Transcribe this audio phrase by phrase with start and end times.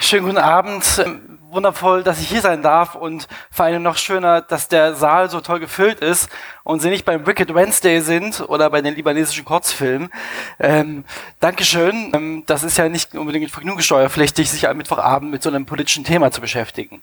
[0.00, 1.04] Schönen guten Abend.
[1.50, 5.40] Wundervoll, dass ich hier sein darf und vor allem noch schöner, dass der Saal so
[5.40, 6.28] toll gefüllt ist
[6.64, 10.10] und Sie nicht beim Wicked Wednesday sind oder bei den libanesischen Kurzfilmen.
[10.58, 11.04] Ähm,
[11.40, 12.12] Dankeschön.
[12.14, 16.30] Ähm, das ist ja nicht unbedingt vergnügungssteuerpflichtig, sich am Mittwochabend mit so einem politischen Thema
[16.30, 17.00] zu beschäftigen.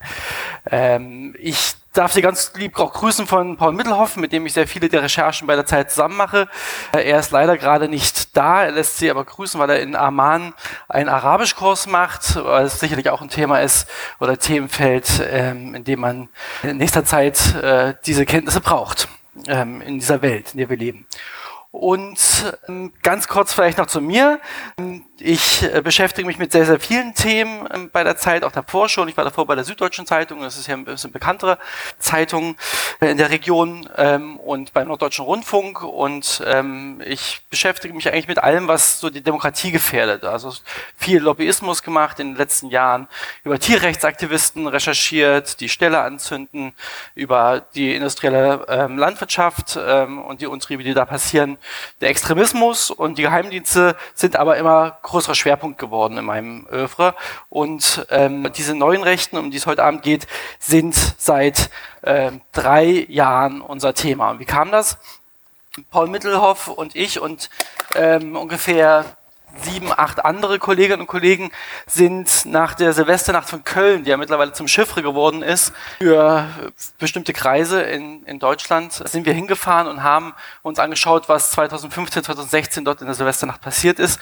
[0.70, 4.68] Ähm, ich darf Sie ganz lieb auch grüßen von Paul Mittelhoff, mit dem ich sehr
[4.68, 6.50] viele der Recherchen bei der Zeit zusammen mache.
[6.92, 9.96] Äh, er ist leider gerade nicht da, er lässt Sie aber grüßen, weil er in
[9.96, 10.54] Amman
[10.90, 13.88] einen Arabischkurs macht, weil es sicherlich auch ein Thema ist
[14.20, 16.30] oder Themenfeld, ähm, in dem man
[16.64, 19.08] in nächster Zeit äh, diese Kenntnisse braucht
[19.48, 21.06] ähm, in dieser Welt, in der wir leben.
[21.74, 24.40] Und ähm, ganz kurz vielleicht noch zu mir.
[25.18, 28.90] Ich äh, beschäftige mich mit sehr, sehr vielen Themen ähm, bei der Zeit, auch davor
[28.90, 29.08] schon.
[29.10, 31.58] Ich war davor bei der Süddeutschen Zeitung, das ist ja ein bisschen bekanntere
[31.98, 32.58] Zeitung
[33.00, 35.82] äh, in der Region ähm, und beim Norddeutschen Rundfunk.
[35.82, 40.26] Und ähm, ich beschäftige mich eigentlich mit allem, was so die Demokratie gefährdet.
[40.26, 40.54] Also
[40.96, 43.08] viel Lobbyismus gemacht in den letzten Jahren,
[43.44, 46.76] über Tierrechtsaktivisten recherchiert, die Ställe anzünden,
[47.16, 51.58] über die industrielle ähm, Landwirtschaft ähm, und die Untriebe, die da passieren
[52.02, 57.16] der Extremismus und die Geheimdienste sind aber immer größerer Schwerpunkt geworden in meinem Övre.
[57.50, 60.28] Und ähm, diese neuen Rechten, um die es heute Abend geht,
[60.60, 61.70] sind seit
[62.02, 64.32] äh, drei Jahren unser Thema.
[64.32, 64.98] Und wie kam das?
[65.90, 67.50] Paul Mittelhoff und ich und
[67.96, 69.18] ähm, ungefähr
[69.62, 71.52] sieben, acht andere Kolleginnen und Kollegen
[71.86, 76.48] sind nach der Silvesternacht von Köln, die ja mittlerweile zum Chiffre geworden ist, für
[77.00, 82.86] bestimmte Kreise in, in Deutschland, sind wir hingefahren und haben uns angeschaut, was 2015, 2016
[82.86, 84.20] dort in der Silvesternacht passiert ist,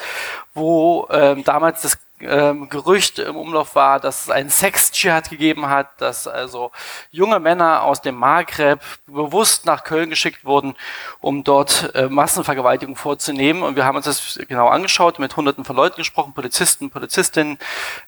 [0.54, 6.02] wo ähm, damals das ähm, Gerücht im Umlauf war, dass es einen Sex-Dschihad gegeben hat,
[6.02, 6.72] dass also
[7.12, 10.76] junge Männer aus dem Maghreb bewusst nach Köln geschickt wurden,
[11.20, 13.64] um dort äh, Massenvergewaltigung vorzunehmen.
[13.64, 17.58] Und wir haben uns das genau angeschaut, mit hunderten von Leuten gesprochen, Polizisten, Polizistinnen,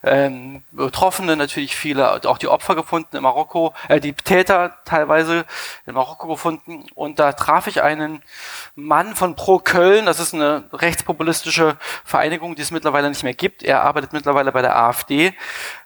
[0.04, 5.46] ähm, Betroffene natürlich viele, auch die Opfer gefunden in Marokko, äh, die Täter teilweise
[5.86, 6.86] in Marokko gefunden.
[6.96, 8.22] Und da traf ich einen
[8.76, 13.64] Mann von Pro Köln, das ist eine rechtspopulistische Vereinigung, die es mittlerweile nicht mehr gibt.
[13.64, 15.34] Er arbeitet arbeitet mittlerweile bei der AfD.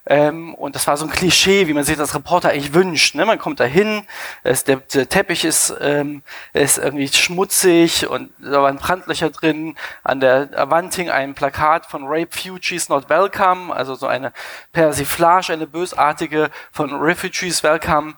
[0.06, 3.14] Ähm, und das war so ein Klischee, wie man sich das Reporter eigentlich wünscht.
[3.14, 3.24] Ne?
[3.24, 4.02] Man kommt da hin,
[4.44, 9.76] der, der, Teppich ist, ähm, ist irgendwie schmutzig und da waren Brandlöcher drin.
[10.02, 14.32] An der Wand hing ein Plakat von Rape Fugees Not Welcome, also so eine
[14.72, 18.14] Persiflage, eine bösartige von Refugees Welcome.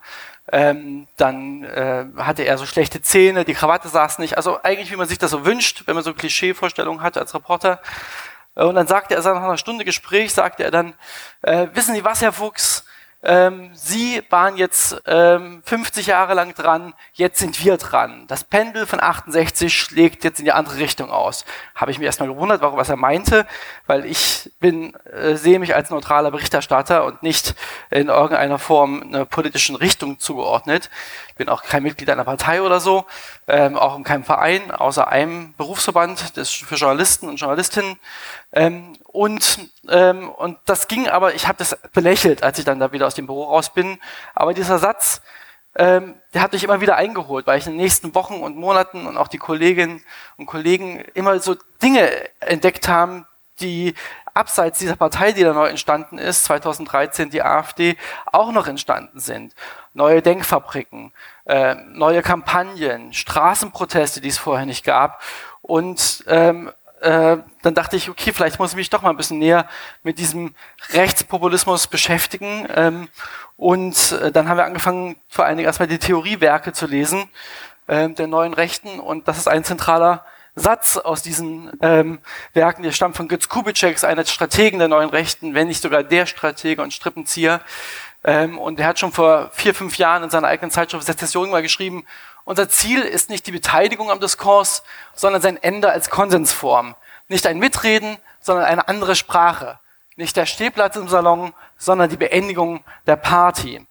[0.53, 4.37] Ähm, dann äh, hatte er so schlechte Zähne, die Krawatte saß nicht.
[4.37, 7.81] Also eigentlich, wie man sich das so wünscht, wenn man so Klischeevorstellungen hat als Reporter.
[8.67, 10.95] Und dann sagte er, nach einer Stunde Gespräch, sagte er dann,
[11.43, 12.85] äh, wissen Sie was, Herr Fuchs,
[13.23, 18.27] ähm, Sie waren jetzt ähm, 50 Jahre lang dran, jetzt sind wir dran.
[18.29, 21.45] Das Pendel von 68 schlägt jetzt in die andere Richtung aus.
[21.75, 23.47] Habe ich mich erstmal gewundert, warum was er meinte,
[23.87, 27.55] weil ich bin, äh, sehe mich als neutraler Berichterstatter und nicht
[27.91, 30.89] in irgendeiner Form einer politischen Richtung zugeordnet.
[31.29, 33.05] Ich bin auch kein Mitglied einer Partei oder so,
[33.49, 37.99] ähm, auch in keinem Verein, außer einem Berufsverband des, für Journalisten und Journalistinnen.
[38.53, 42.93] Ähm, und, ähm, und das ging aber, ich habe das belächelt, als ich dann da
[42.93, 43.99] wieder aus dem Büro raus bin.
[44.35, 45.21] Aber dieser Satz,
[45.77, 49.07] ähm, der hat mich immer wieder eingeholt, weil ich in den nächsten Wochen und Monaten
[49.07, 50.03] und auch die Kolleginnen
[50.37, 53.27] und Kollegen immer so Dinge entdeckt haben,
[53.61, 53.95] die
[54.35, 57.97] abseits dieser Partei, die da neu entstanden ist, 2013 die AfD,
[58.27, 59.55] auch noch entstanden sind.
[59.93, 61.13] Neue Denkfabriken,
[61.45, 65.21] äh, neue Kampagnen, Straßenproteste, die es vorher nicht gab.
[65.63, 69.39] Und ähm, äh, dann dachte ich, okay, vielleicht muss ich mich doch mal ein bisschen
[69.39, 69.67] näher
[70.03, 70.55] mit diesem
[70.93, 72.67] Rechtspopulismus beschäftigen.
[72.75, 73.09] Ähm,
[73.57, 77.29] und äh, dann haben wir angefangen, vor allen Dingen erstmal die Theoriewerke zu lesen
[77.87, 79.01] äh, der neuen Rechten.
[79.01, 80.25] Und das ist ein zentraler
[80.55, 82.21] Satz aus diesen ähm,
[82.53, 86.27] Werken, der stammt von Götz Kubitschek, einer Strategen der neuen Rechten, wenn nicht sogar der
[86.27, 87.61] Stratege und Strippenzieher.
[88.23, 91.63] Ähm, und er hat schon vor vier, fünf Jahren in seiner eigenen Zeitschrift Sezession mal
[91.63, 92.05] geschrieben,
[92.51, 94.83] unser Ziel ist nicht die Beteiligung am Diskurs,
[95.15, 96.97] sondern sein Ende als Konsensform.
[97.29, 99.79] Nicht ein Mitreden, sondern eine andere Sprache.
[100.17, 103.87] Nicht der Stehplatz im Salon, sondern die Beendigung der Party.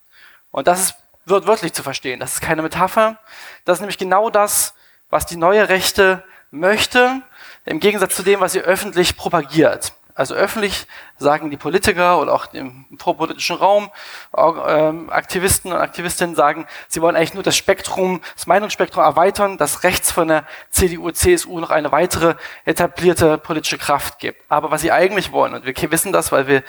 [0.52, 2.20] Und das ist, wird wirklich zu verstehen.
[2.20, 3.18] Das ist keine Metapher.
[3.64, 4.74] Das ist nämlich genau das,
[5.10, 7.22] was die neue Rechte möchte,
[7.64, 9.94] im Gegensatz zu dem, was sie öffentlich propagiert.
[10.20, 10.86] Also öffentlich
[11.18, 13.90] sagen die Politiker oder auch im vorpolitischen Raum,
[14.36, 19.84] ähm, Aktivisten und Aktivistinnen sagen, sie wollen eigentlich nur das Spektrum, das Meinungsspektrum erweitern, dass
[19.84, 22.36] rechts von der CDU, CSU noch eine weitere
[22.66, 24.42] etablierte politische Kraft gibt.
[24.50, 26.64] Aber was sie eigentlich wollen, und wir wissen das, weil wir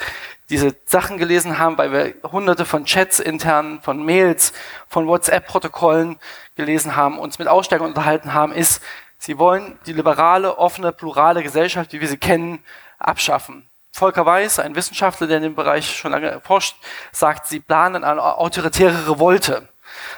[0.49, 4.53] diese Sachen gelesen haben, weil wir hunderte von Chats intern, von Mails,
[4.87, 6.21] von WhatsApp-Protokollen
[6.55, 8.81] gelesen haben, uns mit Aussteigern unterhalten haben, ist,
[9.19, 12.63] sie wollen die liberale, offene, plurale Gesellschaft, wie wir sie kennen,
[13.01, 13.69] abschaffen.
[13.93, 16.77] Volker Weiß, ein Wissenschaftler, der in dem Bereich schon lange forscht,
[17.13, 19.69] sagt, sie planen eine autoritäre Revolte.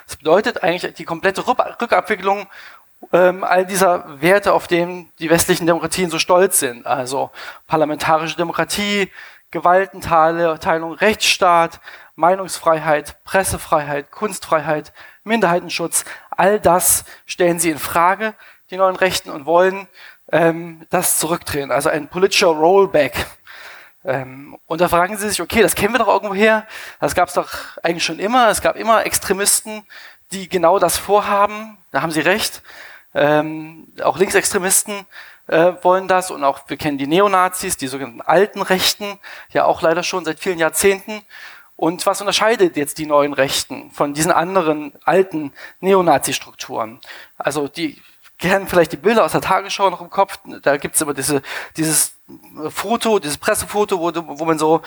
[0.07, 2.47] Das bedeutet eigentlich die komplette Rückabwicklung
[3.13, 6.87] ähm, all dieser Werte, auf denen die westlichen Demokratien so stolz sind.
[6.87, 7.31] Also
[7.67, 9.11] parlamentarische Demokratie,
[9.51, 11.81] Gewaltenteilung, Rechtsstaat,
[12.15, 14.93] Meinungsfreiheit, Pressefreiheit, Kunstfreiheit,
[15.25, 18.35] Minderheitenschutz, all das stellen sie in Frage,
[18.71, 19.89] die neuen Rechten, und wollen
[20.33, 21.71] ähm, das zurückdrehen.
[21.71, 23.27] Also ein politischer Rollback.
[24.05, 26.67] Ähm, und da fragen sie sich, okay, das kennen wir doch irgendwo her.
[26.99, 27.51] Das gab es doch
[27.83, 28.49] eigentlich schon immer.
[28.49, 29.85] Es gab immer Extremisten,
[30.33, 31.79] die genau das vorhaben.
[31.93, 32.63] Da haben sie recht.
[33.15, 35.07] Ähm, auch Linksextremisten
[35.47, 39.19] äh, wollen das und auch wir kennen die Neonazis, die sogenannten alten Rechten,
[39.51, 41.23] ja auch leider schon seit vielen Jahrzehnten.
[41.77, 47.01] Und was unterscheidet jetzt die neuen Rechten von diesen anderen alten Neonazi-Strukturen?
[47.37, 48.01] Also die
[48.49, 50.39] kennen vielleicht die Bilder aus der Tagesschau noch im Kopf.
[50.63, 51.43] Da gibt's immer diese,
[51.77, 52.15] dieses
[52.69, 54.83] Foto, dieses Pressefoto, wo, wo man so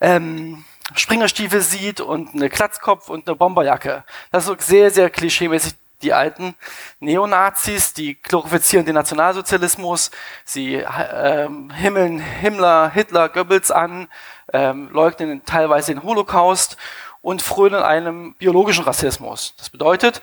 [0.00, 0.64] ähm,
[0.94, 4.04] Springerstiefel sieht und eine Klatzkopf und eine Bomberjacke.
[4.30, 6.54] Das ist so sehr, sehr klischeemäßig die alten
[7.00, 10.10] Neonazis, die glorifizieren den Nationalsozialismus,
[10.44, 14.08] sie ähm, himmeln Himmler, Hitler, Goebbels an,
[14.52, 16.76] ähm, leugnen teilweise den Holocaust
[17.22, 19.54] und frönen einem biologischen Rassismus.
[19.56, 20.20] Das bedeutet,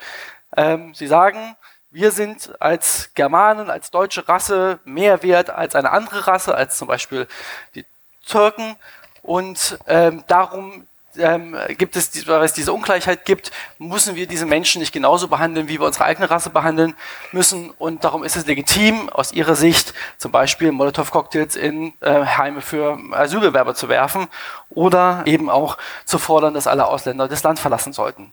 [0.56, 1.56] ähm, sie sagen,
[1.92, 6.88] wir sind als Germanen, als deutsche Rasse mehr wert als eine andere Rasse, als zum
[6.88, 7.28] Beispiel
[7.74, 7.84] die
[8.26, 8.76] Türken.
[9.22, 10.86] Und ähm, darum
[11.18, 15.68] ähm, gibt es, weil es diese Ungleichheit gibt, müssen wir diese Menschen nicht genauso behandeln,
[15.68, 16.94] wie wir unsere eigene Rasse behandeln
[17.32, 17.70] müssen.
[17.70, 22.98] Und darum ist es legitim, aus ihrer Sicht zum Beispiel Molotow-Cocktails in äh, Heime für
[23.12, 24.28] Asylbewerber zu werfen
[24.70, 28.32] oder eben auch zu fordern, dass alle Ausländer das Land verlassen sollten.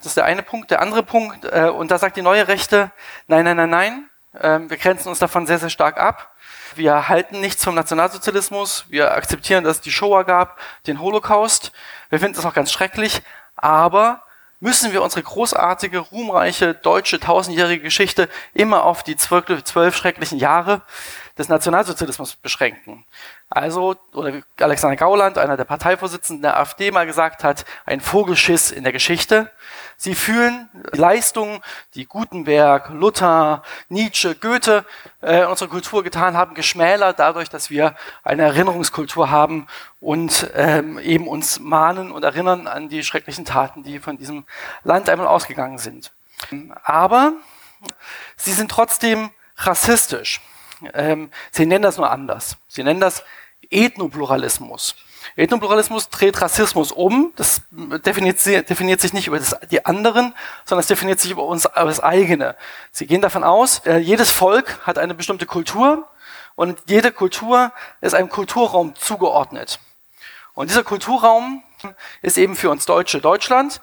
[0.00, 0.70] Das ist der eine Punkt.
[0.70, 2.90] Der andere Punkt, äh, und da sagt die neue Rechte,
[3.28, 6.34] nein, nein, nein, nein, äh, wir grenzen uns davon sehr, sehr stark ab.
[6.74, 8.86] Wir halten nichts vom Nationalsozialismus.
[8.88, 11.72] Wir akzeptieren, dass es die Shoah gab, den Holocaust.
[12.08, 13.22] Wir finden das auch ganz schrecklich.
[13.56, 14.22] Aber
[14.60, 20.82] müssen wir unsere großartige, ruhmreiche, deutsche, tausendjährige Geschichte immer auf die zwölf, zwölf schrecklichen Jahre
[21.36, 23.04] des Nationalsozialismus beschränken.
[23.52, 28.84] Also, oder Alexander Gauland, einer der Parteivorsitzenden der AfD, mal gesagt hat, ein Vogelschiss in
[28.84, 29.50] der Geschichte.
[29.96, 31.60] Sie fühlen die Leistungen,
[31.94, 34.84] die Gutenberg, Luther, Nietzsche, Goethe
[35.20, 39.66] äh, in unserer Kultur getan haben, geschmälert dadurch, dass wir eine Erinnerungskultur haben
[39.98, 44.44] und ähm, eben uns mahnen und erinnern an die schrecklichen Taten, die von diesem
[44.84, 46.12] Land einmal ausgegangen sind.
[46.84, 47.32] Aber
[48.36, 50.40] sie sind trotzdem rassistisch.
[50.94, 52.56] Ähm, sie nennen das nur anders.
[52.68, 53.24] Sie nennen das
[53.70, 54.96] Ethnopluralismus.
[55.36, 57.32] Ethnopluralismus dreht Rassismus um.
[57.36, 60.34] Das definiert, definiert sich nicht über das, die anderen,
[60.64, 62.56] sondern es definiert sich über uns über das eigene.
[62.90, 66.08] Sie gehen davon aus, äh, jedes Volk hat eine bestimmte Kultur
[66.56, 69.78] und jede Kultur ist einem Kulturraum zugeordnet.
[70.54, 71.62] Und dieser Kulturraum
[72.22, 73.80] ist eben für uns Deutsche Deutschland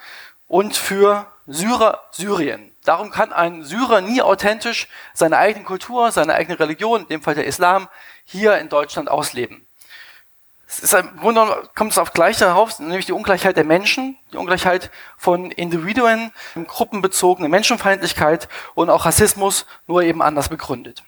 [0.47, 2.75] und für Syrer Syrien.
[2.87, 7.35] Darum kann ein Syrer nie authentisch seine eigene Kultur, seine eigene Religion, in dem Fall
[7.35, 7.89] der Islam,
[8.23, 9.67] hier in Deutschland ausleben.
[10.69, 14.37] Es ist im Grunde kommt es auf gleiche heraus, nämlich die Ungleichheit der Menschen, die
[14.37, 16.31] Ungleichheit von Individuen,
[16.65, 21.03] gruppenbezogene Menschenfeindlichkeit und auch Rassismus, nur eben anders begründet.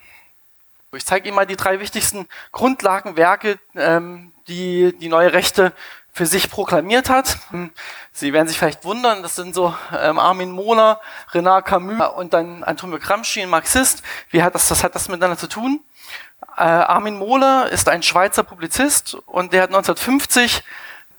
[0.91, 5.71] Ich zeige Ihnen mal die drei wichtigsten Grundlagenwerke, ähm, die die neue Rechte
[6.11, 7.37] für sich proklamiert hat.
[7.51, 7.71] Hm,
[8.11, 10.99] Sie werden sich vielleicht wundern, das sind so ähm, Armin Mohler,
[11.33, 14.03] Renard Camus und dann Antonio Gramsci, ein Marxist.
[14.29, 15.83] Wie hat das, was hat das miteinander zu tun?
[16.57, 20.63] Äh, Armin Mohler ist ein Schweizer Publizist und der hat 1950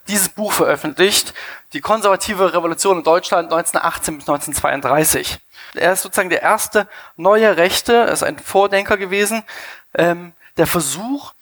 [0.07, 1.33] dieses Buch veröffentlicht,
[1.73, 5.39] Die konservative Revolution in Deutschland 1918 bis 1932.
[5.73, 9.43] Er ist sozusagen der erste neue Rechte, er ist ein Vordenker gewesen,
[9.93, 11.33] ähm, der Versuch,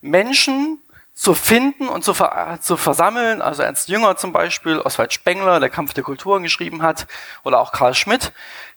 [0.00, 0.82] Menschen
[1.16, 5.70] zu finden und zu, ver zu versammeln, also Ernst Jünger zum Beispiel, Oswald Spengler, der
[5.70, 7.06] Kampf der Kulturen geschrieben hat,
[7.42, 8.32] oder auch Karl Schmidt,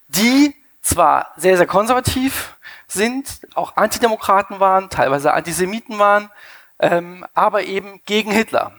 [0.08, 2.56] die zwar sehr, sehr konservativ
[2.88, 6.32] sind, auch Antidemokraten waren, teilweise Antisemiten waren,
[6.80, 8.72] ähm, aber eben gegen Hitler.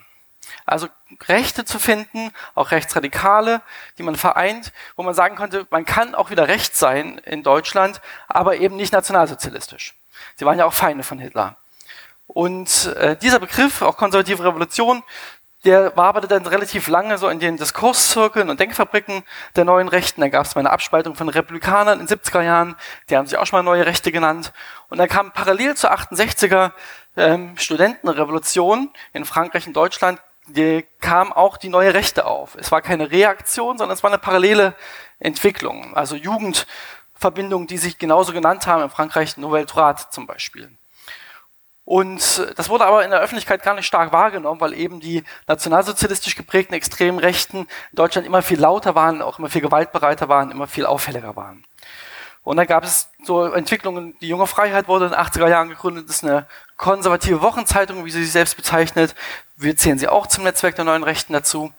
[0.64, 0.88] Also
[1.28, 3.60] Rechte zu finden, auch Rechtsradikale,
[3.98, 8.00] die man vereint, wo man sagen konnte, man kann auch wieder rechts sein in Deutschland,
[8.26, 9.94] aber eben nicht nationalsozialistisch.
[10.36, 11.59] Sie waren ja auch Feinde von Hitler.
[12.32, 15.02] Und äh, dieser Begriff, auch konservative Revolution,
[15.64, 19.24] der war aber dann relativ lange so in den Diskurszirkeln und Denkfabriken
[19.56, 20.22] der neuen Rechten.
[20.22, 22.76] Da gab es mal eine Abspaltung von Republikanern in den 70er Jahren,
[23.08, 24.52] die haben sich auch schon mal neue Rechte genannt.
[24.88, 26.72] Und dann kam parallel zur 68er
[27.16, 32.56] ähm, Studentenrevolution in Frankreich und Deutschland, die kam auch die neue Rechte auf.
[32.56, 34.74] Es war keine Reaktion, sondern es war eine parallele
[35.18, 35.94] Entwicklung.
[35.94, 40.70] Also Jugendverbindungen, die sich genauso genannt haben, in Frankreich Nouvelle Droite zum Beispiel.
[41.90, 46.36] Und das wurde aber in der Öffentlichkeit gar nicht stark wahrgenommen, weil eben die nationalsozialistisch
[46.36, 50.68] geprägten extremen Rechten in Deutschland immer viel lauter waren, auch immer viel gewaltbereiter waren, immer
[50.68, 51.64] viel auffälliger waren.
[52.44, 56.08] Und dann gab es so Entwicklungen, die Junge Freiheit wurde in den 80er Jahren gegründet,
[56.08, 59.16] das ist eine konservative Wochenzeitung, wie sie sich selbst bezeichnet.
[59.56, 61.72] Wir zählen sie auch zum Netzwerk der neuen Rechten dazu.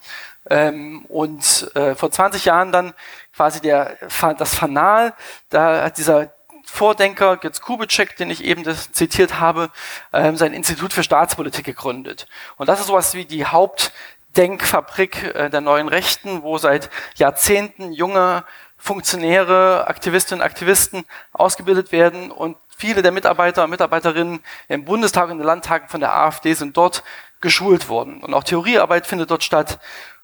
[0.49, 2.93] Ähm, und äh, vor 20 Jahren dann
[3.33, 3.95] quasi der,
[4.37, 5.13] das Fanal,
[5.49, 6.33] da hat dieser
[6.71, 8.63] Vordenker Götz Kubitschek, den ich eben
[8.93, 9.69] zitiert habe,
[10.13, 12.27] ähm, sein Institut für Staatspolitik gegründet.
[12.55, 18.45] Und das ist sowas wie die Hauptdenkfabrik äh, der neuen Rechten, wo seit Jahrzehnten junge
[18.77, 25.33] Funktionäre, Aktivistinnen und Aktivisten ausgebildet werden und viele der Mitarbeiter und Mitarbeiterinnen im Bundestag und
[25.33, 27.03] in den Landtagen von der AfD sind dort
[27.41, 28.23] geschult worden.
[28.23, 29.79] Und auch Theoriearbeit findet dort statt.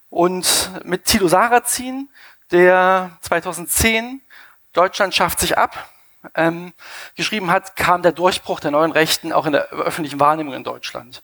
[0.10, 2.10] Und mit Thilo Sarrazin,
[2.52, 4.22] der 2010
[4.74, 5.90] Deutschland schafft sich ab,
[6.36, 6.74] ähm,
[7.16, 11.24] geschrieben hat, kam der Durchbruch der neuen Rechten auch in der öffentlichen Wahrnehmung in Deutschland.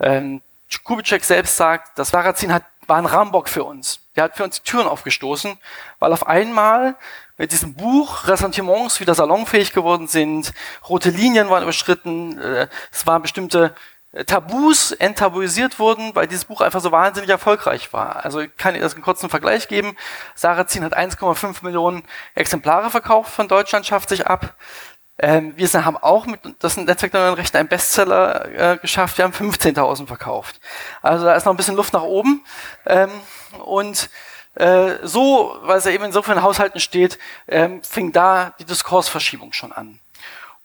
[0.00, 0.42] Ähm,
[0.82, 4.00] Kubitschek selbst sagt, das Sarrazin hat, war ein Rambock für uns.
[4.16, 5.58] Der hat für uns die Türen aufgestoßen,
[5.98, 6.96] weil auf einmal
[7.36, 10.52] mit diesem Buch Ressentiments wieder salonfähig geworden sind,
[10.88, 13.74] rote Linien waren überschritten, äh, es waren bestimmte
[14.26, 18.24] Tabus enttabuisiert wurden, weil dieses Buch einfach so wahnsinnig erfolgreich war.
[18.24, 19.96] Also ich kann Ihnen das einen kurzen Vergleich geben.
[20.36, 22.04] Sarrazin hat 1,5 Millionen
[22.34, 24.54] Exemplare verkauft von Deutschland, schafft sich ab.
[25.18, 29.18] Ähm, wir haben auch mit das Netzwerk der neuen Rechten einen Bestseller äh, geschafft.
[29.18, 30.60] Wir haben 15.000 verkauft.
[31.02, 32.44] Also da ist noch ein bisschen Luft nach oben.
[32.86, 33.10] Ähm,
[33.64, 34.10] und
[34.54, 37.18] äh, so, weil es ja eben in so vielen Haushalten steht,
[37.48, 39.98] ähm, fing da die Diskursverschiebung schon an.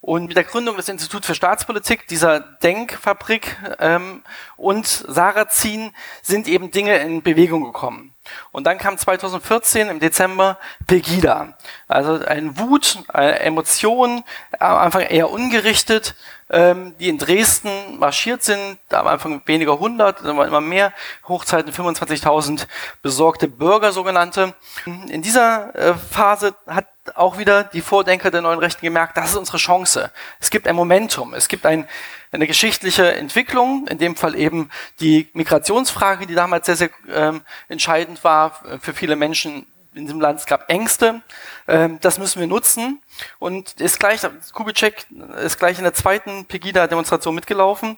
[0.02, 4.24] Und mit der Gründung des Instituts für Staatspolitik, dieser Denkfabrik ähm,
[4.56, 5.92] und Sarrazin
[6.22, 8.16] sind eben Dinge in Bewegung gekommen.
[8.52, 11.58] Und dann kam 2014 im Dezember Pegida.
[11.88, 14.24] Also ein Wut, eine Emotion,
[14.58, 16.16] am Anfang eher ungerichtet,
[16.50, 20.94] ähm, die in Dresden marschiert sind, am Anfang weniger hundert, dann waren immer mehr,
[21.28, 22.68] Hochzeiten 25.000
[23.02, 24.54] besorgte Bürger sogenannte.
[24.86, 29.36] In dieser äh, Phase hat auch wieder die Vordenker der neuen Rechten gemerkt, das ist
[29.36, 30.12] unsere Chance.
[30.40, 31.88] Es gibt ein Momentum, es gibt ein,
[32.32, 38.24] eine geschichtliche Entwicklung, in dem Fall eben die Migrationsfrage, die damals sehr, sehr ähm, entscheidend
[38.24, 40.40] war für viele Menschen in diesem Land.
[40.40, 41.22] Es gab Ängste,
[41.68, 43.02] ähm, das müssen wir nutzen.
[43.40, 44.22] Und ist gleich,
[44.54, 45.06] Kubitschek
[45.44, 47.98] ist gleich in der zweiten Pegida-Demonstration mitgelaufen.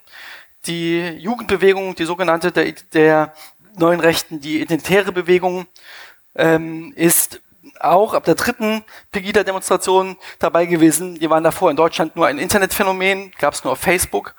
[0.66, 3.34] Die Jugendbewegung, die sogenannte der, der
[3.78, 5.68] neuen Rechten, die identitäre Bewegung,
[6.36, 7.42] ähm, ist
[7.80, 11.20] auch ab der dritten Pegida-Demonstration dabei gewesen.
[11.20, 14.36] Die waren davor in Deutschland nur ein Internetphänomen, gab es nur auf Facebook,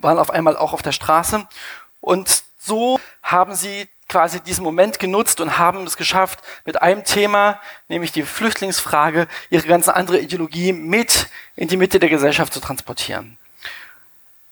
[0.00, 1.46] waren auf einmal auch auf der Straße.
[2.00, 7.58] Und so haben sie quasi diesen Moment genutzt und haben es geschafft, mit einem Thema,
[7.88, 13.38] nämlich die Flüchtlingsfrage, ihre ganze andere Ideologie mit in die Mitte der Gesellschaft zu transportieren.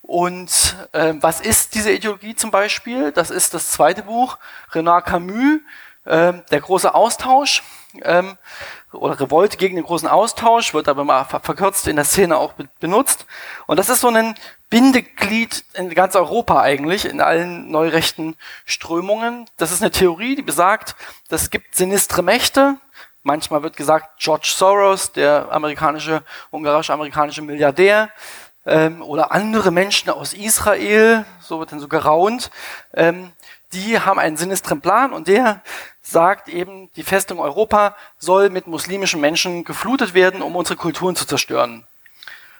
[0.01, 3.11] Und äh, was ist diese Ideologie zum Beispiel?
[3.11, 4.39] Das ist das zweite Buch,
[4.73, 5.59] Renard Camus,
[6.05, 7.61] äh, der große Austausch
[8.03, 8.37] ähm,
[8.91, 13.25] oder Revolte gegen den großen Austausch, wird aber mal verkürzt in der Szene auch benutzt.
[13.67, 14.35] Und das ist so ein
[14.69, 19.45] Bindeglied in ganz Europa eigentlich, in allen neurechten Strömungen.
[19.57, 20.95] Das ist eine Theorie, die besagt,
[21.29, 22.77] es gibt sinistre Mächte.
[23.23, 28.09] Manchmal wird gesagt, George Soros, der amerikanische, ungarisch-amerikanische Milliardär,
[28.65, 32.51] ähm, oder andere Menschen aus Israel, so wird dann so geraunt,
[32.93, 33.31] ähm,
[33.73, 35.61] die haben einen sinistren Plan und der
[36.11, 41.25] sagt eben, die Festung Europa soll mit muslimischen Menschen geflutet werden, um unsere Kulturen zu
[41.25, 41.85] zerstören.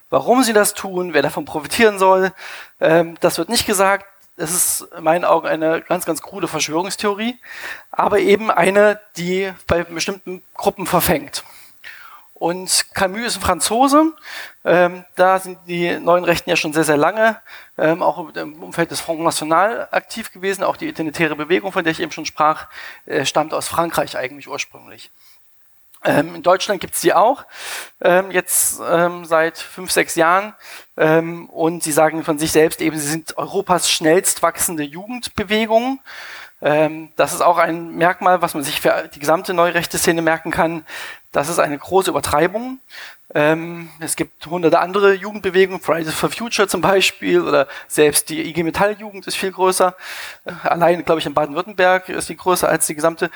[0.10, 2.34] Warum sie das tun, wer davon profitieren soll,
[2.80, 4.06] ähm, das wird nicht gesagt.
[4.38, 7.38] Es ist in meinen Augen eine ganz, ganz krude Verschwörungstheorie,
[7.92, 11.44] aber eben eine, die bei bestimmten Gruppen verfängt.
[12.42, 14.14] Und Camus ist ein Franzose.
[14.66, 17.40] Ähm, da sind die neuen Rechten ja schon sehr, sehr lange,
[17.78, 20.64] ähm, auch im Umfeld des Front National aktiv gewesen.
[20.64, 22.66] Auch die identitäre Bewegung, von der ich eben schon sprach,
[23.06, 25.12] äh, stammt aus Frankreich eigentlich ursprünglich.
[26.04, 27.46] Ähm, in Deutschland gibt es die auch,
[28.02, 30.56] ähm, jetzt ähm, seit fünf, sechs Jahren.
[30.98, 36.00] Ähm, und sie sagen von sich selbst eben, sie sind Europas schnellst wachsende Jugendbewegung.
[37.16, 40.86] Das ist auch ein Merkmal, was man sich für die gesamte neurechte Szene merken kann.
[41.32, 42.80] Das ist eine große Übertreibung.
[43.34, 48.64] Ähm, es gibt hunderte andere Jugendbewegungen, Fridays for Future zum Beispiel, oder selbst die IG
[48.64, 49.96] Metall Jugend ist viel größer.
[50.44, 53.32] Äh, allein, glaube ich, in Baden-Württemberg ist die größer als die gesamte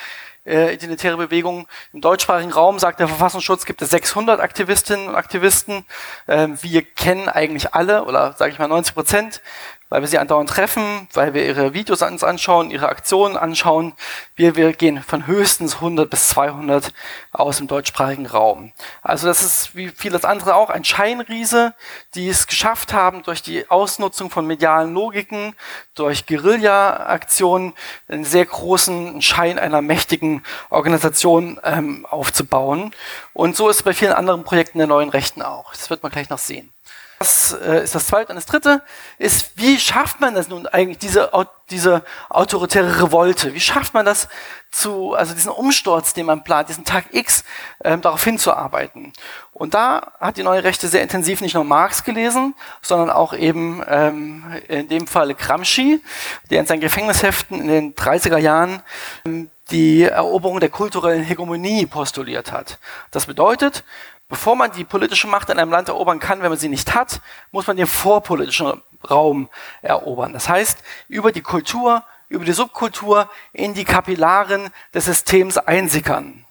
[0.46, 1.68] äh, identitäre Bewegungen.
[1.94, 5.86] Im deutschsprachigen Raum, sagt der Verfassungsschutz, gibt es 600 Aktivistinnen und Aktivisten.
[6.28, 9.42] Ähm, wir kennen eigentlich alle, oder sage ich mal 90 Prozent
[9.90, 13.94] weil wir sie andauernd treffen, weil wir ihre Videos uns anschauen, ihre Aktionen anschauen.
[14.36, 16.92] Wir, wir gehen von höchstens 100 bis 200
[17.32, 18.74] aus dem deutschsprachigen Raum.
[19.02, 21.76] Also das ist wie vieles andere auch ein Scheinriese,
[22.16, 25.56] die es geschafft haben, durch die Ausnutzung von medialen Logiken,
[25.94, 27.74] durch Guerilla-Aktionen
[28.08, 32.92] einen sehr großen Schein einer mächtigen Organisation ähm, aufzubauen.
[33.34, 35.72] Und so ist es bei vielen anderen Projekten der neuen Rechten auch.
[35.72, 36.75] Das wird man gleich noch sehen.
[37.20, 38.30] Das äh, ist das zweite.
[38.30, 38.82] Und das dritte
[39.18, 41.32] ist, wie schafft man das nun eigentlich, diese,
[41.70, 43.54] diese autoritäre Revolte?
[43.54, 44.28] Wie schafft man das
[44.70, 47.44] zu, also diesen Umsturz, den man plant, diesen Tag X,
[47.84, 49.14] ähm, darauf hinzuarbeiten?
[49.54, 53.82] Und da hat die neue Rechte sehr intensiv nicht nur Marx gelesen, sondern auch eben
[53.88, 56.02] ähm, in dem Fall Gramsci,
[56.50, 58.82] der in seinen Gefängnisheften in den 30er Jahren
[59.26, 62.78] ähm, die Eroberung der kulturellen Hegemonie postuliert hat.
[63.12, 63.84] Das bedeutet,
[64.28, 67.22] Bevor man die politische Macht in einem Land erobern kann, wenn man sie nicht hat,
[67.52, 69.50] muss man den vorpolitischen Raum
[69.82, 70.34] erobern.
[70.34, 76.46] Das heißt, über die Kultur, über die Subkultur in die Kapillaren des Systems einsickern.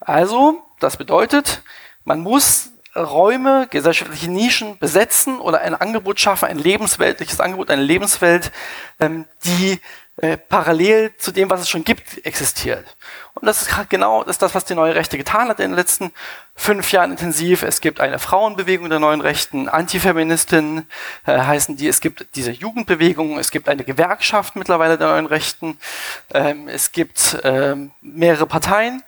[0.00, 1.62] Also, das bedeutet,
[2.04, 8.50] man muss Räume, gesellschaftliche Nischen besetzen oder ein Angebot schaffen, ein lebensweltliches Angebot, eine Lebenswelt,
[8.98, 9.80] ähm, die
[10.16, 12.84] äh, parallel zu dem, was es schon gibt, existiert.
[13.34, 16.12] Und das ist genau das, was die neue Rechte getan hat in den letzten
[16.54, 17.62] fünf Jahren intensiv.
[17.62, 20.86] Es gibt eine Frauenbewegung der neuen Rechten, Antifeministinnen
[21.26, 21.88] äh, heißen die.
[21.88, 25.78] Es gibt diese Jugendbewegung, es gibt eine Gewerkschaft mittlerweile der neuen Rechten.
[26.34, 29.02] Ähm, es gibt ähm, mehrere Parteien.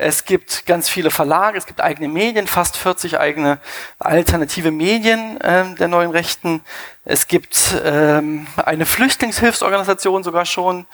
[0.00, 3.58] Es gibt ganz viele Verlage, es gibt eigene Medien, fast 40 eigene
[3.98, 6.62] alternative Medien äh, der neuen Rechten.
[7.04, 10.86] Es gibt ähm, eine Flüchtlingshilfsorganisation sogar schon.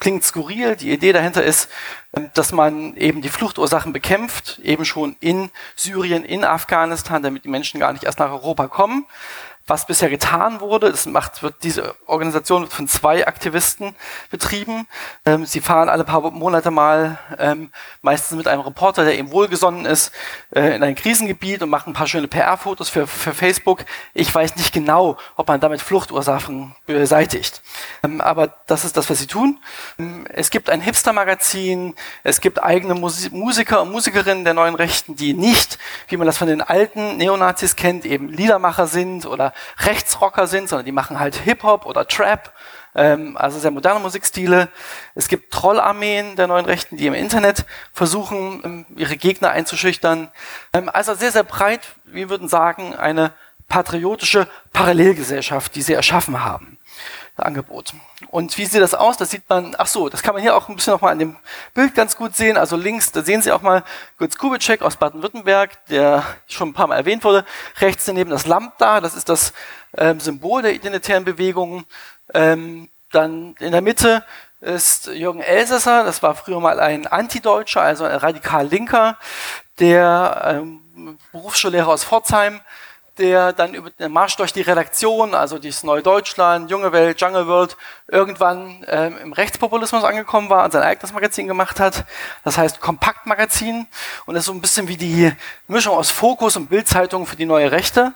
[0.00, 0.74] Klingt skurril.
[0.74, 1.70] Die Idee dahinter ist,
[2.16, 7.48] ähm, dass man eben die Fluchtursachen bekämpft, eben schon in Syrien, in Afghanistan, damit die
[7.48, 9.06] Menschen gar nicht erst nach Europa kommen
[9.66, 10.90] was bisher getan wurde.
[10.90, 13.96] Das macht, wird diese Organisation wird von zwei Aktivisten
[14.30, 14.86] betrieben.
[15.24, 19.84] Ähm, sie fahren alle paar Monate mal, ähm, meistens mit einem Reporter, der eben wohlgesonnen
[19.84, 20.12] ist,
[20.54, 23.84] äh, in ein Krisengebiet und machen ein paar schöne PR-Fotos für, für Facebook.
[24.14, 27.60] Ich weiß nicht genau, ob man damit Fluchtursachen beseitigt.
[28.04, 29.58] Ähm, aber das ist das, was sie tun.
[29.98, 35.16] Ähm, es gibt ein Hipster-Magazin, es gibt eigene Musi Musiker und Musikerinnen der neuen Rechten,
[35.16, 40.46] die nicht, wie man das von den alten Neonazis kennt, eben Liedermacher sind oder Rechtsrocker
[40.46, 42.52] sind, sondern die machen halt Hip-Hop oder Trap,
[42.94, 44.68] ähm, also sehr moderne Musikstile.
[45.14, 50.30] Es gibt Trollarmeen der neuen Rechten, die im Internet versuchen, ähm, ihre Gegner einzuschüchtern.
[50.72, 53.32] Ähm, also sehr, sehr breit, wir würden sagen, eine
[53.68, 56.75] patriotische Parallelgesellschaft, die sie erschaffen haben.
[57.44, 57.92] Angebot.
[58.30, 59.16] Und wie sieht das aus?
[59.16, 61.36] Das sieht man, ach so, das kann man hier auch ein bisschen nochmal an dem
[61.74, 62.56] Bild ganz gut sehen.
[62.56, 63.84] Also links, da sehen Sie auch mal
[64.18, 67.44] Götz Kubitschek aus Baden-Württemberg, der schon ein paar Mal erwähnt wurde.
[67.80, 69.52] Rechts daneben das Lambda, das ist das
[69.96, 71.84] ähm, Symbol der identitären Bewegung.
[72.32, 74.24] Ähm, dann in der Mitte
[74.60, 79.18] ist Jürgen Elsässer, das war früher mal ein Antideutscher, also ein radikal Linker,
[79.78, 82.60] der ähm, Berufsschullehrer aus Pforzheim,
[83.18, 87.46] der dann über den Marsch durch die Redaktion, also dieses Neue Deutschland, Junge Welt, Jungle
[87.46, 87.76] World,
[88.08, 92.04] irgendwann ähm, im Rechtspopulismus angekommen war und sein eigenes Magazin gemacht hat.
[92.44, 93.86] Das heißt Kompaktmagazin
[94.26, 95.32] und das ist so ein bisschen wie die
[95.68, 98.14] Mischung aus Fokus und Bildzeitung für die neue Rechte.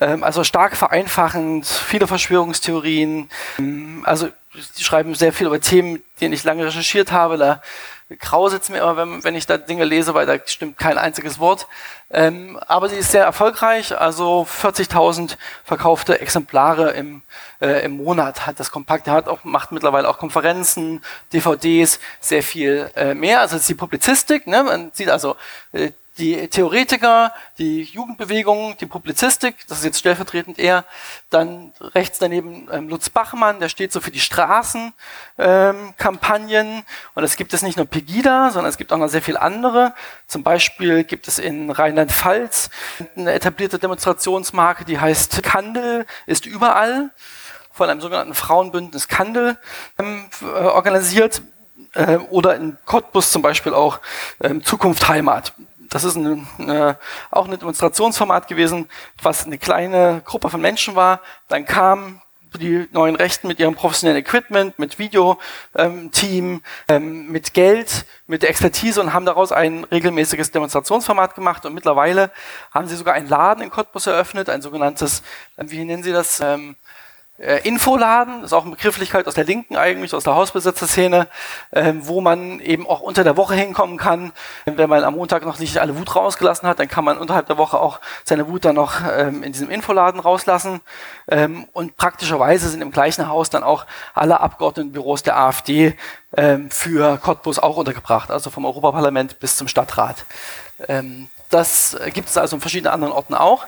[0.00, 3.28] Ähm, also stark vereinfachend, viele Verschwörungstheorien.
[3.58, 4.28] Ähm, also
[4.76, 7.38] die schreiben sehr viel über Themen, die ich lange recherchiert habe.
[7.38, 7.62] Da
[8.16, 11.66] grauset's mir immer, wenn, wenn ich da Dinge lese, weil da stimmt kein einziges Wort.
[12.10, 17.22] Ähm, aber sie ist sehr erfolgreich, also 40.000 verkaufte Exemplare im,
[17.60, 19.06] äh, im Monat hat das Kompakt.
[19.08, 21.02] Er hat auch, macht mittlerweile auch Konferenzen,
[21.34, 23.40] DVDs, sehr viel äh, mehr.
[23.40, 24.62] Also es ist die Publizistik, ne?
[24.62, 25.36] man sieht also
[25.72, 30.84] äh, die Theoretiker, die Jugendbewegung, die Publizistik, das ist jetzt stellvertretend er,
[31.30, 36.82] dann rechts daneben ähm, Lutz Bachmann, der steht so für die Straßenkampagnen ähm,
[37.14, 39.94] und es gibt es nicht nur Pegida, sondern es gibt auch noch sehr viele andere.
[40.26, 42.70] Zum Beispiel gibt es in Rheinland-Pfalz
[43.16, 47.10] eine etablierte Demonstrationsmarke, die heißt Kandel ist überall,
[47.70, 49.56] von einem sogenannten Frauenbündnis Kandel
[49.98, 51.42] ähm, äh, organisiert
[51.94, 54.00] äh, oder in Cottbus zum Beispiel auch
[54.40, 55.52] ähm, Zukunft Heimat
[55.90, 56.98] das ist eine, eine,
[57.30, 58.88] auch ein Demonstrationsformat gewesen,
[59.22, 61.20] was eine kleine Gruppe von Menschen war.
[61.48, 62.22] Dann kamen
[62.56, 65.38] die neuen Rechten mit ihrem professionellen Equipment, mit Videoteam,
[65.76, 71.66] ähm, ähm, mit Geld, mit Expertise und haben daraus ein regelmäßiges Demonstrationsformat gemacht.
[71.66, 72.30] Und mittlerweile
[72.72, 75.22] haben sie sogar einen Laden in Cottbus eröffnet, ein sogenanntes,
[75.56, 76.76] wie nennen sie das, ähm,
[77.38, 81.28] äh, Infoladen, ist auch eine Begrifflichkeit aus der Linken eigentlich, aus der Hausbesetzerszene,
[81.70, 84.32] äh, wo man eben auch unter der Woche hinkommen kann.
[84.64, 87.56] Wenn man am Montag noch nicht alle Wut rausgelassen hat, dann kann man unterhalb der
[87.56, 90.80] Woche auch seine Wut dann noch ähm, in diesem Infoladen rauslassen.
[91.28, 95.96] Ähm, und praktischerweise sind im gleichen Haus dann auch alle Abgeordnetenbüros der AfD
[96.36, 100.24] ähm, für Cottbus auch untergebracht, also vom Europaparlament bis zum Stadtrat.
[100.88, 103.66] Ähm, das gibt es also in verschiedenen anderen Orten auch.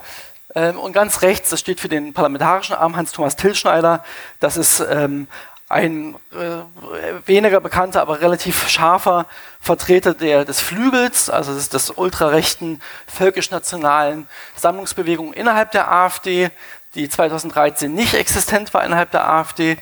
[0.54, 4.04] Ähm, und ganz rechts, das steht für den parlamentarischen Arm Hans-Thomas Tillschneider.
[4.40, 5.28] Das ist ähm,
[5.68, 9.26] ein äh, weniger bekannter, aber relativ scharfer
[9.60, 16.50] Vertreter der, des Flügels, also des, des ultrarechten völkisch-nationalen Sammlungsbewegung innerhalb der AfD,
[16.96, 19.78] die 2013 nicht existent war innerhalb der AfD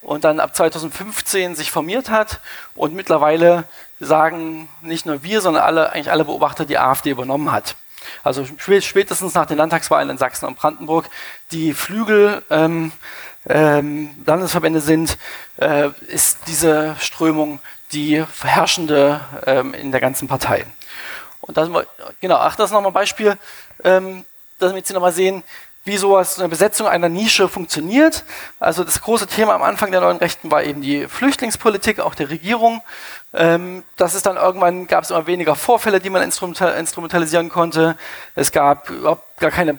[0.00, 2.38] und dann ab 2015 sich formiert hat
[2.76, 3.64] und mittlerweile
[3.98, 7.74] sagen nicht nur wir, sondern alle, eigentlich alle Beobachter die AfD übernommen hat.
[8.22, 11.08] Also spätestens nach den Landtagswahlen in Sachsen und Brandenburg
[11.50, 12.92] die Flügel ähm,
[13.48, 15.18] ähm, Landesverbände sind,
[15.56, 17.60] äh, ist diese Strömung
[17.92, 20.64] die herrschende ähm, in der ganzen Partei.
[21.40, 21.68] Und das,
[22.20, 23.36] genau, ach, das ist nochmal ein Beispiel,
[23.84, 24.24] ähm,
[24.58, 25.42] damit Sie nochmal sehen,
[25.84, 28.24] wie sowas, eine Besetzung einer Nische funktioniert.
[28.60, 32.30] Also das große Thema am Anfang der neuen Rechten war eben die Flüchtlingspolitik, auch der
[32.30, 32.82] Regierung.
[33.34, 37.96] Ähm, das ist dann irgendwann, gab es immer weniger Vorfälle, die man instrumental, instrumentalisieren konnte.
[38.34, 39.78] Es gab überhaupt gar keine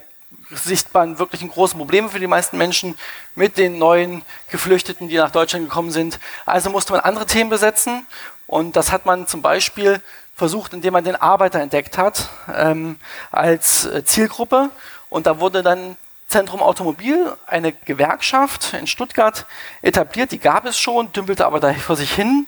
[0.51, 2.97] sichtbaren, wirklichen großen Probleme für die meisten Menschen
[3.35, 6.19] mit den neuen Geflüchteten, die nach Deutschland gekommen sind.
[6.45, 8.05] Also musste man andere Themen besetzen.
[8.45, 10.01] Und das hat man zum Beispiel
[10.35, 12.97] versucht, indem man den Arbeiter entdeckt hat ähm,
[13.31, 14.69] als äh, Zielgruppe
[15.13, 15.95] und da wurde dann
[16.27, 19.45] Zentrum Automobil, eine Gewerkschaft in Stuttgart,
[19.83, 20.31] etabliert.
[20.31, 22.47] Die gab es schon, dümpelte aber da vor sich hin.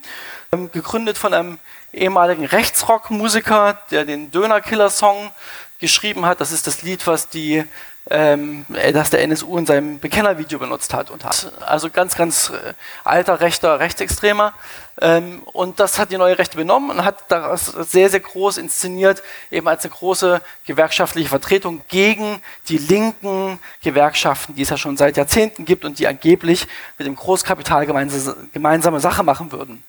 [0.51, 1.59] Ähm, gegründet von einem
[1.91, 5.31] ehemaligen Rechtsrock-Musiker, der den Döner-Killer-Song
[5.79, 6.41] geschrieben hat.
[6.41, 7.65] Das ist das Lied, was die
[8.09, 11.51] ähm, äh, das der NSU in seinem Bekennervideo benutzt hat und hat.
[11.65, 14.53] Also ganz, ganz äh, alter, rechter, rechtsextremer.
[15.01, 19.23] Ähm, und das hat die neue Rechte benommen und hat das sehr, sehr groß inszeniert,
[19.51, 25.17] eben als eine große gewerkschaftliche Vertretung gegen die linken Gewerkschaften, die es ja schon seit
[25.17, 29.83] Jahrzehnten gibt und die angeblich mit dem Großkapital gemeinsame Sache machen würden.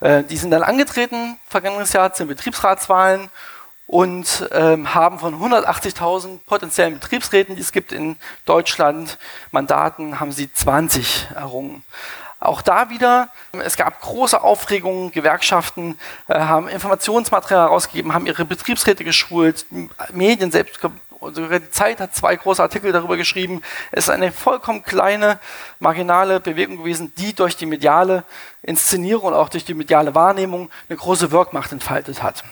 [0.00, 3.28] Äh, die sind dann angetreten, vergangenes Jahr, zu den Betriebsratswahlen
[3.86, 9.18] und ähm, haben von 180.000 potenziellen Betriebsräten, die es gibt in Deutschland,
[9.50, 11.82] Mandaten, haben sie 20 errungen.
[12.38, 13.28] Auch da wieder,
[13.64, 19.66] es gab große Aufregungen, Gewerkschaften äh, haben Informationsmaterial herausgegeben, haben ihre Betriebsräte geschult,
[20.12, 20.80] Medien selbst,
[21.20, 23.62] sogar die Zeit hat zwei große Artikel darüber geschrieben.
[23.92, 25.38] Es ist eine vollkommen kleine,
[25.78, 28.24] marginale Bewegung gewesen, die durch die mediale
[28.62, 32.44] Inszenierung und auch durch die mediale Wahrnehmung eine große Wirkmacht entfaltet hat.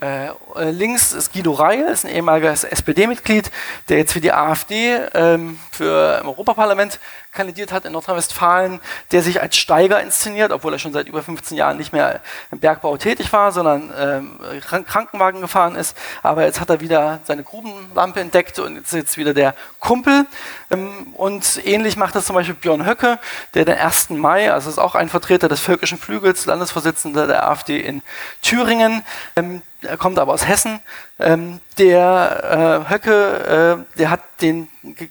[0.00, 0.30] Äh,
[0.70, 3.50] links ist Guido Reil, ist ein ehemaliges SPD-Mitglied,
[3.90, 6.98] der jetzt für die AfD ähm, für im Europaparlament
[7.30, 11.58] kandidiert hat in Nordrhein-Westfalen, der sich als Steiger inszeniert, obwohl er schon seit über 15
[11.58, 14.40] Jahren nicht mehr im Bergbau tätig war, sondern ähm,
[14.86, 15.94] Krankenwagen gefahren ist.
[16.22, 20.24] Aber jetzt hat er wieder seine Grubenlampe entdeckt und ist jetzt wieder der Kumpel.
[20.70, 23.18] Ähm, und ähnlich macht das zum Beispiel Björn Höcke,
[23.52, 24.08] der den 1.
[24.10, 28.02] Mai, also ist auch ein Vertreter des völkischen Flügels, Landesvorsitzender der AfD in
[28.40, 29.02] Thüringen,
[29.36, 30.80] ähm, er kommt aber aus Hessen,
[31.18, 34.68] ähm, der äh, Höcke, äh, der hat den,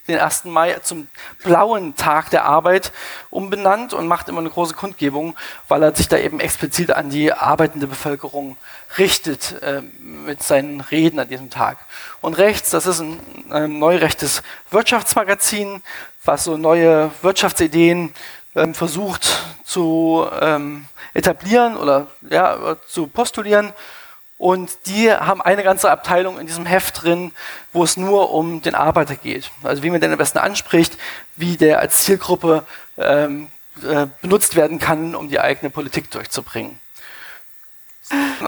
[0.08, 0.46] den 1.
[0.46, 1.08] Mai zum
[1.44, 2.92] blauen Tag der Arbeit
[3.30, 5.36] umbenannt und macht immer eine große Kundgebung,
[5.68, 8.58] weil er sich da eben explizit an die arbeitende Bevölkerung
[8.98, 11.78] richtet äh, mit seinen Reden an diesem Tag.
[12.22, 15.82] Und rechts, das ist ein, ein neurechtes Wirtschaftsmagazin,
[16.24, 18.14] was so neue Wirtschaftsideen
[18.56, 23.74] ähm, versucht zu ähm, etablieren oder ja, zu postulieren
[24.42, 27.32] und die haben eine ganze Abteilung in diesem Heft drin,
[27.74, 29.52] wo es nur um den Arbeiter geht.
[29.62, 30.98] Also wie man den am besten anspricht,
[31.36, 32.66] wie der als Zielgruppe
[32.98, 33.52] ähm,
[33.88, 36.80] äh, benutzt werden kann, um die eigene Politik durchzubringen.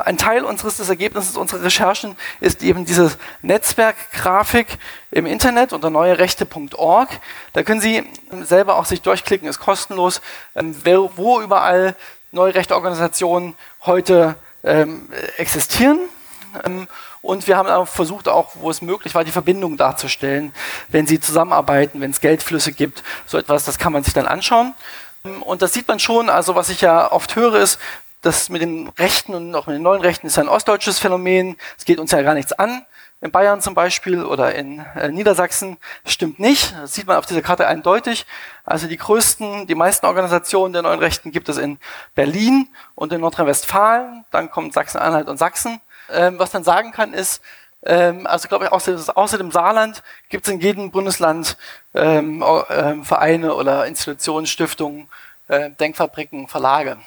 [0.04, 4.80] Ein Teil unseres des Ergebnisses unserer Recherchen ist eben diese Netzwerkgrafik
[5.12, 7.10] im Internet unter neuerechte.org.
[7.54, 8.04] Da können Sie
[8.42, 10.22] selber auch sich durchklicken, ist kostenlos,
[10.56, 10.76] ähm,
[11.16, 11.96] wo überall
[12.32, 13.54] neue Rechteorganisationen
[13.86, 16.00] heute ähm, existieren.
[16.64, 16.88] Ähm,
[17.22, 20.54] und wir haben auch versucht, auch wo es möglich war, die Verbindung darzustellen,
[20.90, 24.74] wenn sie zusammenarbeiten, wenn es Geldflüsse gibt, so etwas, das kann man sich dann anschauen.
[25.26, 27.80] Ähm, und das sieht man schon, also was ich ja oft höre, ist,
[28.22, 31.58] das mit den Rechten und auch mit den neuen Rechten ist ein ostdeutsches Phänomen.
[31.78, 32.86] Es geht uns ja gar nichts an
[33.24, 36.76] in Bayern zum Beispiel oder in äh, Niedersachsen stimmt nicht.
[36.76, 38.26] Das sieht man auf dieser Karte eindeutig.
[38.66, 41.80] Also die größten, die meisten Organisationen der neuen Rechten gibt es in
[42.16, 44.26] Berlin und in Nordrhein-Westfalen.
[44.30, 45.80] Dann kommt Sachsen-Anhalt und Sachsen.
[46.12, 47.42] Ähm, was man sagen kann ist,
[47.86, 51.58] Ähm, also glaube ich, außer, außer dem Saarland gibt es in jedem Bundesland
[51.94, 55.10] ähm, äh, Vereine oder Institutionen, Stiftungen,
[55.50, 56.98] äh, Denkfabriken, Verlage.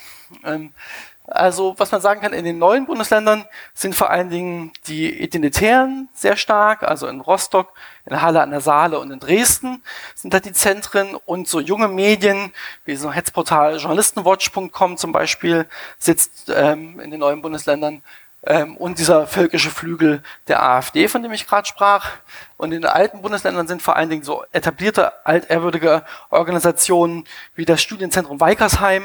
[1.27, 6.09] Also was man sagen kann, in den neuen Bundesländern sind vor allen Dingen die Identitären
[6.15, 7.73] sehr stark, also in Rostock,
[8.05, 9.83] in Halle an der Saale und in Dresden
[10.15, 12.53] sind da die Zentren und so junge Medien
[12.85, 15.67] wie so Hetzportal Journalistenwatch.com zum Beispiel
[15.99, 18.03] sitzt ähm, in den neuen Bundesländern
[18.47, 22.11] ähm, und dieser völkische Flügel der AfD, von dem ich gerade sprach.
[22.57, 27.25] Und in den alten Bundesländern sind vor allen Dingen so etablierte, altehrwürdige Organisationen
[27.57, 29.03] wie das Studienzentrum Weikersheim,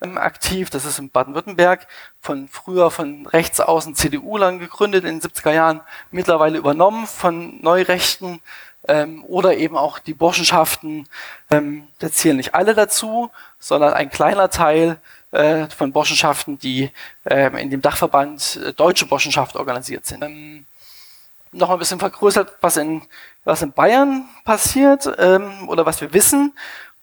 [0.00, 0.70] aktiv.
[0.70, 1.86] Das ist in Baden-Württemberg
[2.20, 5.80] von früher von rechts außen CDU-Lern gegründet in den 70er Jahren,
[6.10, 8.40] mittlerweile übernommen von Neurechten
[8.88, 11.08] ähm, oder eben auch die Burschenschaften.
[11.50, 14.98] Ähm, da zählen nicht alle dazu, sondern ein kleiner Teil
[15.32, 16.90] äh, von Burschenschaften, die
[17.24, 20.22] ähm, in dem Dachverband äh, Deutsche Burschenschaft organisiert sind.
[20.22, 20.66] Ähm,
[21.52, 23.02] noch ein bisschen vergrößert, was in,
[23.44, 26.52] was in Bayern passiert ähm, oder was wir wissen.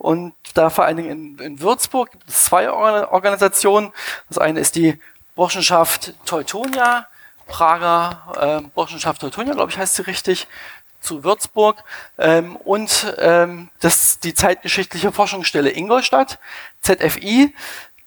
[0.04, 3.94] Und da vor allen Dingen in, in Würzburg gibt es zwei Organisationen.
[4.28, 5.00] Das eine ist die
[5.34, 7.08] Burschenschaft Teutonia,
[7.48, 10.48] Prager äh, Burschenschaft Teutonia, glaube ich, heißt sie richtig,
[11.00, 11.86] zu Würzburg.
[12.18, 16.38] Ähm, und ähm, das die zeitgeschichtliche Forschungsstelle Ingolstadt,
[16.82, 17.56] ZFI,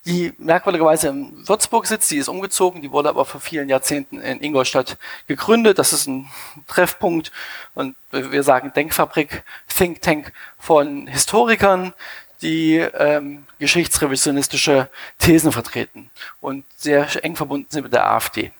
[0.07, 4.40] die merkwürdigerweise in Würzburg sitzt, die ist umgezogen, die wurde aber vor vielen Jahrzehnten in
[4.40, 5.79] Ingolstadt gegründet.
[5.81, 6.31] Das ist ein
[6.69, 7.33] Treffpunkt
[7.75, 11.92] und wir sagen Denkfabrik, Think Tank von Historikern,
[12.40, 14.88] die ähm, geschichtsrevisionistische
[15.19, 18.53] Thesen vertreten und sehr eng verbunden sind mit der AfD.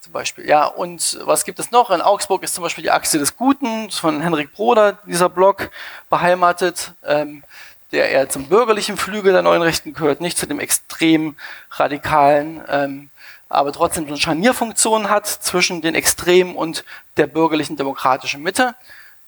[0.00, 0.48] Zum Beispiel.
[0.48, 1.90] Ja, und was gibt es noch?
[1.90, 5.70] In Augsburg ist zum Beispiel die Achse des Guten von Henrik Broder, dieser Blog,
[6.08, 6.92] beheimatet.
[7.04, 7.44] Ähm,
[7.92, 11.36] der eher zum bürgerlichen Flügel der neuen Rechten gehört, nicht zu dem extrem
[11.70, 13.10] radikalen, ähm,
[13.48, 16.84] aber trotzdem eine Scharnierfunktion hat zwischen den Extremen und
[17.16, 18.74] der bürgerlichen demokratischen Mitte.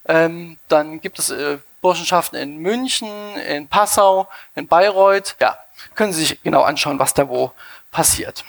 [0.06, 5.36] Ähm, dann gibt es äh, Burschenschaften in München, in Passau, in Bayreuth.
[5.40, 5.56] Ja,
[5.94, 7.52] können Sie sich genau anschauen, was da wo
[7.90, 8.44] passiert.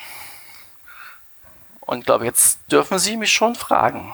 [1.81, 4.11] Und glaube, jetzt dürfen Sie mich schon fragen.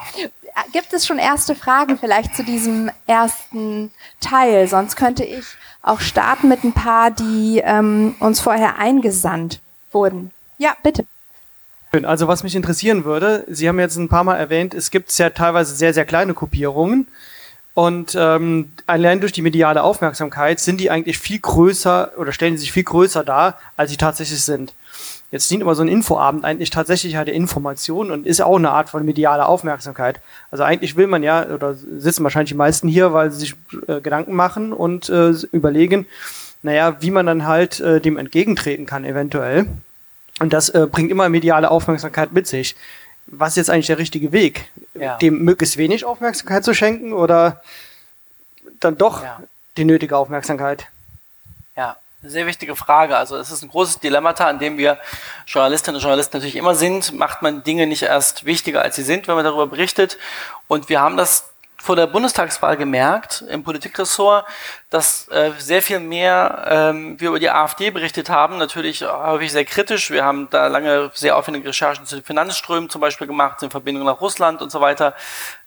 [0.72, 4.68] Gibt es schon erste Fragen vielleicht zu diesem ersten Teil?
[4.68, 5.46] Sonst könnte ich
[5.82, 9.60] auch starten mit ein paar, die ähm, uns vorher eingesandt
[9.92, 10.32] wurden.
[10.58, 11.06] Ja, bitte.
[12.04, 15.30] Also was mich interessieren würde, Sie haben jetzt ein paar Mal erwähnt, es gibt ja
[15.30, 17.08] teilweise sehr, sehr kleine Kopierungen.
[17.74, 22.72] Und ähm, allein durch die mediale Aufmerksamkeit sind die eigentlich viel größer oder stellen sich
[22.72, 24.74] viel größer dar, als sie tatsächlich sind.
[25.36, 28.72] Jetzt dient aber so ein Infoabend eigentlich tatsächlich halt der Information und ist auch eine
[28.72, 30.22] Art von medialer Aufmerksamkeit.
[30.50, 34.00] Also eigentlich will man ja, oder sitzen wahrscheinlich die meisten hier, weil sie sich äh,
[34.00, 36.06] Gedanken machen und äh, überlegen,
[36.64, 39.66] naja, wie man dann halt äh, dem entgegentreten kann eventuell.
[40.40, 42.78] Und das äh, bringt immer mediale Aufmerksamkeit mit sich.
[43.28, 44.70] Was ist jetzt eigentlich der richtige Weg?
[44.94, 45.18] Ja.
[45.18, 47.62] Dem möglichst wenig Aufmerksamkeit zu schenken oder
[48.80, 49.42] dann doch ja.
[49.76, 50.88] die nötige Aufmerksamkeit?
[52.28, 53.18] Sehr wichtige Frage.
[53.18, 54.98] Also es ist ein großes Dilemmata, an dem wir
[55.46, 57.14] Journalistinnen und Journalisten natürlich immer sind.
[57.14, 60.18] Macht man Dinge nicht erst wichtiger, als sie sind, wenn man darüber berichtet.
[60.68, 64.48] Und wir haben das vor der Bundestagswahl gemerkt im Politikressort,
[64.90, 69.66] dass äh, sehr viel mehr ähm, wir über die AfD berichtet haben, natürlich häufig sehr
[69.66, 70.10] kritisch.
[70.10, 74.04] Wir haben da lange sehr aufwendige Recherchen zu den Finanzströmen zum Beispiel gemacht, in Verbindung
[74.06, 75.14] nach Russland und so weiter.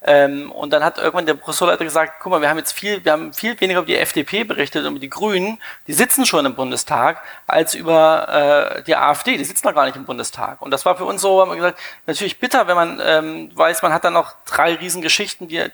[0.03, 3.13] Ähm, und dann hat irgendwann der Ressortleiter gesagt, guck mal, wir haben jetzt viel, wir
[3.13, 6.55] haben viel weniger über die FDP berichtet und über die Grünen, die sitzen schon im
[6.55, 10.63] Bundestag, als über äh, die AfD, die sitzen noch gar nicht im Bundestag.
[10.63, 13.83] Und das war für uns so, haben wir gesagt, natürlich bitter, wenn man ähm, weiß,
[13.83, 15.65] man hat dann noch drei Riesengeschichten, die,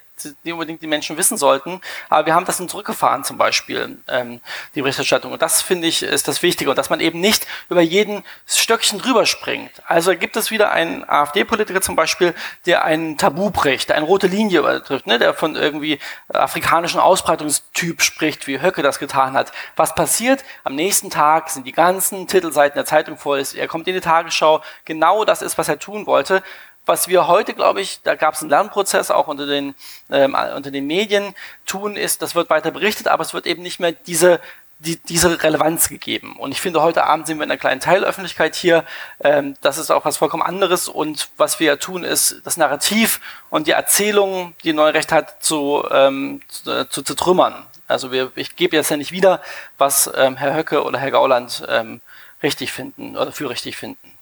[0.45, 1.81] die unbedingt die Menschen wissen sollten.
[2.09, 3.99] Aber wir haben das dann zurückgefahren zum Beispiel.
[4.09, 4.41] Ähm,
[4.75, 5.33] die Berichterstattung.
[5.33, 8.99] Und das finde ich ist das Wichtige und dass man eben nicht über jeden Stöckchen
[8.99, 9.71] drüber springt.
[9.87, 12.35] Also gibt es wieder einen AfD-Politiker zum Beispiel,
[12.67, 15.99] der ein Tabu bricht, eine rote Linie übertrifft, ne, der von irgendwie
[16.29, 19.51] afrikanischen Ausbreitungstyp spricht, wie Höcke das getan hat.
[19.75, 20.45] Was passiert?
[20.63, 23.43] Am nächsten Tag sind die ganzen Titelseiten der Zeitung voll.
[23.57, 24.63] Er kommt in die Tagesschau.
[24.85, 26.43] Genau das ist, was er tun wollte
[26.87, 29.75] was wir heute, glaube ich, da gab es einen Lernprozess auch unter den,
[30.11, 33.81] ähm, unter den Medien tun, ist, das wird weiter berichtet, aber es wird eben nicht
[33.81, 34.39] mehr diese
[34.79, 36.37] die, diese Relevanz gegeben.
[36.37, 38.85] Und ich finde, heute Abend sind wir in einer kleinen Teilöffentlichkeit hier.
[39.21, 40.89] Ähm, das ist auch was vollkommen anderes.
[40.89, 46.41] Und was wir tun, ist das Narrativ und die Erzählung, die Neurecht hat, zu, ähm,
[46.49, 47.67] zu, zu zertrümmern.
[47.87, 49.41] Also wir, ich gebe jetzt ja nicht wieder,
[49.79, 52.01] was ähm, Herr Höcke oder Herr Gauland ähm,
[52.43, 54.14] richtig finden oder für richtig finden.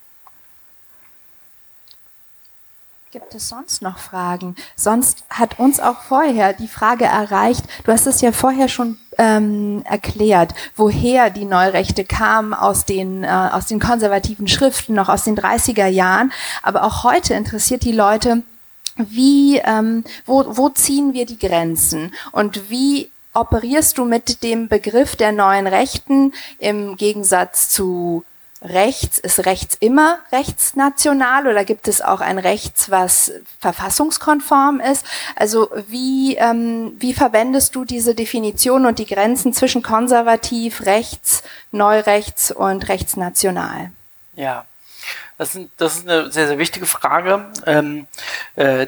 [3.12, 4.56] Gibt es sonst noch Fragen?
[4.74, 9.82] Sonst hat uns auch vorher die Frage erreicht, du hast es ja vorher schon ähm,
[9.84, 15.36] erklärt, woher die Neurechte kamen aus den, äh, aus den konservativen Schriften, noch aus den
[15.36, 16.32] 30er Jahren.
[16.62, 18.44] Aber auch heute interessiert die Leute,
[18.96, 25.16] wie, ähm, wo, wo ziehen wir die Grenzen und wie operierst du mit dem Begriff
[25.16, 28.24] der neuen Rechten im Gegensatz zu
[28.62, 29.18] rechts?
[29.18, 35.04] Ist rechts immer rechtsnational oder gibt es auch ein Rechts, was verfassungskonform ist?
[35.36, 42.50] Also wie, ähm, wie verwendest du diese Definition und die Grenzen zwischen konservativ, rechts, neurechts
[42.50, 43.90] und rechtsnational?
[44.34, 44.64] Ja,
[45.38, 47.46] das, sind, das ist eine sehr, sehr wichtige Frage.
[47.66, 48.06] Ähm,
[48.56, 48.86] äh,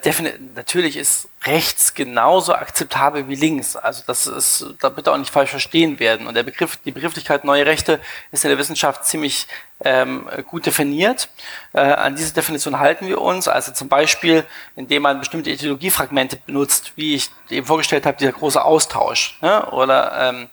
[0.55, 3.77] natürlich ist rechts genauso akzeptabel wie links.
[3.77, 6.27] Also das ist, da bitte auch nicht falsch verstehen werden.
[6.27, 8.01] Und der Begriff, die Begrifflichkeit neue Rechte
[8.33, 9.47] ist in der Wissenschaft ziemlich
[9.85, 11.29] ähm, gut definiert.
[11.73, 13.49] Äh, an diese Definition halten wir uns.
[13.49, 14.45] Also zum Beispiel,
[14.77, 19.39] indem man bestimmte Ideologiefragmente benutzt, wie ich eben vorgestellt habe, dieser große Austausch.
[19.43, 19.71] Ne?
[19.71, 20.49] Oder ähm,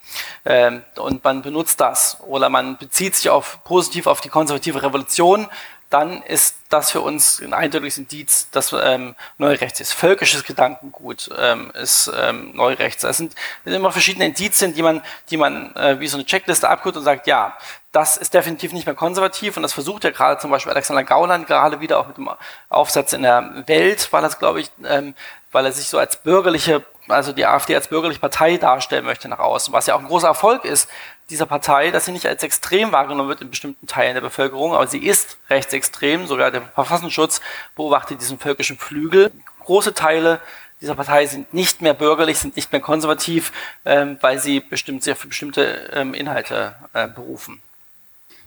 [0.45, 2.17] ähm, und man benutzt das.
[2.21, 5.47] Oder man bezieht sich auf positiv auf die konservative Revolution
[5.91, 9.93] dann ist das für uns ein eindeutiges Indiz, dass ähm, Neurechts ist.
[9.93, 13.03] Völkisches Gedankengut ähm, ist ähm, Neurechts.
[13.03, 16.95] Es sind immer verschiedene Indizien, die man, die man äh, wie so eine Checkliste abguckt
[16.95, 17.57] und sagt, ja,
[17.91, 21.45] das ist definitiv nicht mehr konservativ und das versucht ja gerade zum Beispiel Alexander Gauland
[21.45, 22.29] gerade wieder auch mit dem
[22.69, 25.13] Aufsatz in der Welt, war das glaube ich, ähm,
[25.51, 29.39] weil er sich so als bürgerliche also die AfD als bürgerliche Partei darstellen möchte nach
[29.39, 30.89] außen, was ja auch ein großer Erfolg ist,
[31.31, 34.85] dieser Partei, dass sie nicht als extrem wahrgenommen wird in bestimmten Teilen der Bevölkerung, aber
[34.85, 36.27] sie ist rechtsextrem.
[36.27, 37.41] Sogar der Verfassungsschutz
[37.75, 39.31] beobachtet diesen völkischen Flügel.
[39.61, 40.41] Große Teile
[40.81, 43.53] dieser Partei sind nicht mehr bürgerlich, sind nicht mehr konservativ,
[43.85, 47.61] ähm, weil sie bestimmt sehr für bestimmte ähm, Inhalte äh, berufen.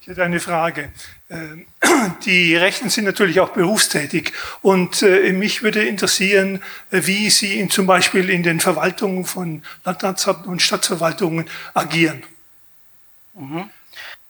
[0.00, 0.92] Ich hätte eine Frage.
[1.30, 1.66] Ähm,
[2.26, 7.70] die Rechten sind natürlich auch berufstätig und äh, mich würde interessieren, äh, wie Sie in,
[7.70, 12.22] zum Beispiel in den Verwaltungen von Landratsamten und Stadtverwaltungen agieren.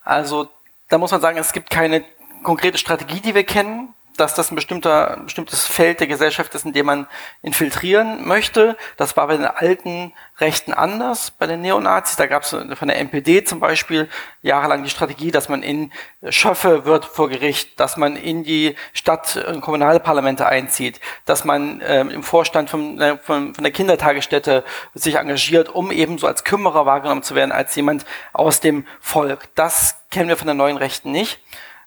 [0.05, 0.49] Also
[0.88, 2.05] da muss man sagen, es gibt keine
[2.43, 6.64] konkrete Strategie, die wir kennen dass das ein bestimmter, ein bestimmtes Feld der Gesellschaft ist,
[6.64, 7.07] in dem man
[7.42, 8.77] infiltrieren möchte.
[8.96, 12.16] Das war bei den alten Rechten anders, bei den Neonazis.
[12.16, 14.09] Da gab es von der NPD zum Beispiel
[14.42, 15.92] jahrelang die Strategie, dass man in
[16.29, 22.11] Schöffe wird vor Gericht, dass man in die Stadt- und Kommunalparlamente einzieht, dass man ähm,
[22.11, 26.87] im Vorstand von, äh, von, von der Kindertagesstätte sich engagiert, um eben so als Kümmerer
[26.87, 29.48] wahrgenommen zu werden, als jemand aus dem Volk.
[29.55, 31.40] Das kennen wir von der neuen Rechten nicht.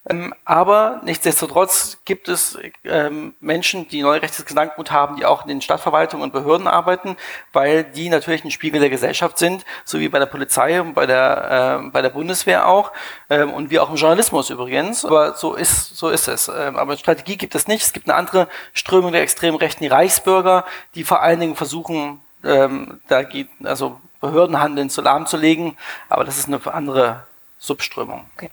[0.09, 5.61] Ähm, aber nichtsdestotrotz gibt es ähm, Menschen, die neurechtes Gedankengut haben, die auch in den
[5.61, 7.17] Stadtverwaltungen und Behörden arbeiten,
[7.51, 11.05] weil die natürlich ein Spiegel der Gesellschaft sind, so wie bei der Polizei und bei
[11.05, 12.91] der, äh, bei der Bundeswehr auch
[13.29, 15.03] ähm, und wie auch im Journalismus übrigens.
[15.03, 16.47] Aber so ist, so ist es.
[16.47, 17.83] Ähm, aber Strategie gibt es nicht.
[17.83, 20.65] Es gibt eine andere Strömung der extremen Rechten, die Reichsbürger,
[20.95, 25.77] die vor allen Dingen versuchen, ähm, da geht, also Behördenhandeln zu lahmzulegen.
[26.07, 27.25] Aber das ist eine andere
[27.59, 28.25] Subströmung.
[28.35, 28.49] Okay.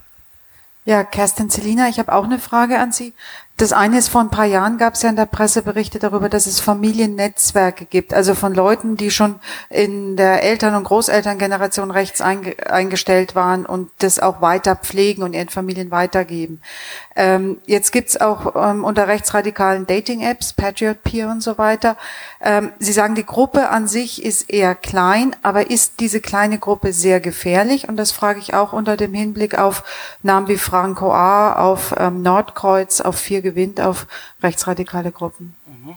[0.86, 3.14] Ja, Kerstin Zelina, ich habe auch eine Frage an Sie.
[3.56, 6.28] Das eine ist, vor ein paar Jahren gab es ja in der Presse Berichte darüber,
[6.28, 9.36] dass es Familiennetzwerke gibt, also von Leuten, die schon
[9.70, 15.50] in der Eltern- und Großelterngeneration rechts eingestellt waren und das auch weiter pflegen und ihren
[15.50, 16.62] Familien weitergeben.
[17.14, 21.96] Ähm, jetzt gibt's auch ähm, unter rechtsradikalen Dating-Apps, Patriot Peer und so weiter.
[22.40, 26.92] Ähm, Sie sagen, die Gruppe an sich ist eher klein, aber ist diese kleine Gruppe
[26.92, 27.88] sehr gefährlich?
[27.88, 29.84] Und das frage ich auch unter dem Hinblick auf
[30.24, 34.08] Namen wie Franco A., auf ähm, Nordkreuz, auf vier gewinnt auf
[34.42, 35.54] rechtsradikale Gruppen.
[35.66, 35.94] Mhm.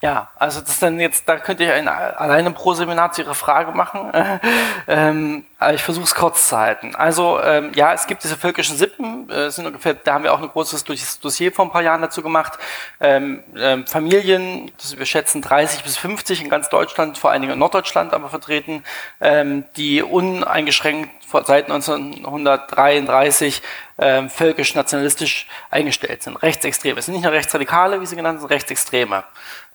[0.00, 3.72] Ja, also das dann jetzt, da könnte ich ein alleine pro Seminar zu Ihrer Frage
[3.72, 4.12] machen.
[4.86, 6.94] ähm, aber ich versuche es kurz zu halten.
[6.94, 10.40] Also ähm, ja, es gibt diese völkischen Sippen, äh, sind ungefähr, da haben wir auch
[10.40, 10.84] ein großes
[11.20, 12.60] Dossier vor ein paar Jahren dazu gemacht.
[13.00, 17.54] Ähm, ähm, Familien, das, wir schätzen 30 bis 50 in ganz Deutschland, vor allen Dingen
[17.54, 18.84] in Norddeutschland aber vertreten,
[19.20, 21.10] ähm, die uneingeschränkt
[21.44, 23.62] seit 1933
[23.98, 26.36] ähm, völkisch-nationalistisch eingestellt sind.
[26.36, 27.00] Rechtsextreme.
[27.00, 29.24] Es sind nicht nur Rechtsradikale, wie sie genannt sind, Rechtsextreme.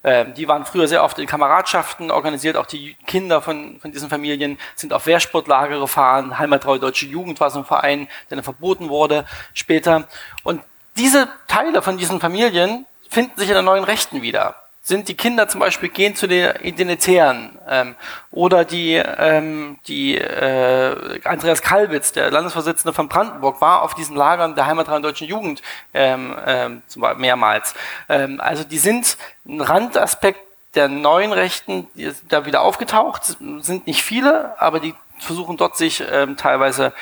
[0.03, 4.09] Ähm, die waren früher sehr oft in Kameradschaften organisiert, auch die Kinder von, von diesen
[4.09, 6.37] Familien sind auf Wehrsportlager gefahren.
[6.37, 10.07] Heimattreue Deutsche Jugend war so ein Verein, der dann verboten wurde später.
[10.43, 10.61] Und
[10.97, 15.47] diese Teile von diesen Familien finden sich in der neuen Rechten wieder sind die Kinder
[15.47, 17.95] zum Beispiel gehen zu den Identitären ähm,
[18.31, 24.55] oder die ähm, die äh, Andreas Kalbitz, der Landesvorsitzende von Brandenburg, war auf diesen Lagern
[24.55, 25.61] der Heimatrein Deutschen Jugend
[25.93, 26.81] ähm, ähm,
[27.15, 27.75] mehrmals.
[28.09, 29.17] Ähm, also die sind
[29.47, 30.41] ein Randaspekt
[30.75, 35.77] der neuen Rechten, die sind da wieder aufgetaucht, sind nicht viele, aber die versuchen dort
[35.77, 36.93] sich ähm, teilweise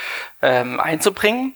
[0.41, 1.55] ähm, einzubringen.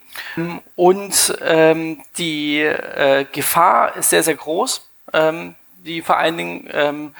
[0.75, 4.89] Und ähm, die äh, Gefahr ist sehr, sehr groß.
[5.13, 5.55] Ähm,
[5.85, 7.13] die vor allen Dingen ähm,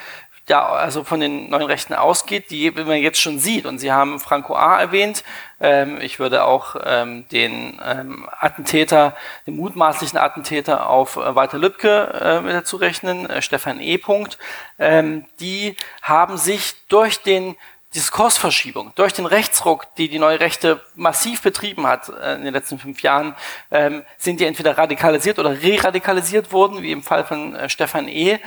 [0.47, 3.65] ja, also von den neuen Rechten ausgeht, die man jetzt schon sieht.
[3.65, 4.79] Und Sie haben Franco A.
[4.79, 5.23] erwähnt.
[5.59, 9.15] Ähm, ich würde auch ähm, den ähm, Attentäter,
[9.47, 13.97] den mutmaßlichen Attentäter auf äh, Walter Lübcke äh, mit dazu rechnen, äh, Stefan E.
[13.97, 14.37] Punkt.
[14.77, 17.55] Ähm, die haben sich durch den
[17.95, 22.77] Diskursverschiebung, durch den Rechtsruck, die die neue Rechte massiv betrieben hat äh, in den letzten
[22.77, 23.35] fünf Jahren,
[23.71, 28.39] ähm, sind die entweder radikalisiert oder re-radikalisiert worden, wie im Fall von äh, Stefan E.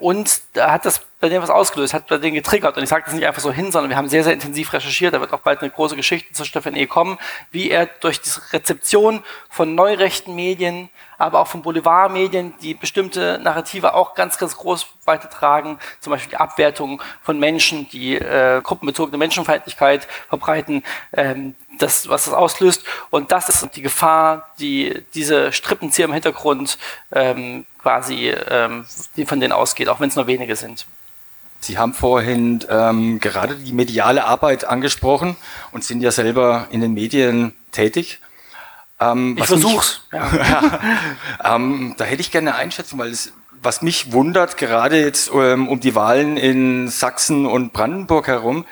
[0.00, 2.76] Und da hat das bei denen was ausgelöst, hat bei denen getriggert.
[2.76, 5.14] Und ich sage das nicht einfach so hin, sondern wir haben sehr, sehr intensiv recherchiert.
[5.14, 6.86] Da wird auch bald eine große Geschichte zu Stefan E.
[6.86, 7.16] kommen,
[7.52, 13.94] wie er durch die Rezeption von neurechten Medien, aber auch von Boulevardmedien, die bestimmte Narrative
[13.94, 20.08] auch ganz, ganz groß weitertragen, zum Beispiel die Abwertung von Menschen, die äh, gruppenbezogene Menschenfeindlichkeit
[20.28, 22.82] verbreiten, ähm, das, was das auslöst.
[23.10, 26.78] Und das ist die Gefahr, die diese Strippenzieher im Hintergrund
[27.12, 30.84] ähm, quasi, ähm, die von denen ausgeht, auch wenn es nur wenige sind.
[31.62, 35.36] Sie haben vorhin ähm, gerade die mediale Arbeit angesprochen
[35.70, 38.18] und sind ja selber in den Medien tätig.
[38.98, 40.00] Ähm, ich versuch's.
[40.10, 40.80] Mich, ja.
[41.54, 43.32] ähm, da hätte ich gerne eine Einschätzung, weil es,
[43.62, 48.64] was mich wundert, gerade jetzt ähm, um die Wahlen in Sachsen und Brandenburg herum,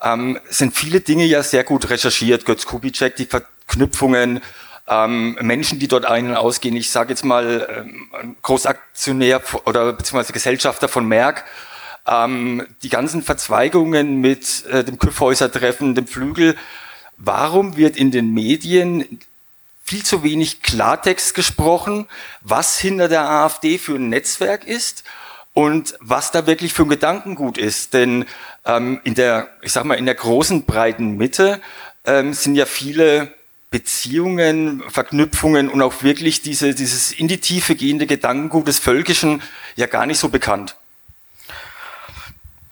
[0.00, 2.44] ähm, sind viele Dinge ja sehr gut recherchiert.
[2.44, 4.42] Götz Kubitschek, die Verknüpfungen,
[4.86, 6.76] ähm, Menschen, die dort ein- und ausgehen.
[6.76, 11.44] Ich sage jetzt mal ähm, Großaktionär oder beziehungsweise Gesellschafter von Merck
[12.08, 16.56] ähm, die ganzen Verzweigungen mit äh, dem Küffhäuser-Treffen, dem Flügel.
[17.16, 19.20] Warum wird in den Medien
[19.88, 22.06] viel zu wenig Klartext gesprochen,
[22.42, 25.02] was hinter der AfD für ein Netzwerk ist
[25.54, 27.94] und was da wirklich für ein Gedankengut ist.
[27.94, 28.26] Denn
[28.66, 31.60] ähm, in der, ich sag mal, in der großen breiten Mitte
[32.04, 33.32] ähm, sind ja viele
[33.70, 39.42] Beziehungen, Verknüpfungen und auch wirklich diese, dieses in die Tiefe gehende Gedankengut des Völkischen
[39.76, 40.76] ja gar nicht so bekannt.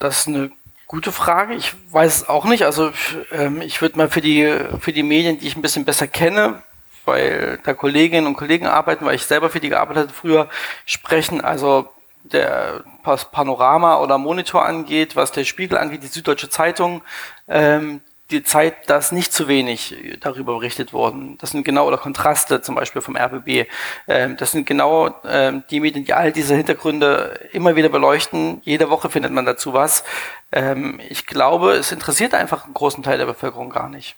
[0.07, 0.53] Das ist eine
[0.87, 1.55] gute Frage.
[1.55, 2.65] Ich weiß es auch nicht.
[2.65, 2.93] Also
[3.33, 6.63] ähm, ich würde mal für die, für die Medien, die ich ein bisschen besser kenne,
[7.05, 10.49] weil da Kolleginnen und Kollegen arbeiten, weil ich selber für die gearbeitet habe, früher
[10.85, 11.41] sprechen.
[11.41, 11.89] Also
[12.23, 17.03] der Panorama oder Monitor angeht, was der Spiegel angeht, die Süddeutsche Zeitung,
[17.49, 18.01] ähm,
[18.31, 21.39] die Zeit, dass nicht zu wenig darüber berichtet worden.
[21.39, 23.69] Das sind genau, oder Kontraste zum Beispiel vom RBB.
[24.09, 28.61] Ähm, das sind genau ähm, die Medien, die all diese Hintergründe immer wieder beleuchten.
[28.65, 30.03] Jede Woche findet man dazu was.
[30.51, 34.17] Ähm, ich glaube, es interessiert einfach einen großen Teil der Bevölkerung gar nicht.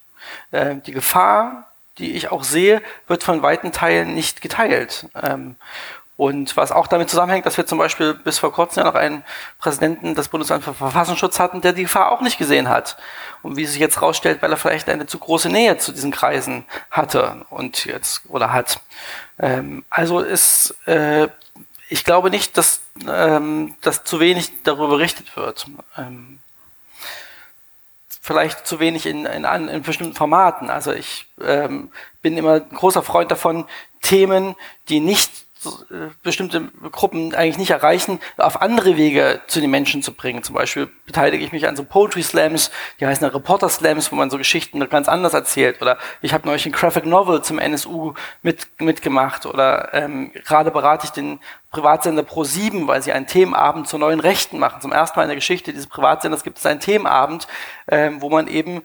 [0.53, 5.07] Ähm, die Gefahr, die ich auch sehe, wird von weiten Teilen nicht geteilt.
[6.19, 9.23] Und was auch damit zusammenhängt, dass wir zum Beispiel bis vor kurzem ja noch einen
[9.61, 12.97] Präsidenten des Bundesamts für Verfassungsschutz hatten, der die Gefahr auch nicht gesehen hat.
[13.43, 16.65] Und wie sich jetzt rausstellt, weil er vielleicht eine zu große Nähe zu diesen Kreisen
[16.91, 18.81] hatte und jetzt oder hat.
[19.39, 21.29] Ähm, also ist, äh,
[21.89, 25.67] ich glaube nicht, dass, ähm, dass zu wenig darüber berichtet wird.
[25.97, 26.41] Ähm,
[28.21, 30.69] vielleicht zu wenig in, in, in bestimmten Formaten.
[30.69, 31.93] Also ich ähm,
[32.23, 33.67] bin immer ein großer Freund davon,
[34.03, 34.57] Themen,
[34.89, 35.48] die nicht
[36.23, 40.43] bestimmte Gruppen eigentlich nicht erreichen, auf andere Wege zu den Menschen zu bringen.
[40.43, 44.31] Zum Beispiel beteilige ich mich an so Poetry Slams, die heißen Reporter Slams, wo man
[44.31, 45.83] so Geschichten ganz anders erzählt.
[45.83, 49.47] Oder ich habe neulich ein Graphic Novel zum NSU mit, mitgemacht.
[49.47, 51.41] Oder ähm, gerade berate ich den
[51.71, 54.81] Privatsender Pro7, weil sie einen Themenabend zu neuen Rechten machen.
[54.81, 57.47] Zum ersten Mal in der Geschichte dieses Privatsenders gibt es einen Themenabend,
[57.89, 58.83] ähm, wo man eben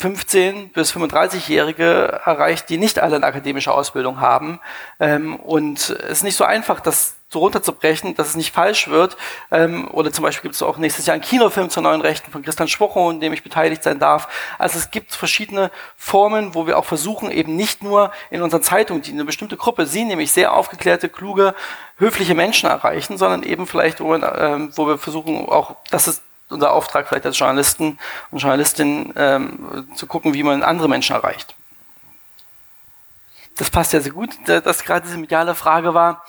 [0.00, 4.58] 15 bis 35-Jährige erreicht, die nicht alle eine akademische Ausbildung haben.
[4.98, 9.18] Ähm, und es ist nicht so einfach, das so runterzubrechen, dass es nicht falsch wird.
[9.50, 12.42] Ähm, oder zum Beispiel gibt es auch nächstes Jahr einen Kinofilm zur neuen Rechten von
[12.42, 14.28] Christian Schwocho, in dem ich beteiligt sein darf.
[14.58, 19.02] Also es gibt verschiedene Formen, wo wir auch versuchen, eben nicht nur in unseren Zeitungen,
[19.02, 21.54] die eine bestimmte Gruppe, sie nämlich sehr aufgeklärte, kluge,
[21.98, 26.72] höfliche Menschen erreichen, sondern eben vielleicht, wo, ähm, wo wir versuchen auch, dass es unser
[26.72, 27.98] Auftrag vielleicht als Journalisten
[28.30, 31.54] und Journalistin ähm, zu gucken, wie man andere Menschen erreicht.
[33.56, 36.24] Das passt ja sehr gut, dass gerade diese mediale Frage war.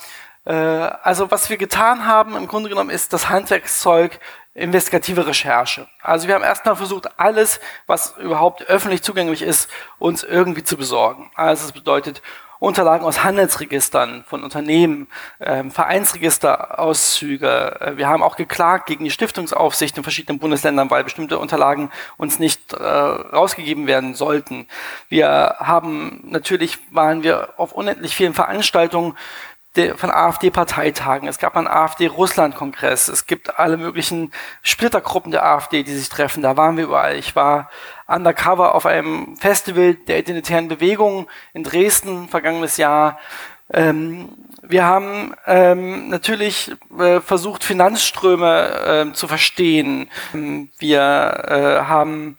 [0.46, 4.20] Äh, also was wir getan haben im Grunde genommen ist das Handwerkszeug
[4.54, 5.88] investigative Recherche.
[6.02, 11.32] Also wir haben erstmal versucht, alles, was überhaupt öffentlich zugänglich ist, uns irgendwie zu besorgen.
[11.36, 12.22] Also es bedeutet
[12.62, 15.07] Unterlagen aus Handelsregistern von Unternehmen,
[15.39, 17.82] ähm, Vereinsregisterauszüge.
[17.82, 22.38] Äh, wir haben auch geklagt gegen die Stiftungsaufsicht in verschiedenen Bundesländern, weil bestimmte Unterlagen uns
[22.38, 24.68] nicht äh, rausgegeben werden sollten.
[25.09, 29.18] Wir haben natürlich waren wir auf unendlich vielen Veranstaltungen
[29.96, 31.30] von AfD-Parteitagen.
[31.30, 33.08] Es gab einen AfD-Russland-Kongress.
[33.08, 36.44] Es gibt alle möglichen Splittergruppen der AfD, die sich treffen.
[36.44, 37.16] Da waren wir überall.
[37.16, 37.70] Ich war
[38.06, 43.18] undercover auf einem Festival der identitären Bewegung in Dresden vergangenes Jahr.
[43.74, 44.30] Ähm,
[44.62, 50.10] wir haben ähm, natürlich äh, versucht, Finanzströme äh, zu verstehen.
[50.78, 52.38] Wir äh, haben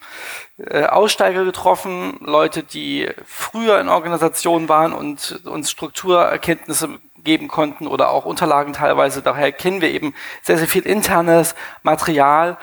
[0.57, 8.09] äh, Aussteiger getroffen, Leute, die früher in Organisationen waren und uns Strukturerkenntnisse geben konnten oder
[8.09, 9.21] auch Unterlagen teilweise.
[9.21, 12.57] Daher kennen wir eben sehr, sehr viel internes Material.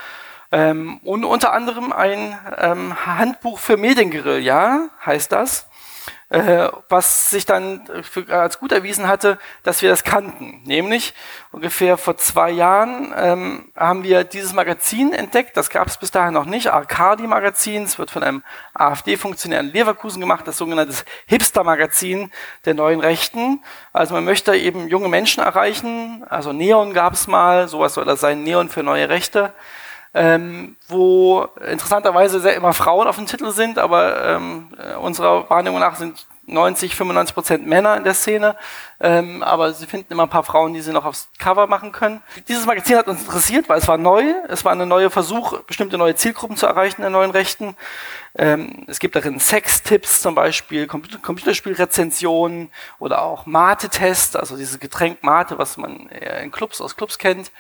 [0.53, 5.70] Ähm, und unter anderem ein ähm, Handbuch für Medienguerilla heißt das
[6.89, 10.63] was sich dann für, als gut erwiesen hatte, dass wir das kannten.
[10.65, 11.13] Nämlich
[11.51, 16.35] ungefähr vor zwei Jahren ähm, haben wir dieses Magazin entdeckt, das gab es bis dahin
[16.35, 18.45] noch nicht, Arcadi-Magazin, es wird von einem
[18.75, 20.95] AfD-Funktionär in Leverkusen gemacht, das sogenannte
[21.27, 22.31] Hipster-Magazin
[22.65, 23.65] der neuen Rechten.
[23.93, 28.21] Also man möchte eben junge Menschen erreichen, also Neon gab es mal, sowas soll das
[28.21, 29.53] sein, Neon für neue Rechte
[30.13, 35.79] ähm, wo interessanterweise sehr immer Frauen auf dem Titel sind, aber ähm, äh, unserer Wahrnehmung
[35.79, 38.57] nach sind 90, 95 Prozent Männer in der Szene,
[38.99, 42.23] ähm, aber sie finden immer ein paar Frauen, die sie noch aufs Cover machen können.
[42.49, 45.97] Dieses Magazin hat uns interessiert, weil es war neu, es war ein neuer Versuch, bestimmte
[45.97, 47.77] neue Zielgruppen zu erreichen in neuen Rechten.
[48.37, 55.23] Ähm, es gibt darin Sextipps zum Beispiel, Computer Computerspielrezensionen oder auch Mate-Tests, also dieses Getränk
[55.23, 56.09] Mate, was man
[56.43, 57.53] in Clubs aus Clubs kennt.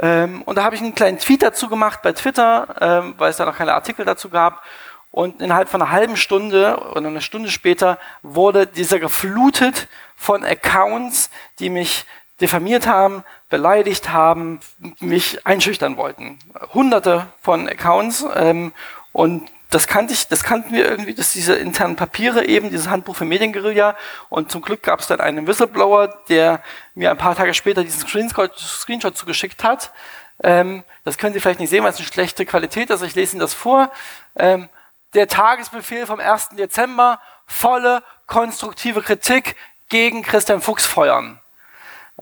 [0.00, 3.36] Ähm, und da habe ich einen kleinen Tweet dazu gemacht bei Twitter, ähm, weil es
[3.36, 4.62] da noch keine Artikel dazu gab.
[5.10, 11.30] Und innerhalb von einer halben Stunde oder eine Stunde später wurde dieser geflutet von Accounts,
[11.58, 12.06] die mich
[12.40, 14.60] diffamiert haben, beleidigt haben,
[15.00, 16.38] mich einschüchtern wollten.
[16.72, 18.24] Hunderte von Accounts.
[18.34, 18.72] Ähm,
[19.12, 23.16] und das kannte ich, das kannten wir irgendwie, dass diese internen Papiere eben, dieses Handbuch
[23.16, 23.96] für Medienguerilla.
[24.28, 26.60] Und zum Glück gab es dann einen Whistleblower, der
[26.94, 29.92] mir ein paar Tage später diesen Screenshot, Screenshot zugeschickt hat.
[30.42, 33.02] Ähm, das können Sie vielleicht nicht sehen, weil es eine schlechte Qualität ist.
[33.02, 33.90] Ich lese Ihnen das vor.
[34.36, 34.68] Ähm,
[35.14, 36.50] der Tagesbefehl vom 1.
[36.50, 39.56] Dezember, volle konstruktive Kritik
[39.88, 41.39] gegen Christian Fuchs feuern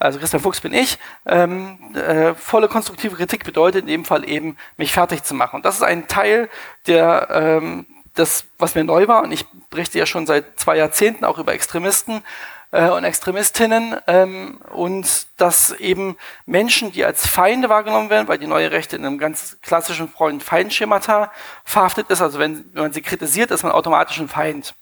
[0.01, 4.57] also Christian Fuchs bin ich, ähm, äh, volle konstruktive Kritik bedeutet in dem Fall eben,
[4.77, 5.57] mich fertig zu machen.
[5.57, 6.49] Und das ist ein Teil
[6.87, 11.25] der, ähm, das, was mir neu war, und ich berichte ja schon seit zwei Jahrzehnten
[11.25, 12.23] auch über Extremisten
[12.71, 18.47] äh, und Extremistinnen, ähm, und dass eben Menschen, die als Feinde wahrgenommen werden, weil die
[18.47, 21.33] neue Rechte in einem ganz klassischen Freund-Feind-Schemata
[21.65, 24.75] verhaftet ist, also wenn, wenn man sie kritisiert, ist man automatisch ein Feind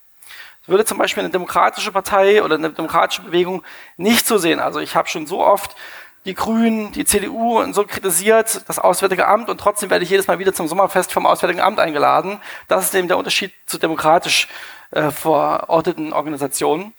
[0.66, 3.62] würde zum Beispiel eine demokratische Partei oder eine demokratische Bewegung
[3.96, 4.60] nicht so sehen.
[4.60, 5.76] Also ich habe schon so oft
[6.24, 10.26] die Grünen, die CDU und so kritisiert, das Auswärtige Amt und trotzdem werde ich jedes
[10.26, 12.40] Mal wieder zum Sommerfest vom Auswärtigen Amt eingeladen.
[12.66, 14.48] Das ist eben der Unterschied zu demokratisch
[14.90, 16.94] äh, verorteten Organisationen.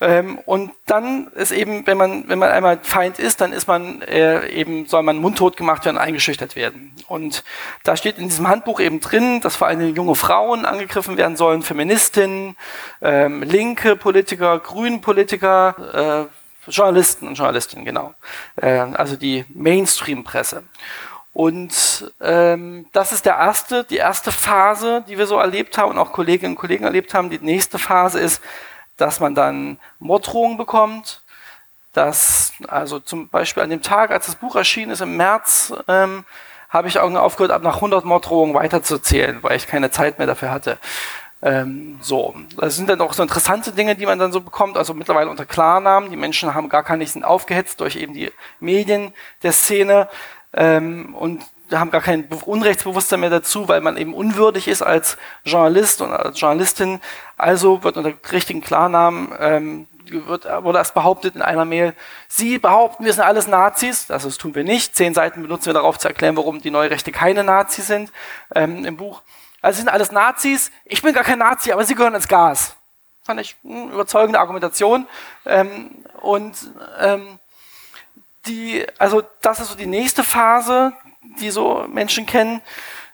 [0.00, 4.00] Ähm, und dann ist eben, wenn man, wenn man einmal Feind ist, dann ist man
[4.02, 6.92] äh, eben, soll man mundtot gemacht werden, eingeschüchtert werden.
[7.06, 7.44] Und
[7.84, 11.62] da steht in diesem Handbuch eben drin, dass vor allem junge Frauen angegriffen werden sollen,
[11.62, 12.56] Feministinnen,
[13.02, 18.14] ähm, linke Politiker, grünen Politiker, äh, Journalisten und Journalistinnen, genau.
[18.56, 20.62] Äh, also die Mainstream-Presse.
[21.32, 25.98] Und ähm, das ist der erste, die erste Phase, die wir so erlebt haben und
[25.98, 27.30] auch Kolleginnen und Kollegen erlebt haben.
[27.30, 28.42] Die nächste Phase ist,
[29.00, 31.22] dass man dann Morddrohungen bekommt,
[31.92, 36.24] dass, also zum Beispiel an dem Tag, als das Buch erschienen ist, im März, ähm,
[36.68, 40.50] habe ich auch aufgehört, ab nach 100 Morddrohungen weiterzuzählen, weil ich keine Zeit mehr dafür
[40.52, 40.78] hatte.
[41.42, 44.94] Ähm, so, das sind dann auch so interessante Dinge, die man dann so bekommt, also
[44.94, 46.10] mittlerweile unter Klarnamen.
[46.10, 48.30] Die Menschen haben gar keine, sind aufgehetzt durch eben die
[48.60, 50.08] Medien der Szene
[50.52, 51.42] ähm, und
[51.78, 56.40] haben gar kein Unrechtsbewusstsein mehr dazu, weil man eben unwürdig ist als Journalist und als
[56.40, 57.00] Journalistin.
[57.36, 61.94] Also wird unter richtigen Klarnamen ähm, wird, wurde erst behauptet in einer Mail,
[62.28, 64.10] Sie behaupten, wir sind alles Nazis.
[64.10, 64.96] Also das tun wir nicht.
[64.96, 68.10] Zehn Seiten benutzen wir darauf zu erklären, warum die Neurechte keine Nazis sind
[68.54, 69.22] ähm, im Buch.
[69.62, 70.70] Also Sie sind alles Nazis.
[70.84, 72.76] Ich bin gar kein Nazi, aber Sie gehören ins Gas.
[73.22, 75.06] Fand ich eine überzeugende Argumentation.
[75.46, 75.90] Ähm,
[76.20, 76.56] und
[76.98, 77.38] ähm,
[78.46, 80.92] die, also das ist so die nächste Phase,
[81.40, 82.60] die so Menschen kennen,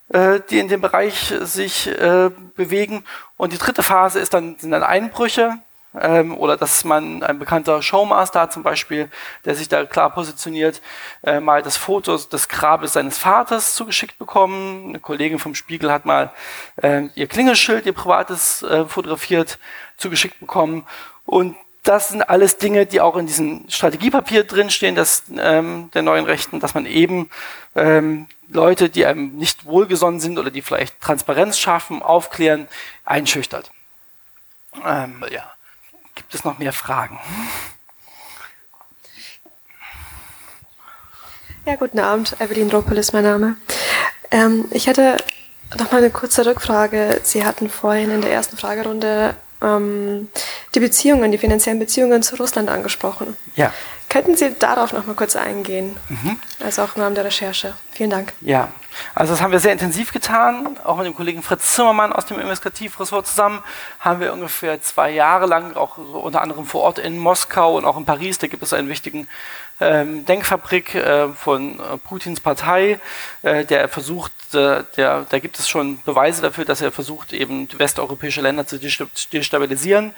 [0.08, 3.04] äh, die in dem Bereich sich äh, bewegen.
[3.36, 5.58] Und die dritte Phase ist dann, sind dann Einbrüche
[6.00, 9.08] ähm, oder dass man ein bekannter Showmaster zum Beispiel,
[9.44, 10.80] der sich da klar positioniert,
[11.22, 14.90] äh, mal das Foto des Grabes seines Vaters zugeschickt bekommen.
[14.90, 16.32] Eine Kollegin vom Spiegel hat mal
[16.82, 19.58] äh, ihr Klingelschild, ihr privates äh, fotografiert,
[19.96, 20.86] zugeschickt bekommen.
[21.24, 21.56] Und
[21.86, 26.60] das sind alles Dinge, die auch in diesem Strategiepapier drinstehen, das, ähm, der neuen Rechten,
[26.60, 27.30] dass man eben
[27.74, 32.68] ähm, Leute, die einem nicht wohlgesonnen sind oder die vielleicht Transparenz schaffen, aufklären,
[33.04, 33.70] einschüchtert.
[34.84, 35.50] Ähm, ja.
[36.14, 37.18] Gibt es noch mehr Fragen?
[41.66, 42.36] Ja, guten Abend.
[42.40, 43.56] Evelyn Roppel ist mein Name.
[44.30, 45.18] Ähm, ich hätte
[45.78, 47.20] noch mal eine kurze Rückfrage.
[47.22, 50.28] Sie hatten vorhin in der ersten Fragerunde ähm,
[50.74, 53.36] die Beziehungen, die finanziellen Beziehungen zu Russland angesprochen.
[53.54, 53.72] Ja.
[54.08, 55.96] Könnten Sie darauf noch mal kurz eingehen?
[56.08, 56.38] Mhm.
[56.64, 57.74] Also auch im Rahmen der Recherche.
[57.90, 58.32] Vielen Dank.
[58.40, 58.68] Ja,
[59.14, 60.78] also das haben wir sehr intensiv getan.
[60.84, 63.62] Auch mit dem Kollegen Fritz Zimmermann aus dem Investigativressort zusammen
[63.98, 67.96] haben wir ungefähr zwei Jahre lang, auch unter anderem vor Ort in Moskau und auch
[67.96, 69.28] in Paris, da gibt es einen wichtigen
[69.80, 72.98] Denkfabrik äh, von äh, Putins Partei,
[73.42, 78.40] äh, der versucht, der, da gibt es schon Beweise dafür, dass er versucht, eben westeuropäische
[78.40, 80.14] Länder zu destabilisieren.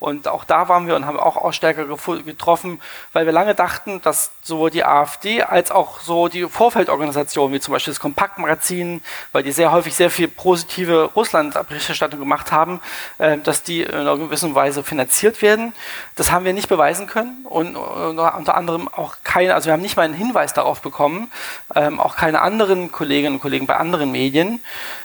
[0.00, 2.80] Und auch da waren wir und haben auch Ausstärker getroffen,
[3.12, 7.72] weil wir lange dachten, dass sowohl die AfD als auch so die Vorfeldorganisationen, wie zum
[7.72, 12.80] Beispiel das Kompaktmagazin, weil die sehr häufig sehr viel positive Russland-Berichterstattung gemacht haben,
[13.18, 15.74] äh, dass die in einer gewissen Weise finanziert werden.
[16.16, 19.98] Das haben wir nicht beweisen können und unter anderem auch keine, also wir haben nicht
[19.98, 21.30] mal einen Hinweis darauf bekommen,
[21.74, 24.60] ähm, auch keine anderen Kolleginnen und Kollegen bei anderen Medien ähm,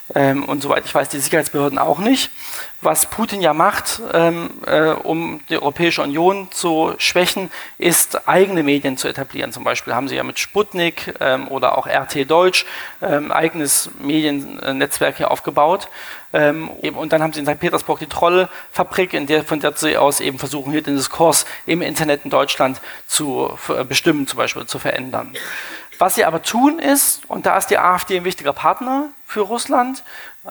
[0.07, 2.29] und soweit ich weiß, die Sicherheitsbehörden auch nicht.
[2.85, 7.49] Was Putin ja macht, ähm, äh, um die Europäische Union zu schwächen,
[7.79, 9.51] ist eigene Medien zu etablieren.
[9.51, 12.67] Zum Beispiel haben sie ja mit Sputnik ähm, oder auch RT Deutsch
[13.01, 15.87] ähm, eigenes Mediennetzwerk hier aufgebaut.
[16.31, 17.59] Ähm, und dann haben sie in St.
[17.59, 21.81] Petersburg die Trollfabrik, in der, von der sie aus eben versuchen, hier den Diskurs im
[21.81, 23.57] Internet in Deutschland zu
[23.89, 25.33] bestimmen, zum Beispiel zu verändern.
[25.99, 30.03] Was sie aber tun ist, und da ist die AfD ein wichtiger Partner für Russland,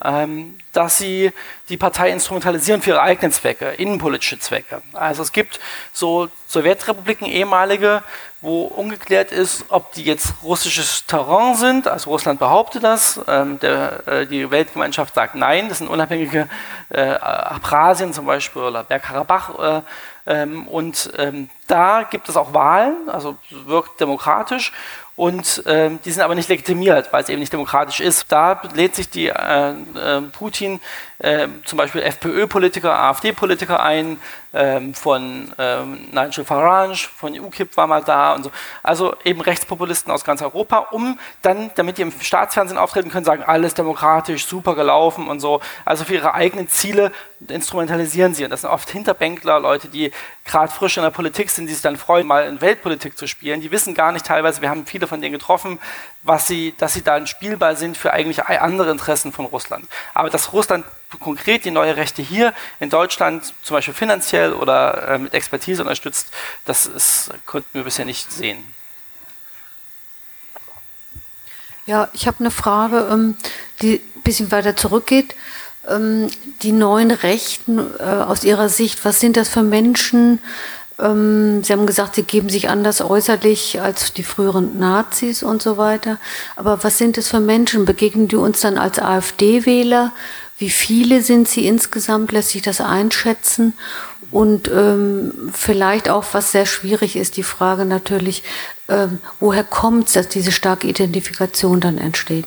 [0.03, 1.33] ähm, dass sie
[1.69, 4.83] die Partei instrumentalisieren für ihre eigenen Zwecke, innenpolitische Zwecke.
[4.93, 5.61] Also es gibt
[5.93, 8.03] so Sowjetrepubliken, ehemalige,
[8.41, 11.89] wo ungeklärt ist, ob die jetzt russisches Terrain sind.
[11.89, 16.49] Also Russland behauptet das, ähm, der, äh, die Weltgemeinschaft sagt nein, das sind unabhängige
[16.91, 19.59] äh, Abkhazien zum Beispiel oder Bergkarabach.
[19.59, 19.83] Äh,
[20.27, 24.73] ähm, und ähm, da gibt es auch Wahlen, also wirkt demokratisch
[25.17, 28.33] und äh, die sind aber nicht legitimiert, weil es eben nicht demokratisch ist.
[28.33, 30.81] Da lädt sich die äh, äh, Putin
[31.19, 34.19] äh, zum Beispiel FPÖ-Politiker, AfD-Politiker ein,
[34.55, 38.53] ähm, von ähm, Nigel Farage, von UKIP war mal da und so.
[38.83, 43.43] Also eben Rechtspopulisten aus ganz Europa, um dann, damit die im Staatsfernsehen auftreten können, sagen,
[43.43, 45.61] alles demokratisch, super gelaufen und so.
[45.85, 47.11] Also für ihre eigenen Ziele
[47.49, 48.45] instrumentalisieren sie.
[48.45, 50.13] Und das sind oft Hinterbänkler, Leute, die
[50.45, 53.61] gerade frisch in der Politik sind, die sich dann freuen, mal in Weltpolitik zu spielen.
[53.61, 55.79] Die wissen gar nicht teilweise, wir haben viele von denen getroffen,
[56.25, 59.87] was sie, dass sie da ein Spielball sind für eigentlich andere Interessen von Russland.
[60.15, 60.85] Aber dass Russland
[61.21, 66.29] konkret die neue Rechte hier in Deutschland zum Beispiel finanziell oder äh, mit Expertise unterstützt,
[66.65, 68.65] das ist, konnten wir bisher nicht sehen.
[71.87, 73.37] Ja, ich habe eine Frage, ähm,
[73.83, 75.35] die ein bisschen weiter zurückgeht.
[75.87, 76.31] Ähm,
[76.63, 80.41] die neuen Rechten äh, aus Ihrer Sicht, was sind das für Menschen?
[80.99, 85.77] Ähm, Sie haben gesagt, sie geben sich anders äußerlich als die früheren Nazis und so
[85.77, 86.19] weiter.
[86.57, 87.85] Aber was sind es für Menschen?
[87.85, 90.13] Begegnen die uns dann als AfD-Wähler?
[90.59, 92.33] Wie viele sind sie insgesamt?
[92.33, 93.75] Lässt sich das einschätzen?
[94.31, 98.43] Und ähm, vielleicht auch, was sehr schwierig ist, die Frage natürlich,
[98.89, 102.47] ähm, woher kommt es, dass diese starke Identifikation dann entsteht?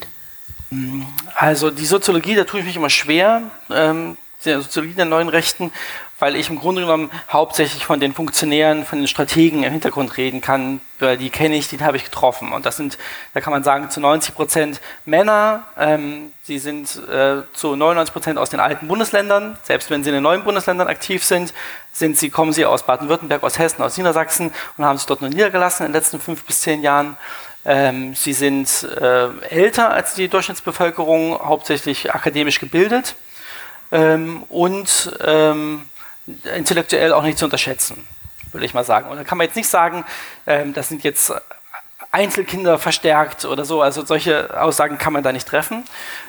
[1.36, 3.44] Also die Soziologie, da tue ich mich immer schwer.
[3.70, 5.72] Ähm, die Soziologie der neuen Rechten
[6.20, 10.42] weil ich im Grunde genommen hauptsächlich von den Funktionären, von den Strategen im Hintergrund reden
[10.42, 12.52] kann, weil die kenne ich, die habe ich getroffen.
[12.54, 12.98] Und das sind,
[13.34, 18.40] da kann man sagen, zu 90 Prozent Männer, ähm, die sind äh, zu 99 Prozent
[18.40, 21.54] aus den alten Bundesländern, selbst wenn sie in den neuen Bundesländern aktiv sind,
[21.92, 25.30] sind sie, kommen sie aus Baden-Württemberg, aus Hessen, aus Niedersachsen und haben sich dort nur
[25.30, 27.18] niedergelassen in den letzten fünf bis zehn Jahren.
[27.66, 33.16] Ähm, sie sind äh, älter als die Durchschnittsbevölkerung, hauptsächlich akademisch gebildet.
[33.92, 35.84] Ähm, und ähm,
[36.56, 38.06] intellektuell auch nicht zu unterschätzen,
[38.52, 39.10] würde ich mal sagen.
[39.10, 40.06] Und da kann man jetzt nicht sagen,
[40.46, 41.34] ähm, das sind jetzt
[42.12, 43.82] Einzelkinder verstärkt oder so.
[43.82, 45.84] Also solche Aussagen kann man da nicht treffen.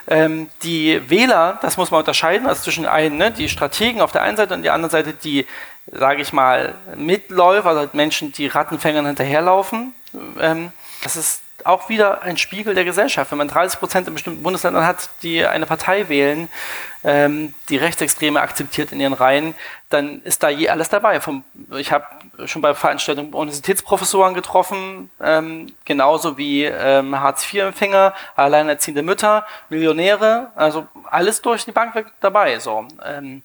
[0.07, 4.23] Ähm, die Wähler, das muss man unterscheiden, also zwischen einen, ne, die Strategen auf der
[4.23, 5.47] einen Seite und die andere Seite die,
[5.87, 9.95] sage ich mal, Mitläufer, also Menschen, die Rattenfängern hinterherlaufen.
[10.41, 10.73] Ähm,
[11.03, 13.31] das ist auch wieder ein Spiegel der Gesellschaft.
[13.31, 16.49] Wenn man 30 Prozent in bestimmten Bundesländern hat, die eine Partei wählen,
[17.05, 19.55] ähm, die Rechtsextreme akzeptiert in ihren Reihen,
[19.89, 21.21] dann ist da je alles dabei.
[21.21, 21.45] Vom,
[21.77, 22.07] ich habe
[22.47, 31.43] schon bei Veranstaltungen Universitätsprofessoren getroffen, ähm, genauso wie ähm, Hartz-IV-Empfänger, alleinerziehende Mütter, Millionäre, also alles
[31.43, 32.59] durch die Bank dabei.
[32.59, 32.87] So.
[33.05, 33.43] Ähm,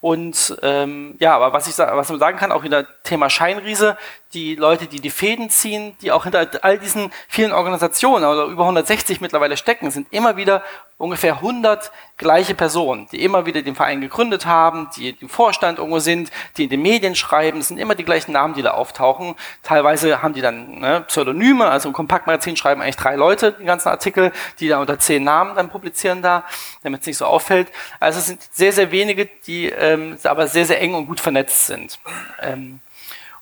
[0.00, 3.96] und ähm, ja, aber was ich was man sagen kann, auch wieder Thema Scheinriese,
[4.34, 8.62] die Leute, die die Fäden ziehen, die auch hinter all diesen vielen Organisationen, oder über
[8.62, 10.62] 160 mittlerweile stecken, sind immer wieder
[10.98, 15.98] ungefähr 100 gleiche Personen, die immer wieder den Verein gegründet haben, die im Vorstand irgendwo
[15.98, 17.60] sind, die in den Medien schreiben.
[17.60, 19.34] Es sind immer die gleichen Namen, die da auftauchen.
[19.62, 23.90] Teilweise haben die dann ne, Pseudonyme, also im Kompaktmagazin schreiben eigentlich drei Leute den ganzen
[23.90, 26.44] Artikel, die da unter zehn Namen dann publizieren da,
[26.82, 27.68] damit es nicht so auffällt.
[28.00, 31.66] Also es sind sehr, sehr wenige, die ähm, aber sehr, sehr eng und gut vernetzt
[31.66, 31.98] sind.
[32.40, 32.80] Ähm,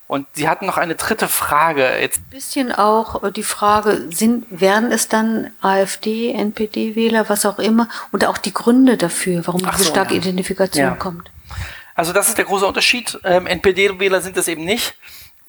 [0.07, 1.99] und Sie hatten noch eine dritte Frage.
[1.99, 7.89] Jetzt ein bisschen auch die Frage, sind, werden es dann AfD, NPD-Wähler, was auch immer,
[8.13, 10.21] und auch die Gründe dafür, warum diese so, starke ja.
[10.21, 10.95] Identifikation ja.
[10.95, 11.31] kommt?
[11.95, 13.19] Also das ist der große Unterschied.
[13.25, 14.95] Ähm, NPD-Wähler sind es eben nicht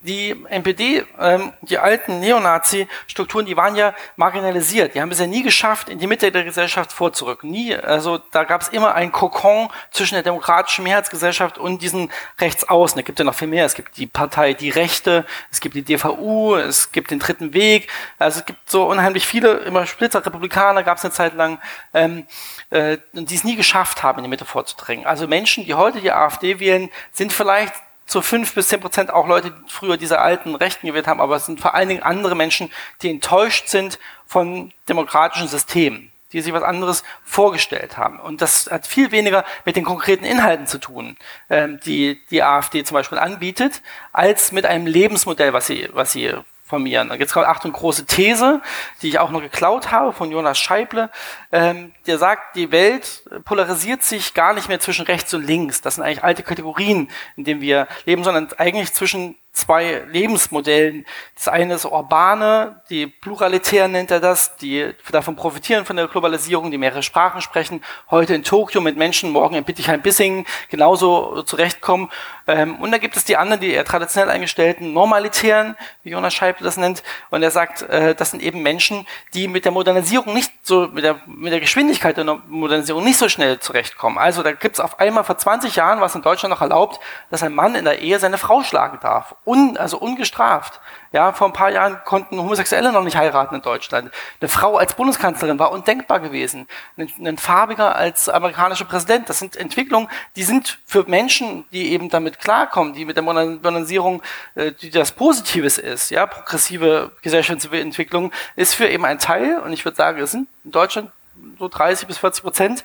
[0.06, 4.96] die NPD, ähm, die alten Neonazi-Strukturen, die waren ja marginalisiert.
[4.96, 7.52] Die haben es ja nie geschafft, in die Mitte der Gesellschaft vorzurücken.
[7.52, 7.76] Nie.
[7.76, 13.00] Also da gab es immer ein Kokon zwischen der demokratischen Mehrheitsgesellschaft und diesen Rechtsaußen.
[13.00, 13.66] Es gibt ja noch viel mehr.
[13.66, 17.90] Es gibt die Partei Die Rechte, es gibt die DVU, es gibt den Dritten Weg.
[18.20, 21.60] Also es gibt so unheimlich viele, immer Splitter, Republikaner gab es eine Zeit lang,
[21.94, 22.26] ähm,
[22.70, 25.06] äh, die es nie geschafft haben, in die Mitte vorzudrängen.
[25.06, 27.74] Also Menschen, die heute die AfD wählen, sind vielleicht
[28.06, 31.36] zu fünf bis zehn Prozent auch Leute, die früher diese alten Rechten gewählt haben, aber
[31.36, 36.54] es sind vor allen Dingen andere Menschen, die enttäuscht sind von demokratischen Systemen, die sich
[36.54, 38.20] was anderes vorgestellt haben.
[38.20, 41.18] Und das hat viel weniger mit den konkreten Inhalten zu tun,
[41.50, 43.82] ähm, die die AfD zum Beispiel anbietet,
[44.14, 46.34] als mit einem Lebensmodell, was sie, was sie
[46.66, 47.12] formieren.
[47.20, 48.60] Jetzt kommt Achtung, große These,
[49.02, 51.12] die ich auch noch geklaut habe von Jonas Scheible.
[51.52, 55.82] Ähm, der sagt, die Welt polarisiert sich gar nicht mehr zwischen rechts und links.
[55.82, 61.06] Das sind eigentlich alte Kategorien, in denen wir leben, sondern eigentlich zwischen zwei Lebensmodellen.
[61.34, 66.72] Das eine ist urbane, die pluralitär nennt er das, die davon profitieren von der Globalisierung,
[66.72, 72.10] die mehrere Sprachen sprechen, heute in Tokio mit Menschen, morgen in Bittigheim-Bissingen genauso zurechtkommen.
[72.48, 76.64] Ähm, und da gibt es die anderen, die eher traditionell eingestellten Normalitären, wie Jonas Scheible
[76.64, 77.02] das nennt.
[77.30, 81.04] Und er sagt, äh, das sind eben Menschen, die mit der Modernisierung nicht so, mit
[81.04, 84.18] der, mit der Geschwindigkeit der Modernisierung nicht so schnell zurechtkommen.
[84.18, 87.00] Also da gibt es auf einmal vor 20 Jahren, was in Deutschland noch erlaubt,
[87.30, 90.80] dass ein Mann in der Ehe seine Frau schlagen darf un, also ungestraft.
[91.12, 94.12] Ja, vor ein paar Jahren konnten Homosexuelle noch nicht heiraten in Deutschland.
[94.42, 96.68] Eine Frau als Bundeskanzlerin war undenkbar gewesen.
[96.98, 99.30] Ein, ein Farbiger als amerikanischer Präsident.
[99.30, 104.22] Das sind Entwicklungen, die sind für Menschen, die eben damit klarkommen, die mit der Modernisierung,
[104.56, 109.86] äh, die das Positives ist, ja, progressive Gesellschaftsentwicklung, ist für eben ein Teil, und ich
[109.86, 111.12] würde sagen, es sind in Deutschland
[111.60, 112.84] so 30 bis 40 Prozent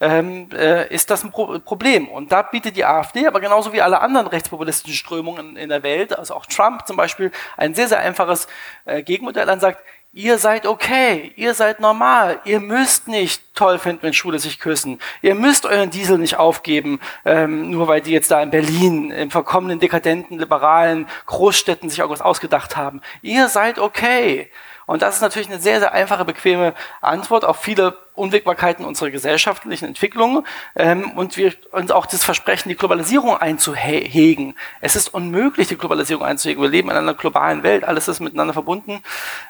[0.00, 2.08] ähm, äh, ist das ein Pro Problem.
[2.08, 6.18] Und da bietet die AfD, aber genauso wie alle anderen rechtspopulistischen Strömungen in der Welt,
[6.18, 8.48] also auch Trump zum Beispiel, ein sehr, sehr einfaches
[8.86, 9.82] äh, Gegenmodell an, sagt,
[10.12, 14.98] ihr seid okay, ihr seid normal, ihr müsst nicht toll finden, wenn Schwule sich küssen,
[15.22, 19.30] ihr müsst euren Diesel nicht aufgeben, ähm, nur weil die jetzt da in Berlin, im
[19.30, 23.02] verkommenen, dekadenten, liberalen Großstädten sich irgendwas ausgedacht haben.
[23.22, 24.50] Ihr seid okay.
[24.90, 29.84] Und das ist natürlich eine sehr, sehr einfache, bequeme Antwort auf viele Unwägbarkeiten unserer gesellschaftlichen
[29.84, 34.56] Entwicklung ähm, und wir uns auch das Versprechen, die Globalisierung einzuhegen.
[34.80, 36.60] Es ist unmöglich, die Globalisierung einzuhegen.
[36.60, 39.00] Wir leben in einer globalen Welt, alles ist miteinander verbunden.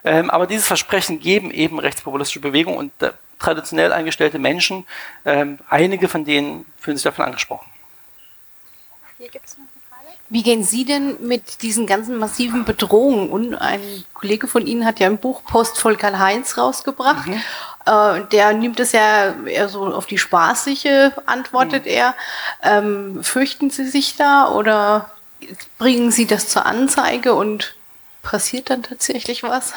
[0.05, 4.87] Ähm, aber dieses Versprechen geben eben rechtspopulistische Bewegungen und äh, traditionell eingestellte Menschen.
[5.25, 7.67] Ähm, einige von denen fühlen sich davon angesprochen.
[9.17, 9.70] Hier gibt's noch
[10.31, 13.31] wie gehen Sie denn mit diesen ganzen massiven Bedrohungen?
[13.31, 13.81] Und ein
[14.15, 17.27] Kollege von Ihnen hat ja ein Buch Post voll Karl-Heinz rausgebracht.
[17.27, 17.43] Mhm.
[17.85, 21.91] Äh, der nimmt es ja eher so auf die spaßige, antwortet mhm.
[21.91, 22.15] er.
[22.63, 25.11] Ähm, fürchten Sie sich da oder
[25.79, 27.75] bringen Sie das zur Anzeige und
[28.23, 29.73] passiert dann tatsächlich was?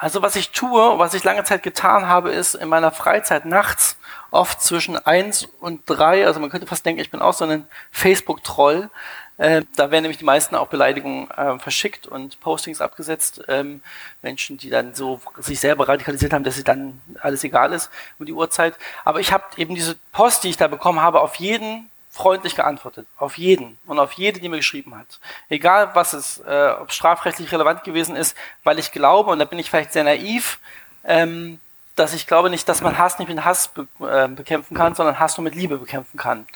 [0.00, 3.96] Also was ich tue, was ich lange Zeit getan habe, ist in meiner Freizeit nachts
[4.30, 7.66] oft zwischen eins und drei, also man könnte fast denken, ich bin auch so ein
[7.90, 8.90] Facebook-Troll.
[9.38, 13.42] Äh, da werden nämlich die meisten auch Beleidigungen äh, verschickt und Postings abgesetzt.
[13.48, 13.82] Ähm,
[14.22, 17.90] Menschen, die dann so sich selber radikalisiert haben, dass sie dann alles egal ist
[18.20, 18.74] um die Uhrzeit.
[19.04, 23.06] Aber ich habe eben diese Post, die ich da bekommen habe, auf jeden freundlich geantwortet.
[23.16, 25.20] Auf jeden und auf jede, die mir geschrieben hat.
[25.48, 29.60] Egal, was es, äh, ob strafrechtlich relevant gewesen ist, weil ich glaube, und da bin
[29.60, 30.58] ich vielleicht sehr naiv,
[31.04, 31.60] ähm,
[31.94, 35.18] dass ich glaube nicht, dass man Hass nicht mit Hass be äh, bekämpfen kann, sondern
[35.18, 36.46] Hass nur mit Liebe bekämpfen kann.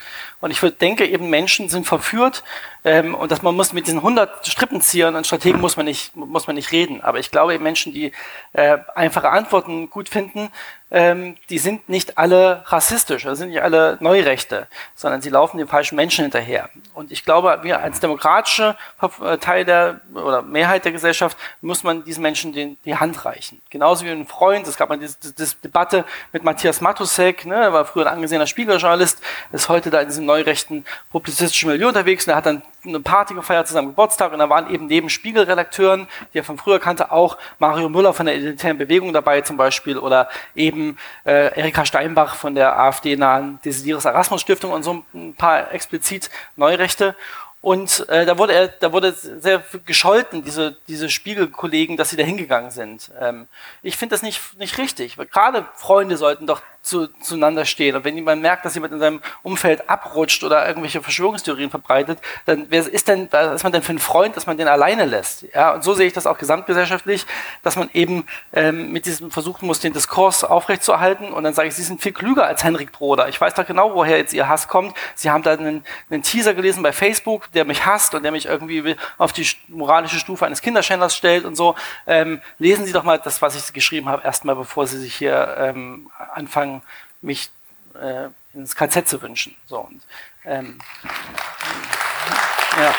[0.40, 2.42] Und ich denke eben, Menschen sind verführt
[2.84, 6.46] ähm, und dass man muss mit diesen 100 Strippenziehern und Strategen muss man nicht, muss
[6.46, 7.00] man nicht reden.
[7.02, 8.12] Aber ich glaube eben Menschen, die
[8.52, 10.50] äh, einfache Antworten gut finden,
[10.92, 15.66] ähm, die sind nicht alle rassistisch, das sind nicht alle Neurechte, sondern sie laufen den
[15.66, 16.68] falschen Menschen hinterher.
[16.92, 22.04] Und ich glaube, wir als demokratische äh, Teil der oder Mehrheit der Gesellschaft muss man
[22.04, 23.62] diesen Menschen den, die Hand reichen.
[23.70, 27.86] Genauso wie ein Freund, es gab mal diese, diese Debatte mit Matthias Matusek, ne, war
[27.86, 32.36] früher ein angesehener Spiegeljournalist, ist heute da in diesem neurechten publizistischen Milieu unterwegs und er
[32.36, 36.38] hat dann eine Party gefeiert zu seinem Geburtstag und da waren eben neben Spiegelredakteuren, die
[36.38, 40.28] er von früher kannte, auch Mario Müller von der Identitären Bewegung dabei zum Beispiel oder
[40.54, 40.81] eben
[41.24, 47.14] äh, Erika Steinbach von der AfD-nahen Desiderius Erasmus Stiftung und so ein paar explizit Neurechte.
[47.62, 52.24] Und äh, da wurde er, da wurde sehr gescholten, diese, diese Spiegelkollegen, dass sie da
[52.24, 53.12] hingegangen sind.
[53.20, 53.46] Ähm,
[53.84, 55.16] ich finde das nicht, nicht richtig.
[55.30, 57.94] Gerade Freunde sollten doch zu, zueinander stehen.
[57.94, 62.66] Und wenn jemand merkt, dass jemand in seinem Umfeld abrutscht oder irgendwelche Verschwörungstheorien verbreitet, dann
[62.68, 65.42] wer ist denn, was ist man denn für ein Freund, dass man den alleine lässt?
[65.54, 67.24] Ja, und so sehe ich das auch gesamtgesellschaftlich,
[67.62, 71.32] dass man eben ähm, mit diesem versuchen muss, den Diskurs aufrechtzuerhalten.
[71.32, 73.28] Und dann sage ich, Sie sind viel klüger als Henrik Broder.
[73.28, 74.96] Ich weiß doch genau, woher jetzt Ihr Hass kommt.
[75.14, 78.46] Sie haben da einen, einen Teaser gelesen bei Facebook, der mich hasst und der mich
[78.46, 81.74] irgendwie auf die moralische Stufe eines Kinderschänders stellt und so.
[82.06, 85.54] Ähm, lesen Sie doch mal das, was ich geschrieben habe, erstmal, bevor Sie sich hier
[85.58, 86.82] ähm, anfangen,
[87.20, 87.50] mich
[88.00, 89.56] äh, ins KZ zu wünschen.
[89.66, 90.02] So, und,
[90.44, 90.78] ähm,
[92.78, 92.94] ja.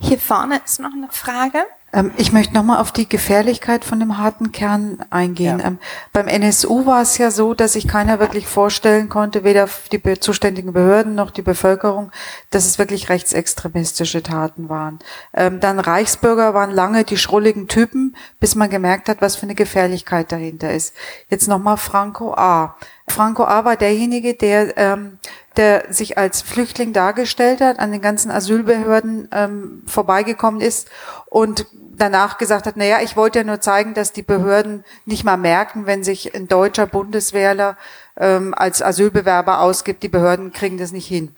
[0.00, 1.66] Hier vorne ist noch eine Frage.
[1.92, 5.58] Ähm, ich möchte nochmal auf die Gefährlichkeit von dem harten Kern eingehen.
[5.58, 5.66] Ja.
[5.66, 5.78] Ähm,
[6.12, 10.72] beim NSU war es ja so, dass sich keiner wirklich vorstellen konnte, weder die zuständigen
[10.72, 12.10] Behörden noch die Bevölkerung,
[12.50, 14.98] dass es wirklich rechtsextremistische Taten waren.
[15.32, 19.54] Ähm, dann Reichsbürger waren lange die schrulligen Typen, bis man gemerkt hat, was für eine
[19.54, 20.94] Gefährlichkeit dahinter ist.
[21.30, 22.76] Jetzt nochmal Franco A.
[23.08, 23.64] Franco A.
[23.64, 25.18] war derjenige, der, ähm,
[25.56, 30.88] der sich als Flüchtling dargestellt hat, an den ganzen Asylbehörden ähm, vorbeigekommen ist
[31.26, 35.36] und danach gesagt hat, naja, ich wollte ja nur zeigen, dass die Behörden nicht mal
[35.36, 37.76] merken, wenn sich ein deutscher Bundeswehrler
[38.16, 41.32] ähm, als Asylbewerber ausgibt, die Behörden kriegen das nicht hin.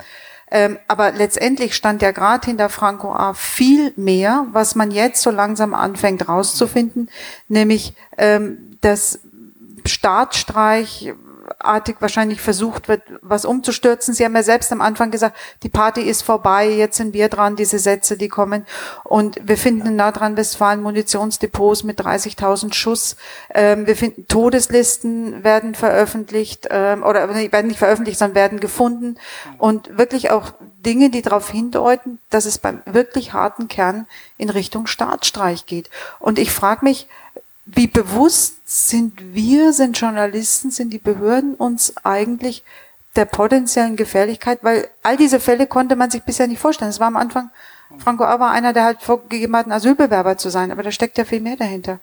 [0.50, 3.34] Ähm, aber letztendlich stand ja gerade hinter Franco A.
[3.34, 7.08] viel mehr, was man jetzt so langsam anfängt rauszufinden,
[7.48, 9.20] nämlich ähm, dass
[9.86, 11.14] Staatsstreich,
[11.58, 14.14] artig wahrscheinlich versucht wird, was umzustürzen.
[14.14, 17.56] Sie haben ja selbst am Anfang gesagt, die Party ist vorbei, jetzt sind wir dran,
[17.56, 18.66] diese Sätze, die kommen.
[19.04, 23.16] Und wir finden in Nordrhein-Westfalen Munitionsdepots mit 30.000 Schuss.
[23.54, 29.16] Ähm, wir finden Todeslisten werden veröffentlicht, ähm, oder werden nicht veröffentlicht, sondern werden gefunden.
[29.58, 30.52] Und wirklich auch
[30.84, 34.06] Dinge, die darauf hindeuten, dass es beim wirklich harten Kern
[34.38, 35.90] in Richtung Staatsstreich geht.
[36.18, 37.08] Und ich frage mich,
[37.64, 42.64] wie bewusst sind wir, sind Journalisten, sind die Behörden uns eigentlich
[43.16, 46.90] der potenziellen Gefährlichkeit, weil all diese Fälle konnte man sich bisher nicht vorstellen.
[46.90, 47.50] Es war am Anfang,
[47.98, 48.38] Franco A.
[48.38, 51.40] war einer, der halt vorgegeben hat, ein Asylbewerber zu sein, aber da steckt ja viel
[51.40, 51.98] mehr dahinter.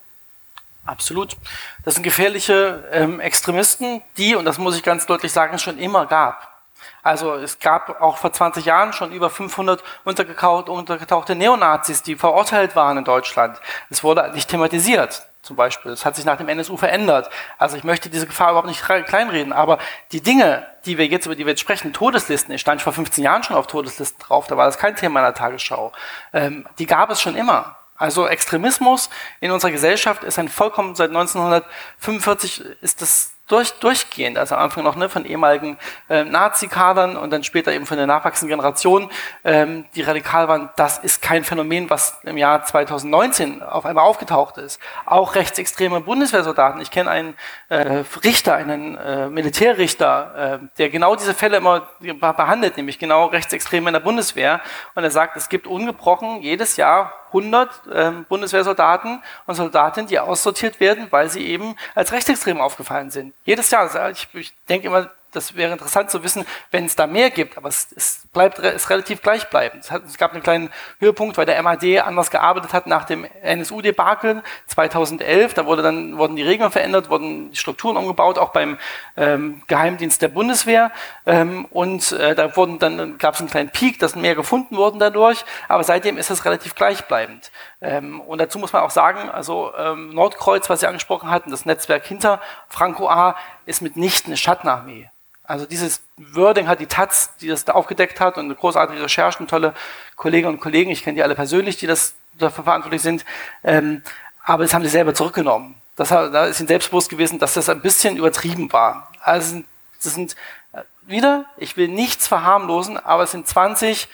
[0.84, 1.36] Absolut.
[1.84, 5.78] Das sind gefährliche ähm, Extremisten, die, und das muss ich ganz deutlich sagen, es schon
[5.78, 6.62] immer gab.
[7.02, 12.98] Also es gab auch vor 20 Jahren schon über 500 untergetauchte Neonazis, die verurteilt waren
[12.98, 13.58] in Deutschland.
[13.90, 15.90] Es wurde nicht thematisiert zum Beispiel.
[15.90, 17.30] Das hat sich nach dem NSU verändert.
[17.58, 19.78] Also ich möchte diese Gefahr überhaupt nicht kleinreden, aber
[20.12, 23.24] die Dinge, die wir jetzt, über die wir jetzt sprechen, Todeslisten, ich stand vor 15
[23.24, 25.92] Jahren schon auf Todeslisten drauf, da war das kein Thema in der Tagesschau.
[26.32, 27.76] Ähm, die gab es schon immer.
[27.96, 29.10] Also Extremismus
[29.40, 34.84] in unserer Gesellschaft ist ein vollkommen, seit 1945 ist das durch, durchgehend, also am Anfang
[34.84, 35.78] noch ne, von ehemaligen
[36.08, 39.10] äh, Nazi-Kadern und dann später eben von der nachwachsenden Generation,
[39.42, 44.58] ähm, die radikal waren, das ist kein Phänomen, was im Jahr 2019 auf einmal aufgetaucht
[44.58, 44.80] ist.
[45.06, 46.80] Auch rechtsextreme Bundeswehrsoldaten.
[46.80, 47.34] Ich kenne einen
[47.70, 53.88] äh, Richter, einen äh, Militärrichter, äh, der genau diese Fälle immer behandelt, nämlich genau Rechtsextreme
[53.88, 54.60] in der Bundeswehr.
[54.94, 60.80] Und er sagt, es gibt ungebrochen jedes Jahr 100 ähm, Bundeswehrsoldaten und Soldatinnen, die aussortiert
[60.80, 63.34] werden, weil sie eben als rechtsextrem aufgefallen sind.
[63.44, 64.10] Jedes Jahr.
[64.10, 67.68] Ich, ich denke immer, das wäre interessant zu wissen, wenn es da mehr gibt, aber
[67.68, 69.84] es, es bleibt ist relativ gleichbleibend.
[69.84, 70.70] Es, hat, es gab einen kleinen
[71.00, 75.54] Höhepunkt, weil der MAD anders gearbeitet hat nach dem NSU-Debakel 2011.
[75.54, 78.78] Da wurde dann, wurden die Regeln verändert, wurden die Strukturen umgebaut, auch beim
[79.16, 80.90] ähm, Geheimdienst der Bundeswehr.
[81.26, 84.98] Ähm, und äh, da wurden dann gab es einen kleinen Peak, dass mehr gefunden wurden
[84.98, 87.50] dadurch, aber seitdem ist es relativ gleichbleibend.
[87.80, 91.66] Ähm, und dazu muss man auch sagen, also ähm, Nordkreuz, was Sie angesprochen hatten, das
[91.66, 95.10] Netzwerk hinter Franco A, ist mitnichten eine Schattenarmee.
[95.48, 99.38] Also dieses Wording hat die Taz, die das da aufgedeckt hat und eine großartige Recherche
[99.38, 99.72] und tolle
[100.14, 103.24] Kolleginnen und Kollegen, ich kenne die alle persönlich, die das dafür verantwortlich sind,
[103.64, 104.02] ähm,
[104.44, 105.74] aber das haben sie selber zurückgenommen.
[105.96, 109.10] Das, da ist ihnen selbstbewusst gewesen, dass das ein bisschen übertrieben war.
[109.22, 109.62] Also
[110.02, 110.36] das sind
[110.72, 114.06] äh, wieder, ich will nichts verharmlosen, aber es sind 20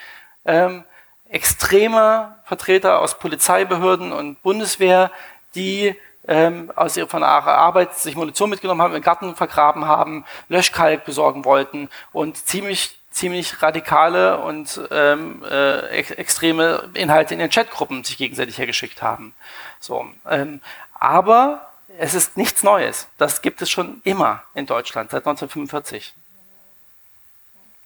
[0.45, 0.85] ähm,
[1.29, 5.11] extreme Vertreter aus Polizeibehörden und Bundeswehr,
[5.57, 5.97] die
[6.27, 11.05] ähm, aus ihrer, von ihrer Arbeit sich Munition mitgenommen haben, im Garten vergraben haben, Löschkalk
[11.05, 18.03] besorgen wollten und ziemlich ziemlich radikale und ähm, äh, ex extreme Inhalte in den Chatgruppen
[18.03, 19.37] sich gegenseitig hergeschickt haben.
[19.79, 20.61] So, ähm,
[20.99, 23.07] aber es ist nichts Neues.
[23.17, 26.13] Das gibt es schon immer in Deutschland seit 1945.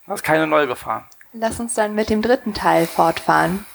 [0.06, 1.10] Das ist keine neue Gefahr.
[1.34, 3.66] Lass uns dann mit dem dritten Teil fortfahren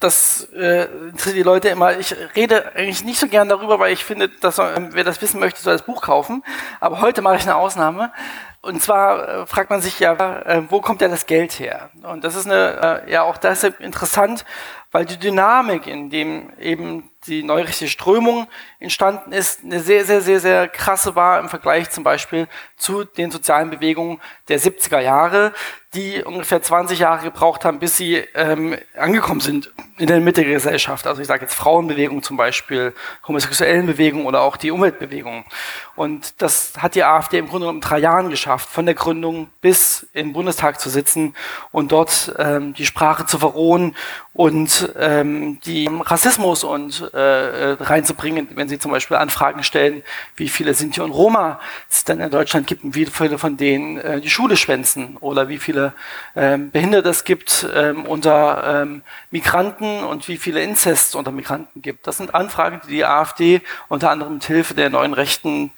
[0.00, 1.98] das äh, interessiert die Leute immer.
[1.98, 5.40] Ich rede eigentlich nicht so gern darüber, weil ich finde, dass äh, wer das wissen
[5.40, 6.44] möchte, soll das Buch kaufen.
[6.80, 8.12] Aber heute mache ich eine Ausnahme.
[8.60, 11.90] Und zwar äh, fragt man sich ja, äh, wo kommt denn das Geld her?
[12.02, 14.44] Und das ist eine, äh, ja auch deshalb interessant,
[14.92, 18.46] weil die Dynamik, in dem eben die neurechte Strömung
[18.78, 22.46] entstanden ist, eine sehr, sehr, sehr, sehr krasse war im Vergleich zum Beispiel
[22.76, 25.52] zu den sozialen Bewegungen der 70er Jahre,
[25.94, 30.52] die ungefähr 20 Jahre gebraucht haben, bis sie ähm, angekommen sind in der Mitte der
[30.52, 31.06] Gesellschaft.
[31.06, 32.94] Also ich sage jetzt Frauenbewegung zum Beispiel,
[33.26, 35.44] homosexuellen Bewegung oder auch die Umweltbewegung.
[35.96, 39.48] Und das hat die AfD im Grunde genommen in drei Jahren geschafft, von der Gründung
[39.60, 41.34] bis im Bundestag zu sitzen
[41.72, 43.96] und dort ähm, die Sprache zu verrohen
[44.34, 50.02] und ähm, die Rassismus und reinzubringen, wenn sie zum Beispiel Anfragen stellen,
[50.36, 51.60] wie viele Sinti und Roma
[51.90, 55.48] es denn in Deutschland gibt und wie viele von denen äh, die Schule schwänzen oder
[55.48, 55.92] wie viele
[56.36, 62.06] ähm, Behinderte es gibt ähm, unter ähm, Migranten und wie viele Inzest unter Migranten gibt.
[62.06, 65.72] Das sind Anfragen, die die AfD unter anderem mit Hilfe der neuen Rechten,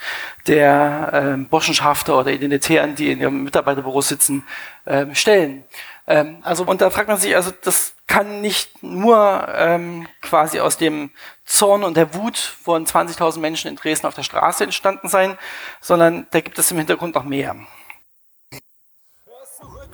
[0.47, 4.45] der ähm, Burschenschafter oder Identitären, die in ihrem Mitarbeiterbüro sitzen,
[4.87, 5.65] ähm, stellen.
[6.11, 10.77] Ähm, also, und da fragt man sich, also das kann nicht nur ähm, quasi aus
[10.77, 11.13] dem
[11.45, 15.39] Zorn und der Wut von 20.000 Menschen in Dresden auf der Straße entstanden sein,
[15.81, 17.55] sondern da gibt es im Hintergrund noch mehr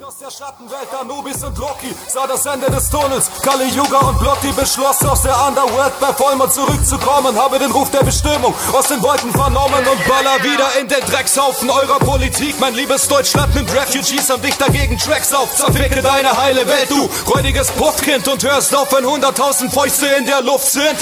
[0.07, 3.29] aus der Schattenwelt, Anubis und Loki sah das Ende des Tunnels.
[3.43, 7.37] Kali Yuga und Blotti beschloss aus der Underworld bei Vollmond zurückzukommen.
[7.37, 11.69] Habe den Ruf der Bestimmung aus den Wolken vernommen und baller wieder in den Dreckshaufen
[11.69, 12.55] eurer Politik.
[12.61, 15.53] Mein liebes Deutschland nimmt Refugees an dich dagegen Tracks auf.
[15.57, 20.41] Zerficke deine heile Welt, du räudiges Puffkind und hörst auf, wenn hunderttausend Fäuste in der
[20.43, 20.97] Luft sind.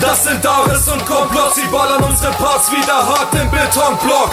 [0.00, 4.30] Das sind Davis und Komplott, sie ballern unsere Parts wieder hart im Betonblock.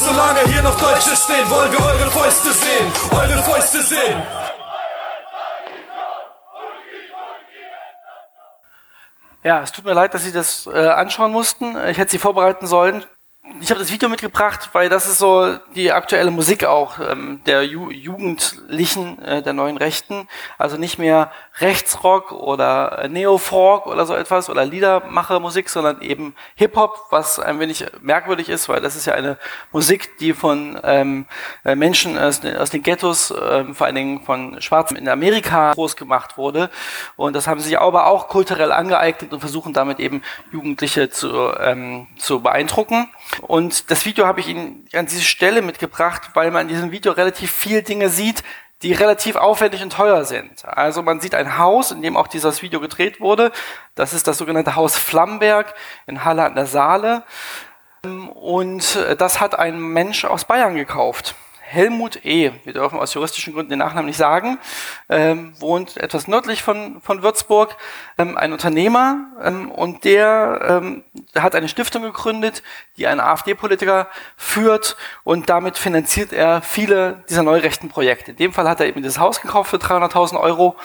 [0.00, 2.92] Solange hier noch Deutsche stehen, wollen wir eure Fäuste sehen.
[3.10, 4.22] Eure Fäuste sehen.
[9.42, 11.76] Ja, es tut mir leid, dass Sie das äh, anschauen mussten.
[11.86, 13.04] Ich hätte Sie vorbereiten sollen
[13.60, 17.64] ich habe das Video mitgebracht, weil das ist so die aktuelle Musik auch ähm, der
[17.64, 20.28] Ju Jugendlichen, äh, der neuen Rechten.
[20.58, 27.06] Also nicht mehr Rechtsrock oder äh, Neofolk oder so etwas oder Liedermachermusik, sondern eben Hip-Hop,
[27.10, 29.38] was ein wenig merkwürdig ist, weil das ist ja eine
[29.72, 31.26] Musik, die von ähm,
[31.64, 35.96] äh, Menschen aus, aus den Ghettos, ähm, vor allen Dingen von Schwarzen in Amerika groß
[35.96, 36.70] gemacht wurde.
[37.16, 40.22] Und das haben sie sich aber auch kulturell angeeignet und versuchen damit eben
[40.52, 43.08] Jugendliche zu, ähm, zu beeindrucken.
[43.42, 47.12] Und das Video habe ich Ihnen an diese Stelle mitgebracht, weil man in diesem Video
[47.12, 48.42] relativ viel Dinge sieht,
[48.82, 50.64] die relativ aufwendig und teuer sind.
[50.66, 53.52] Also man sieht ein Haus, in dem auch dieses Video gedreht wurde.
[53.94, 55.74] Das ist das sogenannte Haus Flamberg
[56.06, 57.22] in Halle an der Saale.
[58.04, 61.34] Und das hat ein Mensch aus Bayern gekauft.
[61.68, 64.58] Helmut E., wir dürfen aus juristischen Gründen den Nachnamen nicht sagen,
[65.08, 67.76] ähm, wohnt etwas nördlich von, von Würzburg,
[68.18, 71.02] ähm, ein Unternehmer ähm, und der ähm,
[71.34, 72.62] hat eine Stiftung gegründet,
[72.98, 78.30] die einen AfD-Politiker führt und damit finanziert er viele dieser neurechten Projekte.
[78.30, 80.76] In dem Fall hat er eben dieses Haus gekauft für 300.000 Euro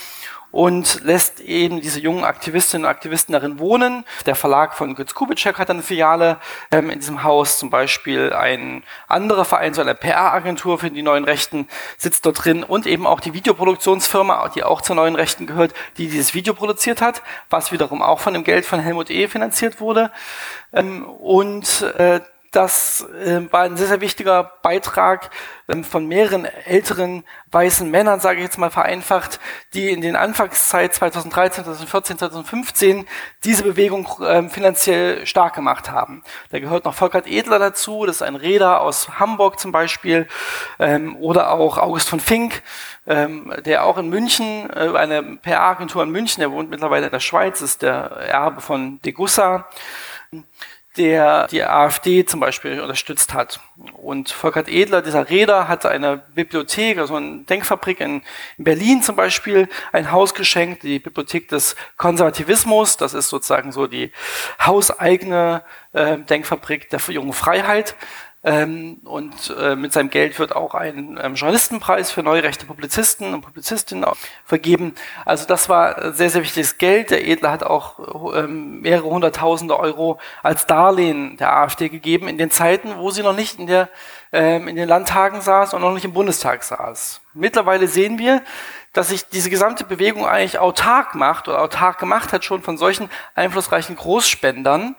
[0.51, 4.05] und lässt eben diese jungen Aktivistinnen und Aktivisten darin wohnen.
[4.25, 6.37] Der Verlag von Götz Kubitschek hat eine Filiale
[6.71, 11.23] ähm, in diesem Haus, zum Beispiel ein anderer Verein, so eine PR-Agentur für die neuen
[11.23, 15.73] Rechten sitzt dort drin und eben auch die Videoproduktionsfirma, die auch zur neuen Rechten gehört,
[15.97, 19.27] die dieses Video produziert hat, was wiederum auch von dem Geld von Helmut E.
[19.27, 20.11] finanziert wurde.
[20.73, 22.21] Ähm, und äh,
[22.51, 25.29] das äh, war ein sehr, sehr wichtiger Beitrag
[25.69, 29.39] ähm, von mehreren älteren weißen Männern, sage ich jetzt mal vereinfacht,
[29.73, 33.07] die in den Anfangszeit 2013, 2014, 2015
[33.45, 36.23] diese Bewegung ähm, finanziell stark gemacht haben.
[36.49, 40.27] Da gehört noch Volkert Edler dazu, das ist ein Räder aus Hamburg zum Beispiel,
[40.77, 42.63] ähm, oder auch August von Fink,
[43.07, 47.21] ähm, der auch in München, äh, eine PR-Agentur in München, der wohnt mittlerweile in der
[47.21, 49.69] Schweiz, ist der Erbe von Degussa
[50.97, 53.61] der die AfD zum Beispiel unterstützt hat.
[53.93, 58.21] Und Volkert Edler, dieser Räder, hat eine Bibliothek, also eine Denkfabrik in,
[58.57, 62.97] Berlin zum Beispiel, ein Haus geschenkt, die Bibliothek des Konservativismus.
[62.97, 64.11] Das ist sozusagen so die
[64.59, 65.63] hauseigene
[65.93, 67.95] äh, Denkfabrik der jungen Freiheit.
[68.43, 73.41] Ähm, und äh, mit seinem Geld wird auch ein ähm, Journalistenpreis für neurechte Publizisten und
[73.41, 74.03] Publizistinnen
[74.45, 74.95] vergeben.
[75.25, 77.11] Also das war sehr, sehr wichtiges Geld.
[77.11, 82.49] Der Edler hat auch ähm, mehrere hunderttausende Euro als Darlehen der AfD gegeben in den
[82.49, 83.89] Zeiten, wo sie noch nicht in, der,
[84.31, 87.21] ähm, in den Landtagen saß und noch nicht im Bundestag saß.
[87.35, 88.41] Mittlerweile sehen wir,
[88.93, 93.09] dass sich diese gesamte Bewegung eigentlich autark macht oder autark gemacht hat schon von solchen
[93.35, 94.95] einflussreichen Großspendern,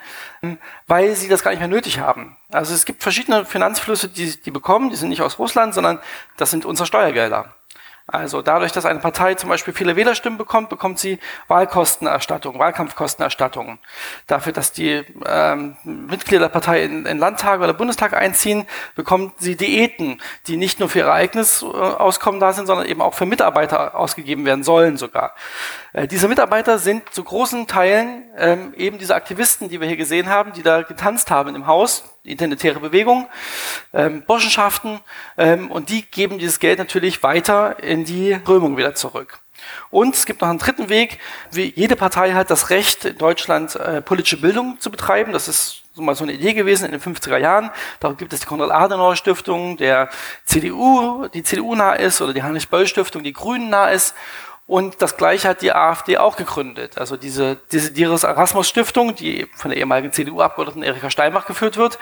[0.86, 2.36] weil sie das gar nicht mehr nötig haben.
[2.51, 5.99] Also es gibt verschiedene Finanzflüsse, die die bekommen, die sind nicht aus Russland, sondern
[6.36, 7.55] das sind unsere Steuergelder.
[8.07, 13.78] Also dadurch, dass eine Partei zum Beispiel viele Wählerstimmen bekommt, bekommt sie Wahlkostenerstattung, Wahlkampfkostenerstattung.
[14.26, 19.57] Dafür, dass die ähm, Mitglieder der Partei in, in Landtag oder Bundestag einziehen, bekommt sie
[19.57, 23.26] Diäten, die nicht nur für ihr eigenes äh, Auskommen da sind, sondern eben auch für
[23.26, 25.34] Mitarbeiter ausgegeben werden sollen sogar.
[25.92, 30.28] Äh, diese Mitarbeiter sind zu großen Teilen ähm, eben diese Aktivisten, die wir hier gesehen
[30.28, 33.29] haben, die da getanzt haben im Haus, Identitäre Bewegung,
[33.93, 35.01] ähm, Burschenschaften,
[35.37, 39.41] ähm, und die geben dieses Geld natürlich weiter in die Römung wieder zurück.
[39.91, 41.18] Und es gibt noch einen dritten Weg.
[41.51, 45.33] Wie jede Partei hat das Recht, in Deutschland äh, politische Bildung zu betreiben.
[45.33, 47.70] Das ist so mal so eine Idee gewesen in den 50er Jahren.
[48.01, 50.09] Darum gibt es die Konrad-Adenauer-Stiftung, der
[50.45, 54.14] CDU, die CDU nah ist, oder die Heinrich-Böll-Stiftung, die Grünen nah ist.
[54.73, 56.97] Und das Gleiche hat die AfD auch gegründet.
[56.97, 61.99] Also diese, diese Diris Erasmus Stiftung, die von der ehemaligen CDU-Abgeordneten Erika Steinbach geführt wird,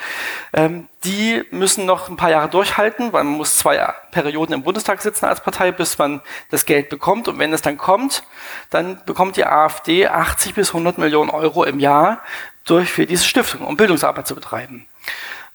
[0.52, 5.02] ähm, die müssen noch ein paar Jahre durchhalten, weil man muss zwei Perioden im Bundestag
[5.02, 6.20] sitzen als Partei, bis man
[6.52, 7.26] das Geld bekommt.
[7.26, 8.22] Und wenn es dann kommt,
[8.70, 12.22] dann bekommt die AfD 80 bis 100 Millionen Euro im Jahr
[12.66, 14.86] durch für diese Stiftung, um Bildungsarbeit zu betreiben.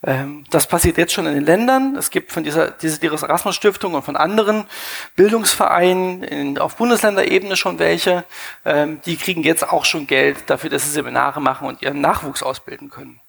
[0.03, 1.95] Ähm, das passiert jetzt schon in den Ländern.
[1.95, 4.65] Es gibt von dieser, diese Erasmus Stiftung und von anderen
[5.15, 8.23] Bildungsvereinen in, auf Bundesländerebene schon welche.
[8.65, 12.43] Ähm, die kriegen jetzt auch schon Geld dafür, dass sie Seminare machen und ihren Nachwuchs
[12.43, 13.19] ausbilden können.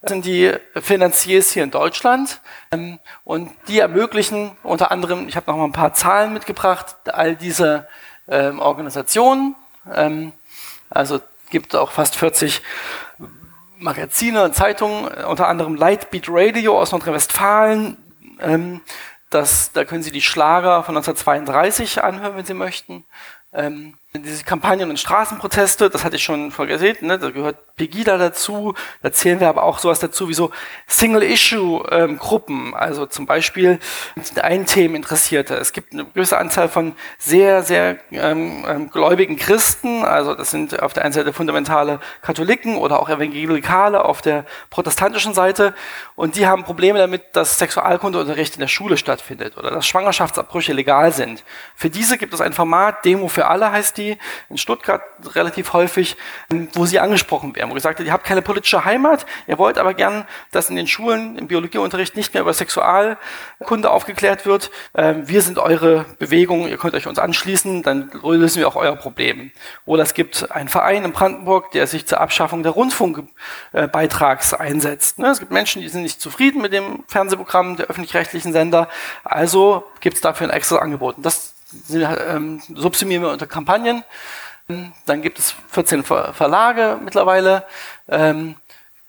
[0.00, 5.50] Das sind die Finanziers hier in Deutschland ähm, und die ermöglichen unter anderem, ich habe
[5.50, 7.88] noch mal ein paar Zahlen mitgebracht, all diese
[8.26, 9.54] Organisationen.
[10.90, 12.60] also gibt auch fast 40
[13.78, 17.96] Magazine und Zeitungen, äh, unter anderem Lightbeat Radio aus Nordrhein-Westfalen.
[18.40, 18.80] Ähm,
[19.30, 23.04] das, da können Sie die Schlager von 1932 anhören, wenn Sie möchten.
[23.52, 28.74] Ähm, diese Kampagnen und Straßenproteste, das hatte ich schon vorgesehen, ne, da gehört Pegida dazu,
[29.02, 30.50] da zählen wir aber auch sowas dazu wie so
[30.86, 33.78] Single-Issue-Gruppen, also zum Beispiel
[34.40, 35.56] ein Themen Interessierte.
[35.56, 40.82] Es gibt eine gewisse Anzahl von sehr, sehr ähm, ähm, gläubigen Christen, also das sind
[40.82, 45.74] auf der einen Seite fundamentale Katholiken oder auch Evangelikale auf der protestantischen Seite
[46.16, 51.12] und die haben Probleme damit, dass Sexualkundeunterricht in der Schule stattfindet oder dass Schwangerschaftsabbrüche legal
[51.12, 51.44] sind.
[51.76, 54.16] Für diese gibt es ein Format, Demo für alle heißt die,
[54.48, 55.02] in Stuttgart
[55.34, 56.16] relativ häufig,
[56.72, 59.94] wo sie angesprochen werden, wo gesagt wird, ihr habt keine politische Heimat, ihr wollt aber
[59.94, 64.70] gern, dass in den Schulen im Biologieunterricht nicht mehr über Sexualkunde aufgeklärt wird.
[64.94, 68.96] Ähm, wir sind eure Bewegung, ihr könnt euch uns anschließen, dann lösen wir auch euer
[68.96, 69.50] Problem.
[69.84, 75.18] Oder es gibt einen Verein in Brandenburg, der sich zur Abschaffung der Rundfunkbeitrags einsetzt.
[75.18, 78.88] Ne, es gibt Menschen, die sind nicht zufrieden mit dem Fernsehprogramm der öffentlich-rechtlichen Sender,
[79.24, 81.16] also gibt es dafür ein extra Angebot.
[81.18, 81.54] Das
[81.90, 84.04] ähm, subsumieren wir unter Kampagnen.
[85.06, 87.64] Dann gibt es 14 Ver Verlage mittlerweile.
[88.08, 88.56] Ähm,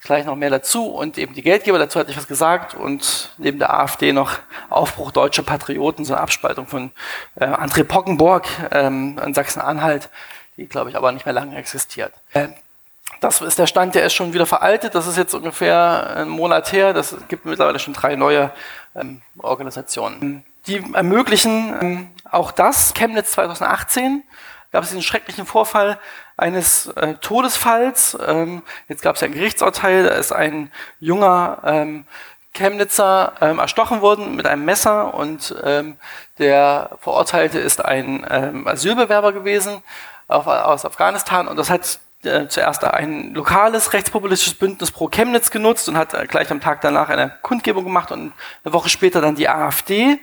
[0.01, 3.59] gleich noch mehr dazu und eben die Geldgeber, dazu hatte ich was gesagt und neben
[3.59, 4.39] der AfD noch
[4.69, 6.91] Aufbruch deutscher Patrioten, so eine Abspaltung von
[7.35, 10.09] äh, André Pockenborg ähm, in Sachsen-Anhalt,
[10.57, 12.13] die glaube ich aber nicht mehr lange existiert.
[12.33, 12.47] Äh,
[13.19, 16.71] das ist der Stand, der ist schon wieder veraltet, das ist jetzt ungefähr ein Monat
[16.71, 18.51] her, das gibt mittlerweile schon drei neue
[18.95, 20.45] ähm, Organisationen.
[20.67, 22.93] Die ermöglichen ähm, auch das.
[22.93, 24.23] Chemnitz 2018
[24.71, 25.99] gab es diesen schrecklichen Vorfall
[26.37, 28.17] eines äh, Todesfalls.
[28.25, 32.05] Ähm, jetzt gab es ja ein Gerichtsurteil, da ist ein junger ähm,
[32.53, 35.97] Chemnitzer ähm, erstochen worden mit einem Messer und ähm,
[36.39, 39.83] der Verurteilte ist ein ähm, Asylbewerber gewesen
[40.27, 45.87] auf, aus Afghanistan und das hat äh, zuerst ein lokales rechtspopulistisches Bündnis pro Chemnitz genutzt
[45.89, 49.35] und hat äh, gleich am Tag danach eine Kundgebung gemacht und eine Woche später dann
[49.35, 50.19] die AfD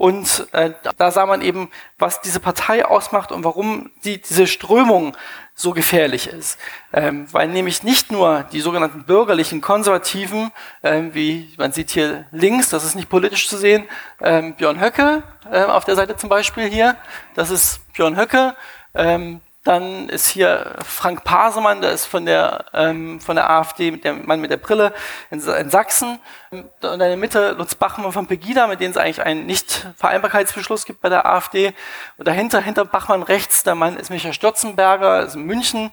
[0.00, 1.68] und äh, da sah man eben,
[1.98, 5.14] was diese Partei ausmacht und warum die, diese Strömung
[5.54, 6.58] so gefährlich ist.
[6.90, 12.70] Ähm, weil nämlich nicht nur die sogenannten bürgerlichen Konservativen, ähm, wie man sieht hier links,
[12.70, 13.84] das ist nicht politisch zu sehen,
[14.22, 15.22] ähm, Björn Höcke
[15.52, 16.96] äh, auf der Seite zum Beispiel hier,
[17.34, 18.54] das ist Björn Höcke,
[18.94, 24.14] ähm, dann ist hier Frank Pasemann, der ist von der, ähm, von der AfD, der
[24.14, 24.94] Mann mit der Brille
[25.30, 26.18] in, in Sachsen.
[26.50, 31.02] Und in der Mitte Lutz Bachmann von Pegida, mit denen es eigentlich einen Nicht-Vereinbarkeitsbeschluss gibt
[31.02, 31.74] bei der AfD.
[32.16, 35.92] Und dahinter, hinter Bachmann rechts, der Mann ist Michael Stürzenberger, ist in München,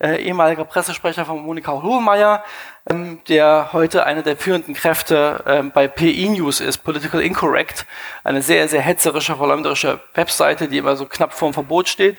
[0.00, 2.44] äh, ehemaliger Pressesprecher von Monika Hohlmeier,
[2.88, 7.84] ähm, der heute einer der führenden Kräfte ähm, bei PE News ist, Political Incorrect,
[8.22, 12.18] eine sehr, sehr hetzerische, verleumderische Webseite, die immer so knapp vor dem Verbot steht.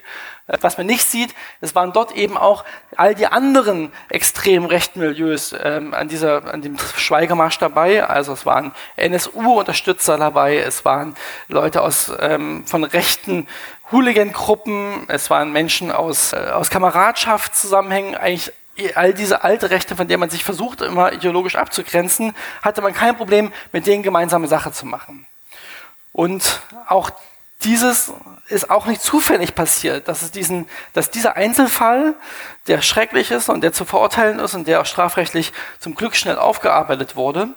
[0.61, 2.65] Was man nicht sieht, es waren dort eben auch
[2.95, 8.03] all die anderen extrem rechten Milieus ähm, an dieser, an dem Schweigemarsch dabei.
[8.03, 11.15] Also es waren NSU-Unterstützer dabei, es waren
[11.49, 13.47] Leute aus ähm, von rechten
[13.91, 18.51] Hooligan-Gruppen, es waren Menschen aus, äh, aus Kameradschaftszusammenhängen, eigentlich
[18.95, 23.15] all diese alte Rechte, von denen man sich versucht, immer ideologisch abzugrenzen, hatte man kein
[23.15, 25.27] Problem, mit denen gemeinsame Sache zu machen.
[26.11, 27.11] Und auch
[27.63, 28.13] dieses
[28.49, 32.15] ist auch nicht zufällig passiert, dass es diesen, dass dieser Einzelfall,
[32.67, 36.37] der schrecklich ist und der zu verurteilen ist und der auch strafrechtlich zum Glück schnell
[36.37, 37.49] aufgearbeitet wurde,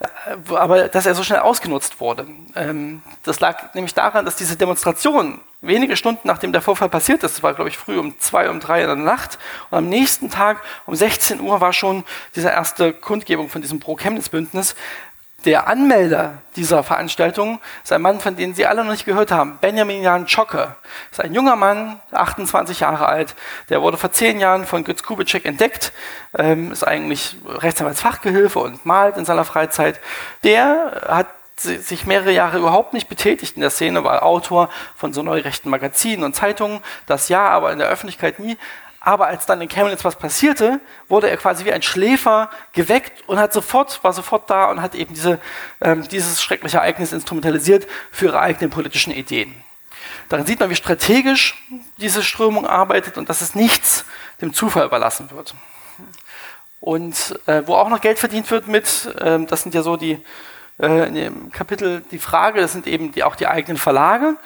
[0.00, 2.26] äh, aber dass er so schnell ausgenutzt wurde.
[2.54, 7.36] Ähm, das lag nämlich daran, dass diese Demonstration wenige Stunden nachdem der Vorfall passiert ist,
[7.36, 9.38] das war glaube ich früh um zwei, um drei in der Nacht,
[9.70, 12.04] und am nächsten Tag um 16 Uhr war schon
[12.34, 14.74] diese erste Kundgebung von diesem Pro-Chemnitz-Bündnis,
[15.44, 19.58] der Anmelder dieser Veranstaltung ist ein Mann, von dem Sie alle noch nicht gehört haben,
[19.60, 20.76] Benjamin Jan Czocke.
[21.10, 23.34] Ist ein junger Mann, 28 Jahre alt.
[23.68, 25.92] Der wurde vor zehn Jahren von Götz Kubitschek entdeckt,
[26.36, 30.00] ähm, ist eigentlich Rechtsanwaltsfachgehilfe und malt in seiner Freizeit.
[30.44, 35.22] Der hat sich mehrere Jahre überhaupt nicht betätigt in der Szene, war Autor von so
[35.22, 38.56] neurechten Magazinen und Zeitungen, das ja, aber in der Öffentlichkeit nie.
[39.00, 40.78] Aber als dann in Chemnitz was passierte,
[41.08, 44.94] wurde er quasi wie ein Schläfer geweckt und hat sofort, war sofort da und hat
[44.94, 45.40] eben diese,
[45.80, 49.54] ähm, dieses schreckliche Ereignis instrumentalisiert für ihre eigenen politischen Ideen.
[50.28, 51.66] Darin sieht man, wie strategisch
[51.96, 54.04] diese Strömung arbeitet und dass es nichts
[54.42, 55.54] dem Zufall überlassen wird.
[56.78, 60.22] Und äh, wo auch noch Geld verdient wird mit, äh, das sind ja so die
[60.80, 64.36] äh, in dem Kapitel die Frage, das sind eben die, auch die eigenen Verlage.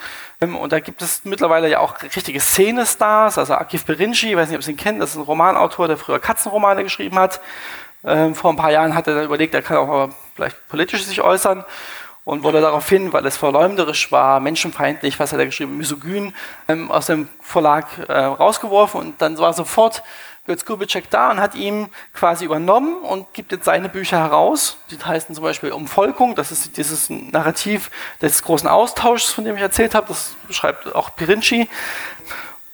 [0.41, 4.49] Ähm, und da gibt es mittlerweile ja auch richtige Szene-Stars, also Akif Berinci, ich weiß
[4.49, 7.39] nicht, ob Sie ihn kennen, das ist ein Romanautor, der früher Katzenromane geschrieben hat.
[8.03, 11.21] Ähm, vor ein paar Jahren hat er dann überlegt, er kann auch vielleicht politisch sich
[11.21, 11.63] äußern
[12.23, 16.33] und wurde daraufhin, weil es verleumderisch war, menschenfeindlich, was hat er geschrieben, misogyn,
[16.67, 20.03] ähm, aus dem Verlag äh, rausgeworfen und dann war sofort
[20.45, 24.77] Götz Kubitschek da und hat ihn quasi übernommen und gibt jetzt seine Bücher heraus.
[24.91, 27.89] Die heißen zum Beispiel Umvolkung, das ist dieses Narrativ
[28.21, 31.67] des großen Austauschs, von dem ich erzählt habe, das schreibt auch Pirinci.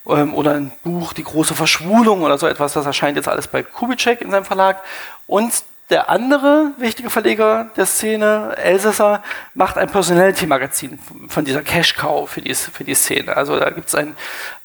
[0.08, 3.64] Ähm, oder ein Buch, Die große Verschwulung oder so etwas, das erscheint jetzt alles bei
[3.64, 4.82] Kubitschek in seinem Verlag.
[5.28, 9.22] Und der andere wichtige Verleger der Szene, Elsässer,
[9.54, 13.36] macht ein Personality-Magazin von dieser Cash-Cow für die, für die Szene.
[13.36, 14.16] Also da gibt es ein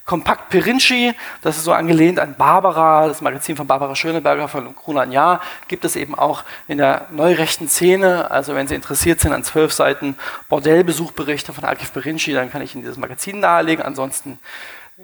[0.06, 5.10] Kompakt Pirinci, das ist so angelehnt an Barbara, das Magazin von Barbara Schöneberger von Grunan
[5.10, 8.30] Jahr, gibt es eben auch in der neurechten Szene.
[8.30, 10.16] Also wenn Sie interessiert sind an zwölf Seiten
[10.48, 14.38] Bordellbesuchberichte von Akif Pirinci, dann kann ich Ihnen dieses Magazin nahelegen, ansonsten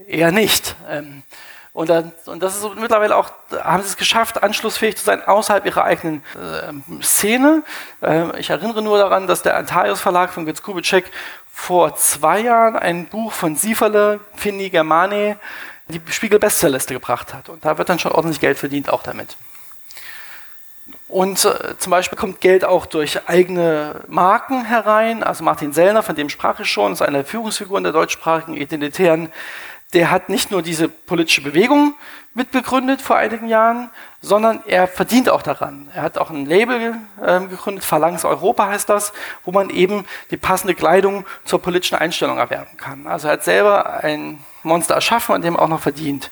[0.07, 0.77] eher nicht.
[0.89, 1.25] Ähm,
[1.75, 5.27] und, dann, und das ist so mittlerweile auch, haben sie es geschafft, anschlussfähig zu sein
[5.27, 7.63] außerhalb ihrer eigenen äh, Szene.
[8.03, 11.11] Äh, ich erinnere nur daran, dass der Antaios Verlag von Götz Kubitschek
[11.51, 15.39] vor zwei Jahren ein Buch von Sieferle, Finni Germane,
[15.89, 17.49] die Spiegel-Bestsellerliste gebracht hat.
[17.49, 19.37] Und da wird dann schon ordentlich Geld verdient, auch damit.
[21.09, 25.23] Und äh, zum Beispiel kommt Geld auch durch eigene Marken herein.
[25.23, 29.33] Also Martin Sellner, von dem sprach ich schon, ist eine der Führungsfiguren der deutschsprachigen Identitären
[29.93, 31.95] der hat nicht nur diese politische Bewegung
[32.35, 33.91] mitbegründet vor einigen Jahren,
[34.23, 35.91] sondern er verdient auch daran.
[35.95, 39.13] Er hat auch ein Label äh, gegründet, Phalanx Europa heißt das,
[39.45, 43.07] wo man eben die passende Kleidung zur politischen Einstellung erwerben kann.
[43.07, 46.31] Also er hat selber ein Monster erschaffen und dem auch noch verdient.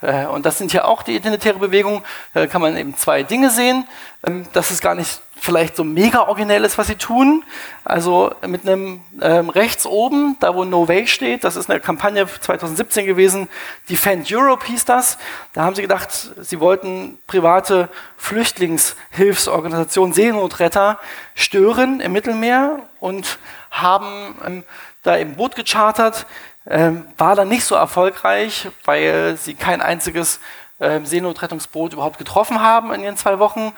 [0.00, 2.02] Äh, und das sind ja auch die identitäre Bewegung.
[2.32, 3.86] Da kann man eben zwei Dinge sehen.
[4.26, 7.42] Ähm, das ist gar nicht vielleicht so mega originell ist, was sie tun.
[7.84, 12.28] Also mit einem ähm, rechts oben, da wo No Way steht, das ist eine Kampagne
[12.28, 13.48] 2017 gewesen,
[13.90, 15.18] Defend Europe hieß das.
[15.52, 16.10] Da haben sie gedacht,
[16.40, 17.88] sie wollten private
[18.18, 21.00] Flüchtlingshilfsorganisationen, Seenotretter
[21.34, 23.40] stören im Mittelmeer und
[23.72, 24.62] haben ähm,
[25.02, 26.26] da im Boot gechartert,
[26.68, 30.38] ähm, war dann nicht so erfolgreich, weil sie kein einziges
[30.78, 33.72] ähm, Seenotrettungsboot überhaupt getroffen haben in ihren zwei Wochen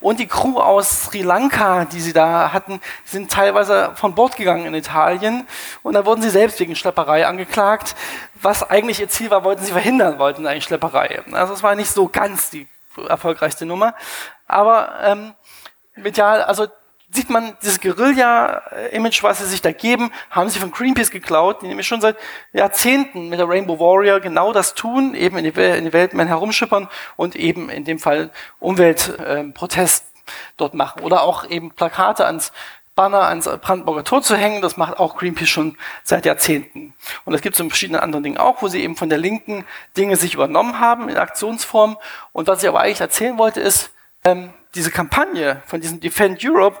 [0.00, 4.64] und die Crew aus Sri Lanka, die sie da hatten, sind teilweise von Bord gegangen
[4.64, 5.46] in Italien.
[5.82, 7.94] Und da wurden sie selbst wegen Schlepperei angeklagt.
[8.40, 11.22] Was eigentlich ihr Ziel war, wollten sie verhindern, wollten eigentlich Schlepperei.
[11.32, 12.66] Also es war nicht so ganz die
[13.08, 13.94] erfolgreichste Nummer.
[14.46, 15.34] Aber ähm,
[15.96, 16.66] medial, also
[17.12, 21.66] sieht man dieses Guerilla-Image, was sie sich da geben, haben sie von Greenpeace geklaut, die
[21.66, 22.16] nämlich schon seit
[22.52, 26.88] Jahrzehnten mit der Rainbow Warrior genau das tun, eben in die, in die Welt herumschippern
[27.16, 28.30] und eben in dem Fall
[28.60, 30.04] Umweltprotest
[30.56, 31.02] dort machen.
[31.02, 32.52] Oder auch eben Plakate ans
[32.94, 34.62] Banner ans Brandenburger Tor zu hängen.
[34.62, 36.94] Das macht auch Greenpeace schon seit Jahrzehnten.
[37.24, 39.64] Und das gibt es in verschiedenen anderen Dingen auch, wo sie eben von der Linken
[39.96, 41.96] Dinge sich übernommen haben in Aktionsform.
[42.32, 43.90] Und was ich aber eigentlich erzählen wollte, ist,
[44.24, 46.80] ähm, diese Kampagne von diesem Defend Europe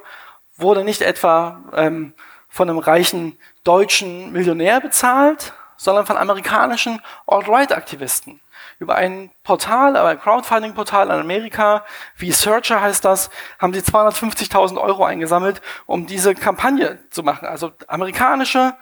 [0.56, 2.14] wurde nicht etwa ähm,
[2.48, 8.40] von einem reichen deutschen Millionär bezahlt, sondern von amerikanischen Alt-Right-Aktivisten
[8.78, 11.84] über ein Portal, aber ein Crowdfunding-Portal in Amerika,
[12.16, 17.46] wie Searcher heißt das, haben sie 250.000 Euro eingesammelt, um diese Kampagne zu machen.
[17.46, 18.74] Also amerikanische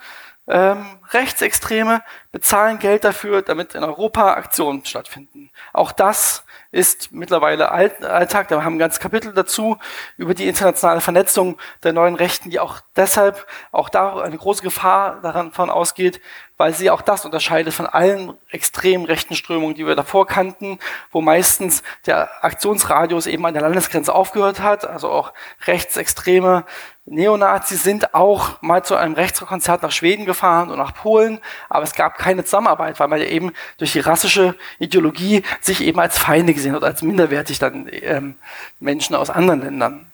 [0.49, 2.01] ähm, Rechtsextreme
[2.31, 5.51] bezahlen Geld dafür, damit in Europa Aktionen stattfinden.
[5.73, 8.47] Auch das ist mittlerweile Alltag.
[8.47, 9.77] Da haben wir ein ganzes Kapitel dazu
[10.17, 15.21] über die internationale Vernetzung der neuen Rechten, die auch deshalb auch da eine große Gefahr
[15.21, 16.19] daran von ausgeht,
[16.59, 20.77] weil sie auch das unterscheidet von allen extremen rechten Strömungen, die wir davor kannten,
[21.09, 25.33] wo meistens der Aktionsradius eben an der Landesgrenze aufgehört hat, also auch
[25.65, 26.65] rechtsextreme
[27.05, 31.93] Neonazis sind auch mal zu einem Rechtskonzert nach Schweden gefahren und nach Polen, aber es
[31.93, 36.53] gab keine Zusammenarbeit, weil man ja eben durch die rassische Ideologie sich eben als Feinde
[36.53, 38.35] gesehen hat, als minderwertig dann ähm,
[38.81, 40.08] Menschen aus anderen Ländern.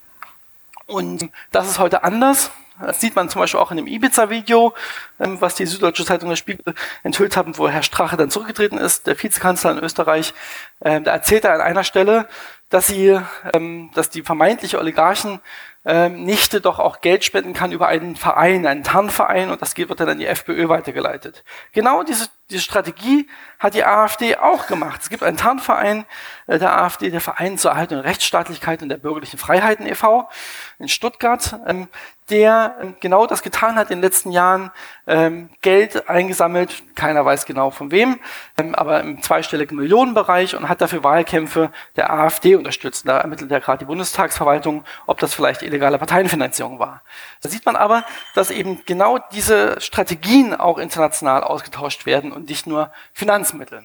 [0.85, 2.51] Und das ist heute anders.
[2.79, 4.73] Das sieht man zum Beispiel auch in dem Ibiza-Video,
[5.19, 9.07] ähm, was die Süddeutsche Zeitung der Spiegel enthüllt haben, wo Herr Strache dann zurückgetreten ist,
[9.07, 10.33] der Vizekanzler in Österreich.
[10.81, 12.27] Ähm, da erzählt er an einer Stelle,
[12.69, 13.17] dass sie,
[13.53, 15.39] ähm, dass die vermeintliche Oligarchen
[15.87, 20.09] Nichte doch auch Geld spenden kann über einen Verein, einen Tarnverein und das wird dann
[20.09, 21.43] an die FPÖ weitergeleitet.
[21.73, 23.27] Genau diese, diese Strategie
[23.57, 25.01] hat die AfD auch gemacht.
[25.01, 26.05] Es gibt einen Tarnverein
[26.45, 30.29] äh, der AfD, der Verein zur Erhaltung der Rechtsstaatlichkeit und der bürgerlichen Freiheiten e.V.
[30.77, 31.59] in Stuttgart.
[31.65, 31.87] Ähm,
[32.29, 34.71] der ähm, genau das getan hat in den letzten Jahren,
[35.05, 38.19] ähm, Geld eingesammelt, keiner weiß genau von wem,
[38.73, 43.07] aber im zweistelligen Millionenbereich und hat dafür Wahlkämpfe der AfD unterstützt.
[43.07, 47.01] Da ermittelt ja gerade die Bundestagsverwaltung, ob das vielleicht illegale Parteienfinanzierung war.
[47.41, 48.03] Da sieht man aber,
[48.33, 53.83] dass eben genau diese Strategien auch international ausgetauscht werden und nicht nur Finanzmittel.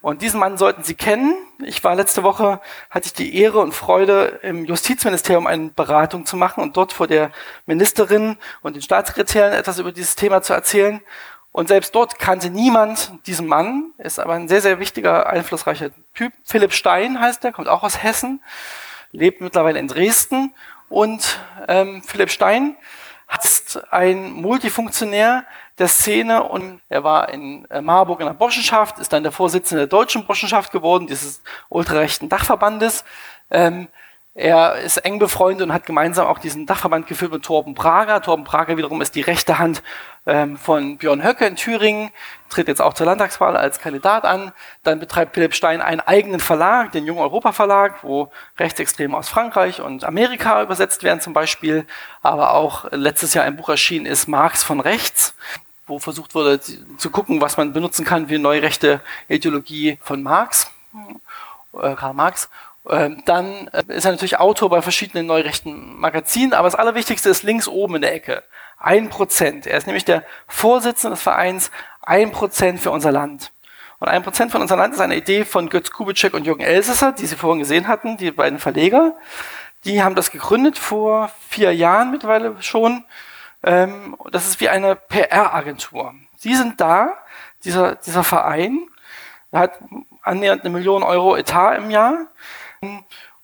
[0.00, 1.34] Und diesen Mann sollten Sie kennen.
[1.64, 6.36] Ich war letzte Woche, hatte ich die Ehre und Freude, im Justizministerium eine Beratung zu
[6.36, 7.32] machen und dort vor der
[7.66, 11.00] Ministerin und den Staatssekretären etwas über dieses Thema zu erzählen.
[11.50, 16.32] Und selbst dort kannte niemand diesen Mann, ist aber ein sehr, sehr wichtiger, einflussreicher Typ.
[16.44, 18.40] Philipp Stein heißt er, kommt auch aus Hessen,
[19.10, 20.54] lebt mittlerweile in Dresden.
[20.88, 22.76] Und ähm, Philipp Stein
[23.42, 25.44] ist ein Multifunktionär,
[25.78, 29.82] der Szene und er war in äh, Marburg in der Burschenschaft, ist dann der Vorsitzende
[29.82, 33.04] der deutschen Burschenschaft geworden, dieses ultrarechten Dachverbandes.
[33.50, 33.88] Ähm,
[34.38, 38.22] er ist eng befreundet und hat gemeinsam auch diesen Dachverband geführt mit Torben Prager.
[38.22, 39.82] Torben Prager wiederum ist die rechte Hand
[40.26, 42.10] ähm, von Björn Höcke in Thüringen,
[42.48, 44.52] tritt jetzt auch zur Landtagswahl als Kandidat an.
[44.84, 49.80] Dann betreibt Philipp Stein einen eigenen Verlag, den Jungen Europa Verlag, wo Rechtsextreme aus Frankreich
[49.80, 51.84] und Amerika übersetzt werden zum Beispiel.
[52.22, 55.34] Aber auch letztes Jahr ein Buch erschienen ist Marx von Rechts
[55.88, 60.70] wo versucht wurde zu gucken, was man benutzen kann wie neurechte Ideologie von Marx,
[61.72, 62.48] äh, Karl Marx.
[62.88, 67.42] Ähm, dann äh, ist er natürlich Autor bei verschiedenen neurechten Magazinen, aber das Allerwichtigste ist
[67.42, 68.44] links oben in der Ecke.
[68.78, 69.66] Ein Prozent.
[69.66, 71.70] Er ist nämlich der Vorsitzende des Vereins
[72.02, 73.50] Ein Prozent für unser Land.
[73.98, 77.12] Und ein Prozent von unserem Land ist eine Idee von Götz Kubitschek und Jürgen Elsässer,
[77.12, 79.16] die Sie vorhin gesehen hatten, die beiden Verleger.
[79.84, 83.04] Die haben das gegründet vor vier Jahren mittlerweile schon
[83.62, 86.14] ähm, das ist wie eine PR-Agentur.
[86.36, 87.18] Sie sind da,
[87.64, 88.88] dieser, dieser Verein,
[89.52, 89.78] hat
[90.22, 92.28] annähernd eine Million Euro Etat im Jahr.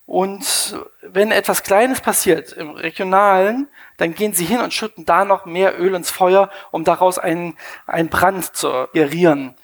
[0.05, 3.67] Und wenn etwas Kleines passiert im Regionalen,
[3.97, 7.57] dann gehen sie hin und schütten da noch mehr Öl ins Feuer, um daraus einen,
[7.87, 9.55] einen Brand zu gerieren.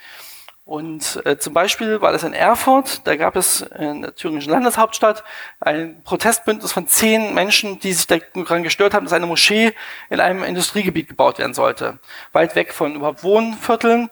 [0.72, 5.22] Und äh, zum Beispiel war das in Erfurt, da gab es in der thüringischen Landeshauptstadt
[5.60, 9.74] ein Protestbündnis von zehn Menschen, die sich daran gestört haben, dass eine Moschee
[10.10, 12.00] in einem Industriegebiet gebaut werden sollte.
[12.32, 14.10] Weit weg von überhaupt Wohnvierteln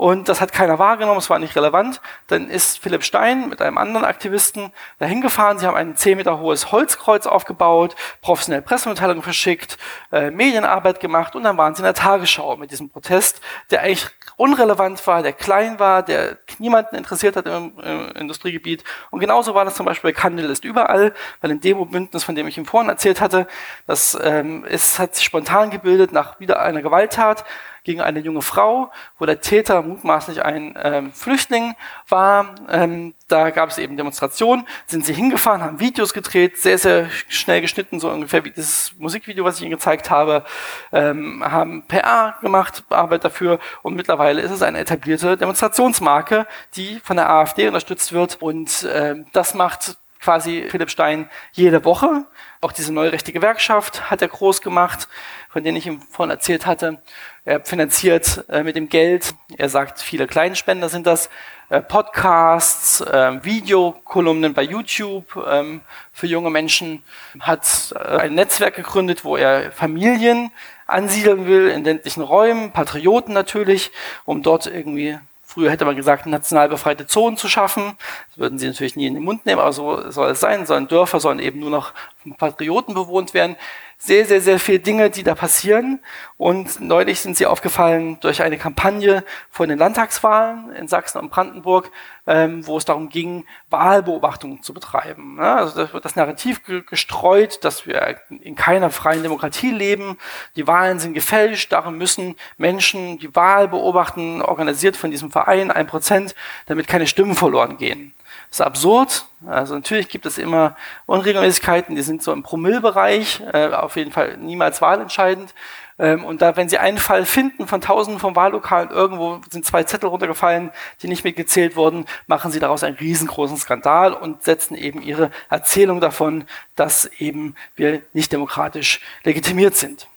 [0.00, 2.00] und das hat keiner wahrgenommen, es war nicht relevant.
[2.26, 5.58] Dann ist Philipp Stein mit einem anderen Aktivisten dahin gefahren.
[5.58, 9.76] Sie haben ein 10 Meter hohes Holzkreuz aufgebaut, professionelle Pressemitteilungen verschickt,
[10.10, 14.08] äh, Medienarbeit gemacht und dann waren sie in der Tagesschau mit diesem Protest, der eigentlich
[14.40, 18.84] unrelevant war, der klein war, der niemanden interessiert hat im, im Industriegebiet.
[19.10, 21.12] Und genauso war das zum Beispiel bei Kandel ist überall,
[21.42, 23.46] weil im Demo-Bündnis, von dem ich ihm vorhin erzählt hatte,
[23.86, 27.44] das ähm, ist, hat sich spontan gebildet nach wieder einer Gewalttat
[27.84, 31.74] gegen eine junge Frau, wo der Täter mutmaßlich ein ähm, Flüchtling
[32.08, 32.54] war.
[32.68, 37.60] Ähm, da gab es eben Demonstrationen, sind sie hingefahren, haben Videos gedreht, sehr, sehr schnell
[37.60, 40.44] geschnitten, so ungefähr wie dieses Musikvideo, was ich Ihnen gezeigt habe,
[40.92, 47.16] ähm, haben PR gemacht, Arbeit dafür und mittlerweile ist es eine etablierte Demonstrationsmarke, die von
[47.16, 52.26] der AfD unterstützt wird und ähm, das macht quasi Philipp Stein jede Woche.
[52.60, 55.08] Auch diese neue rechte Gewerkschaft hat er groß gemacht,
[55.48, 57.02] von denen ich ihm vorhin erzählt hatte.
[57.44, 61.30] Er finanziert äh, mit dem Geld, er sagt, viele Kleinspender sind das,
[61.70, 65.82] äh, Podcasts, äh, Videokolumnen bei YouTube ähm,
[66.12, 67.04] für junge Menschen,
[67.38, 70.50] hat äh, ein Netzwerk gegründet, wo er Familien
[70.88, 73.92] ansiedeln will in ländlichen Räumen, Patrioten natürlich,
[74.24, 75.20] um dort irgendwie
[75.50, 77.96] Früher hätte man gesagt, national befreite Zonen zu schaffen.
[78.28, 80.64] Das würden sie natürlich nie in den Mund nehmen, aber so soll es sein.
[80.64, 83.56] Sollen Dörfer sollen eben nur noch von Patrioten bewohnt werden
[84.02, 86.00] sehr, sehr, sehr viele Dinge, die da passieren.
[86.38, 91.90] Und neulich sind sie aufgefallen durch eine Kampagne von den Landtagswahlen in Sachsen und Brandenburg,
[92.26, 95.38] ähm, wo es darum ging, Wahlbeobachtungen zu betreiben.
[95.38, 100.16] Also da wird das Narrativ ge gestreut, dass wir in keiner freien Demokratie leben.
[100.56, 105.86] Die Wahlen sind gefälscht, darum müssen Menschen die Wahl beobachten, organisiert von diesem Verein, ein
[105.86, 108.14] Prozent, damit keine Stimmen verloren gehen.
[108.50, 109.24] Das ist absurd.
[109.46, 110.76] Also natürlich gibt es immer
[111.06, 115.54] Unregelmäßigkeiten, die sind so im Promillbereich, äh, auf jeden Fall niemals wahlentscheidend.
[116.00, 119.84] Ähm, und da, wenn Sie einen Fall finden von Tausenden von Wahllokalen, irgendwo sind zwei
[119.84, 120.70] Zettel runtergefallen,
[121.02, 126.00] die nicht mitgezählt wurden, machen Sie daraus einen riesengroßen Skandal und setzen eben Ihre Erzählung
[126.00, 126.44] davon,
[126.74, 130.08] dass eben wir nicht demokratisch legitimiert sind.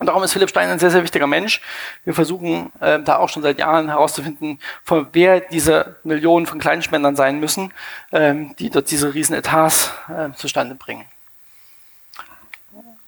[0.00, 1.60] Und darum ist Philipp Stein ein sehr, sehr wichtiger Mensch.
[2.04, 7.16] Wir versuchen äh, da auch schon seit Jahren herauszufinden, von wer diese Millionen von Kleinspendern
[7.16, 7.70] sein müssen,
[8.10, 11.04] ähm, die dort diese riesen Etats äh, zustande bringen.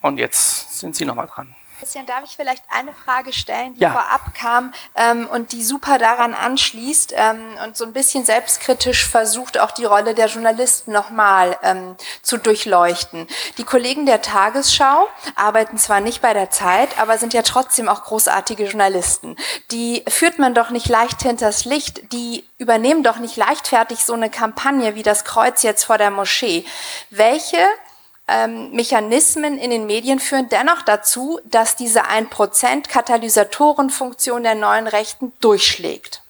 [0.02, 1.56] Und jetzt sind Sie nochmal dran.
[1.82, 3.90] Christian, darf ich vielleicht eine Frage stellen, die ja.
[3.90, 9.58] vorab kam ähm, und die super daran anschließt ähm, und so ein bisschen selbstkritisch versucht,
[9.58, 13.26] auch die Rolle der Journalisten nochmal ähm, zu durchleuchten.
[13.58, 18.04] Die Kollegen der Tagesschau arbeiten zwar nicht bei der Zeit, aber sind ja trotzdem auch
[18.04, 19.34] großartige Journalisten.
[19.72, 24.30] Die führt man doch nicht leicht hinters Licht, die übernehmen doch nicht leichtfertig so eine
[24.30, 26.64] Kampagne wie das Kreuz jetzt vor der Moschee.
[27.10, 27.58] Welche
[28.32, 35.32] ähm, Mechanismen in den Medien führen dennoch dazu, dass diese 1% Katalysatorenfunktion der neuen Rechten
[35.40, 36.22] durchschlägt.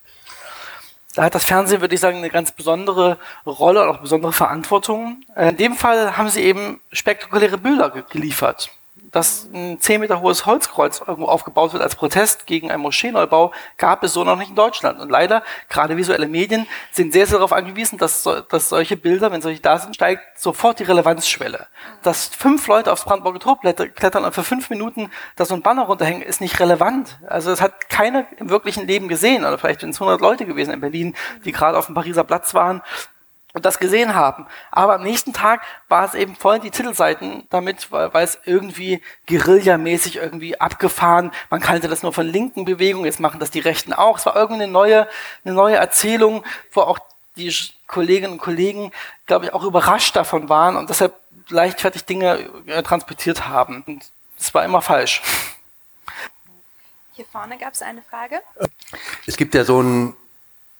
[1.15, 5.23] Da hat das Fernsehen, würde ich sagen, eine ganz besondere Rolle und auch besondere Verantwortung.
[5.37, 8.70] In dem Fall haben sie eben spektakuläre Bilder geliefert
[9.12, 14.02] dass ein 10 Meter hohes Holzkreuz irgendwo aufgebaut wird als Protest gegen einen Moscheeneubau, gab
[14.02, 15.01] es so noch nicht in Deutschland.
[15.01, 19.43] Und leider, gerade visuelle Medien sind sehr, sehr darauf angewiesen, dass, dass solche Bilder, wenn
[19.43, 21.66] solche da sind, steigt sofort die Relevanzschwelle.
[22.02, 25.82] Dass fünf Leute aufs Brandenburger Tor klettern und für fünf Minuten da so ein Banner
[25.82, 27.18] runterhängen, ist nicht relevant.
[27.28, 29.44] Also es hat keiner im wirklichen Leben gesehen.
[29.44, 31.14] Oder vielleicht sind es 100 Leute gewesen in Berlin,
[31.44, 32.82] die gerade auf dem Pariser Platz waren
[33.53, 34.47] und das gesehen haben.
[34.70, 39.03] Aber am nächsten Tag war es eben voll die Titelseiten damit, weil, weil es irgendwie
[39.27, 41.33] guerillamäßig irgendwie abgefahren.
[41.51, 44.19] Man kannte das nur von linken Bewegungen, jetzt machen das die Rechten auch.
[44.19, 45.09] Es war irgendwie eine neue,
[45.45, 46.99] eine neue Erzählung, wo auch
[47.37, 47.55] die
[47.87, 48.93] Kolleginnen und Kollegen,
[49.27, 51.15] glaube ich, auch überrascht davon waren und deshalb
[51.49, 53.83] leichtfertig Dinge äh, transportiert haben.
[53.87, 54.05] Und
[54.39, 55.23] das war immer falsch.
[57.12, 58.41] Hier vorne gab es eine Frage.
[59.27, 60.16] Es gibt ja so ein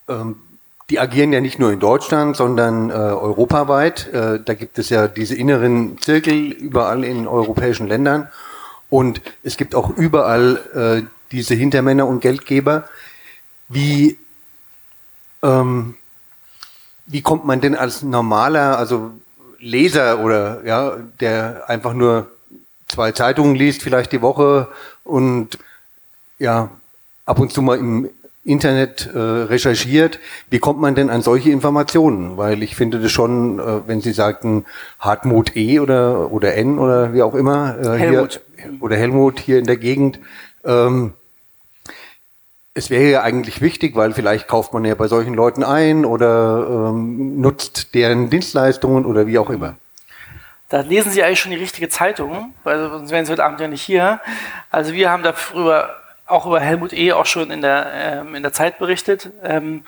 [0.09, 0.41] ähm,
[0.93, 4.13] die agieren ja nicht nur in Deutschland, sondern äh, europaweit.
[4.13, 8.29] Äh, da gibt es ja diese inneren Zirkel überall in europäischen Ländern.
[8.91, 12.85] Und es gibt auch überall äh, diese Hintermänner und Geldgeber.
[13.71, 14.19] Wie,
[15.43, 15.95] ähm,
[17.07, 19.13] wie kommt man denn als normaler, also
[19.61, 22.31] Leser oder ja, der einfach nur
[22.87, 24.69] zwei Zeitungen liest, vielleicht die Woche
[25.05, 25.57] und
[26.39, 26.69] ja,
[27.25, 28.11] ab und zu mal im
[28.45, 30.19] Internet äh, recherchiert,
[30.51, 32.37] wie kommt man denn an solche Informationen?
[32.37, 34.65] Weil ich finde das schon, äh, wenn Sie sagten
[34.99, 38.41] Hartmut E oder oder N oder wie auch immer äh, Helmut.
[38.57, 40.19] hier oder Helmut hier in der Gegend,
[40.65, 41.13] ähm,
[42.75, 46.91] es wäre ja eigentlich wichtig, weil vielleicht kauft man ja bei solchen Leuten ein oder
[46.91, 49.77] ähm, nutzt deren Dienstleistungen oder wie auch immer.
[50.69, 53.69] Da lesen Sie eigentlich schon die richtige Zeitung, weil sonst wären Sie heute Abend ja
[53.69, 54.21] nicht hier.
[54.71, 56.02] Also wir haben darüber
[56.33, 57.13] auch über Helmut E.
[57.13, 59.85] auch schon in der, ähm, in der Zeit berichtet, ähm,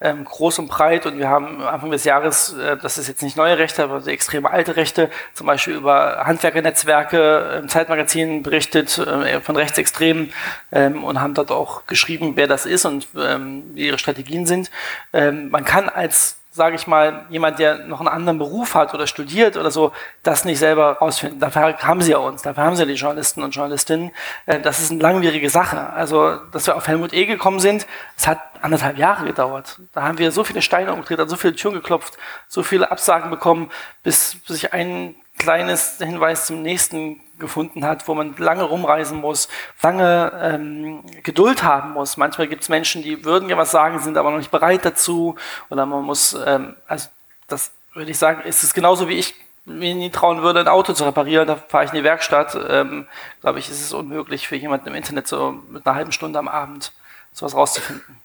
[0.00, 1.06] ähm, groß und breit.
[1.06, 4.46] Und wir haben Anfang des Jahres, äh, das ist jetzt nicht neue Rechte, aber extrem
[4.46, 10.32] alte Rechte, zum Beispiel über Handwerkernetzwerke im Zeitmagazin berichtet, äh, von Rechtsextremen
[10.72, 14.70] ähm, und haben dort auch geschrieben, wer das ist und ähm, wie ihre Strategien sind.
[15.12, 19.06] Ähm, man kann als sage ich mal, jemand, der noch einen anderen Beruf hat oder
[19.06, 19.92] studiert oder so,
[20.22, 21.38] das nicht selber rausfinden.
[21.38, 24.10] Dafür haben sie ja uns, dafür haben sie ja die Journalisten und Journalistinnen.
[24.46, 25.90] Äh, das ist eine langwierige Sache.
[25.92, 27.26] Also, dass wir auf Helmut E.
[27.26, 29.78] gekommen sind, es hat anderthalb Jahre gedauert.
[29.92, 32.16] Da haben wir so viele Steine umgedreht, so viele Türen geklopft,
[32.48, 33.70] so viele Absagen bekommen,
[34.02, 39.48] bis sich ein kleines Hinweis zum nächsten gefunden hat, wo man lange rumreisen muss,
[39.82, 42.16] lange ähm, Geduld haben muss.
[42.16, 45.36] Manchmal gibt es Menschen, die würden ja was sagen, sind aber noch nicht bereit dazu.
[45.70, 47.08] Oder man muss, ähm, also
[47.48, 49.34] das würde ich sagen, ist es genauso wie ich
[49.66, 52.56] mir nie trauen würde, ein Auto zu reparieren, da fahre ich in die Werkstatt.
[52.68, 53.06] Ähm,
[53.40, 56.48] Glaube ich, ist es unmöglich für jemanden im Internet so mit einer halben Stunde am
[56.48, 56.92] Abend
[57.32, 58.20] sowas rauszufinden.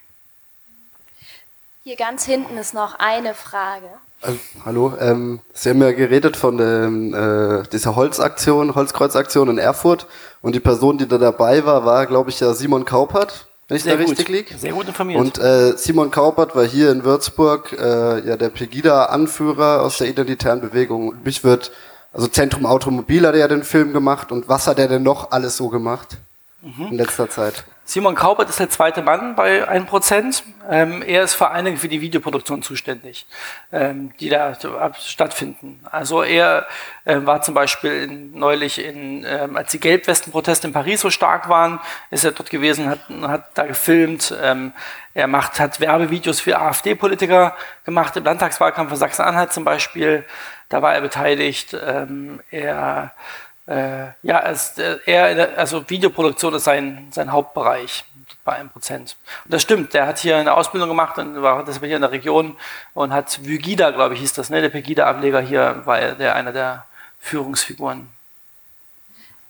[1.84, 3.90] Hier ganz hinten ist noch eine Frage.
[4.22, 10.06] Also, hallo, ähm, Sie haben ja geredet von dem, äh, dieser Holzaktion, Holzkreuzaktion in Erfurt
[10.41, 13.84] und die Person, die da dabei war, war, glaube ich, ja Simon Kaupert, wenn ich
[13.84, 14.11] Sehr da gut.
[14.11, 14.56] richtig liege.
[14.57, 15.19] Sehr gut informiert.
[15.19, 20.61] Und äh, Simon Kaupert war hier in Würzburg äh, ja der Pegida-Anführer aus der identitären
[20.61, 21.07] Bewegung.
[21.10, 21.72] Und mich wird,
[22.14, 25.31] also Zentrum Automobil hat er ja den Film gemacht und was hat er denn noch
[25.31, 26.18] alles so gemacht
[26.61, 26.89] Mhm.
[26.91, 27.64] in letzter Zeit?
[27.92, 30.44] Simon Kaupert ist der zweite Mann bei 1%.
[30.70, 33.26] Ähm, er ist vor allen Dingen für die Videoproduktion zuständig,
[33.74, 34.56] ähm, die da
[34.98, 35.82] stattfinden.
[35.92, 36.68] Also er
[37.04, 41.50] äh, war zum Beispiel in, neulich, in, ähm, als die Gelbwesten-Proteste in Paris so stark
[41.50, 41.82] waren,
[42.12, 44.34] ist er dort gewesen, hat, hat da gefilmt.
[44.42, 44.72] Ähm,
[45.14, 50.24] er macht, hat Werbevideos für AfD-Politiker gemacht, im Landtagswahlkampf von Sachsen-Anhalt zum Beispiel.
[50.70, 51.74] Da war er beteiligt.
[51.74, 53.12] Ähm, er
[53.72, 58.03] äh, ja, es, äh, er, also Videoproduktion ist sein, sein Hauptbereich
[58.43, 58.95] bei 1%.
[58.95, 59.15] Und
[59.45, 62.57] das stimmt, der hat hier eine Ausbildung gemacht und war deshalb hier in der Region
[62.93, 64.61] und hat Vygida, glaube ich, hieß das, ne?
[64.61, 66.85] Der Pegida-Ableger hier war er der, einer der
[67.19, 68.10] Führungsfiguren.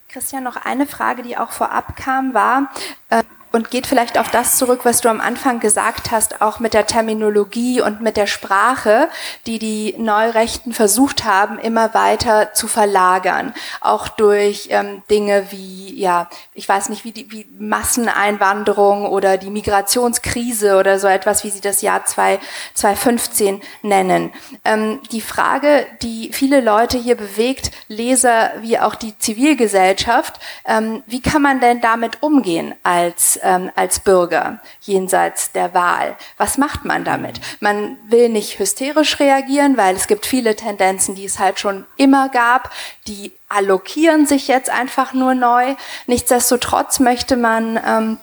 [0.10, 2.70] Christian, noch eine Frage, die auch vorab kam, war
[3.10, 6.74] äh, und geht vielleicht auf das zurück, was du am Anfang gesagt hast, auch mit
[6.74, 9.10] der Terminologie und mit der Sprache,
[9.46, 16.30] die die Neurechten versucht haben, immer weiter zu verlagern, auch durch ähm, Dinge wie, ja,
[16.54, 21.62] ich weiß nicht, wie, die, wie Masseneinwanderung oder die Migrationskrise oder so etwas, wie sie
[21.62, 22.40] das Jahr 2,
[22.74, 24.32] 2015 nennen.
[24.64, 31.22] Ähm, die Frage, die viele Leute hier bewegt, Leser wie auch die Zivilgesellschaft, ähm, wie
[31.22, 36.16] kann man denn damit umgehen als, ähm, als Bürger jenseits der Wahl?
[36.38, 37.40] Was macht man damit?
[37.60, 42.30] Man will nicht hysterisch reagieren, weil es gibt viele Tendenzen, die es halt schon immer
[42.30, 42.72] gab,
[43.08, 45.76] die allokieren sich jetzt einfach nur neu.
[46.08, 48.18] Nichtsdestotrotz möchte man ähm,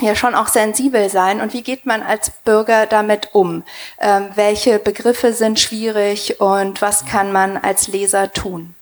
[0.00, 1.40] ja schon auch sensibel sein.
[1.40, 3.62] Und wie geht man als Bürger damit um?
[4.00, 8.74] Ähm, welche Begriffe sind schwierig und was kann man als Leser tun?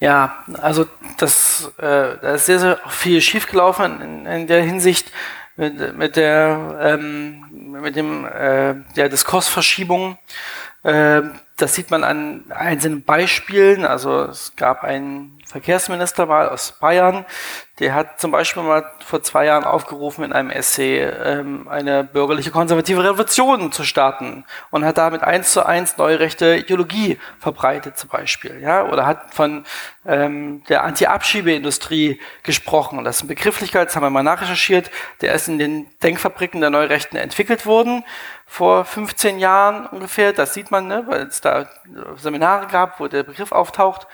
[0.00, 0.86] Ja, also
[1.18, 5.10] das, äh, da ist sehr, sehr viel schiefgelaufen in, in der Hinsicht
[5.56, 10.18] mit, mit der ähm, mit dem äh, der Diskursverschiebung.
[10.82, 11.22] Äh,
[11.56, 13.84] das sieht man an einzelnen Beispielen.
[13.84, 17.24] Also es gab einen Verkehrsminister mal aus Bayern,
[17.80, 22.52] der hat zum Beispiel mal vor zwei Jahren aufgerufen in einem Essay, ähm, eine bürgerliche
[22.52, 28.10] konservative Revolution zu starten und hat damit eins zu eins neue rechte Ideologie verbreitet zum
[28.10, 29.64] Beispiel, ja, oder hat von
[30.06, 33.02] ähm, der Anti-Abschiebeindustrie gesprochen.
[33.02, 34.90] Das ist eine Begrifflichkeit, das haben wir mal nachrecherchiert,
[35.20, 38.04] der ist in den Denkfabriken der Neurechten entwickelt worden
[38.46, 40.32] vor 15 Jahren ungefähr.
[40.32, 41.68] Das sieht man, ne, weil es da
[42.16, 44.06] Seminare gab, wo der Begriff auftaucht.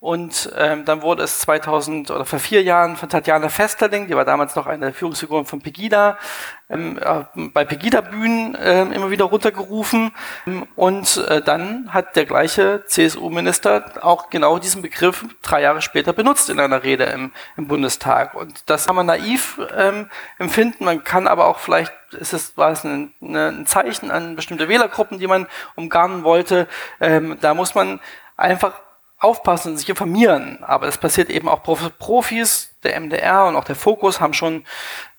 [0.00, 4.24] Und ähm, dann wurde es 2000 oder vor vier Jahren von Tatjana Festerling, die war
[4.24, 6.18] damals noch eine Führungsfigur von Pegida,
[6.70, 10.12] ähm, äh, bei Pegida-Bühnen ähm, immer wieder runtergerufen.
[10.76, 16.48] Und äh, dann hat der gleiche CSU-Minister auch genau diesen Begriff drei Jahre später benutzt
[16.48, 18.34] in einer Rede im, im Bundestag.
[18.34, 20.08] Und das kann man naiv ähm,
[20.38, 20.84] empfinden.
[20.84, 25.18] Man kann aber auch vielleicht, ist es, war es ein, ein Zeichen an bestimmte Wählergruppen,
[25.18, 26.68] die man umgarnen wollte.
[27.00, 27.98] Ähm, da muss man
[28.36, 28.74] einfach
[29.18, 30.58] aufpassen und sich informieren.
[30.62, 34.64] Aber es passiert eben auch Profis, der MDR und auch der Fokus haben schon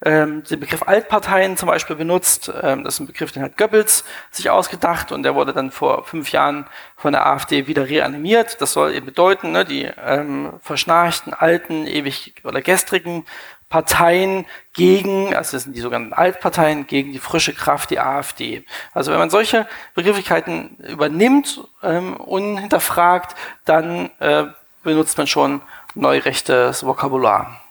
[0.05, 2.51] ähm, den Begriff Altparteien zum Beispiel benutzt.
[2.61, 6.05] Ähm, das ist ein Begriff, den hat Goebbels sich ausgedacht und der wurde dann vor
[6.05, 6.65] fünf Jahren
[6.95, 8.61] von der AfD wieder reanimiert.
[8.61, 13.25] Das soll eben bedeuten, ne, die ähm, verschnarchten, alten, ewig oder gestrigen
[13.69, 18.65] Parteien gegen, also das sind die sogenannten Altparteien, gegen die frische Kraft, die AfD.
[18.93, 23.35] Also wenn man solche Begrifflichkeiten übernimmt, ähm, unhinterfragt,
[23.65, 24.45] dann äh,
[24.83, 25.61] benutzt man schon
[25.93, 27.61] neurechtes Vokabular.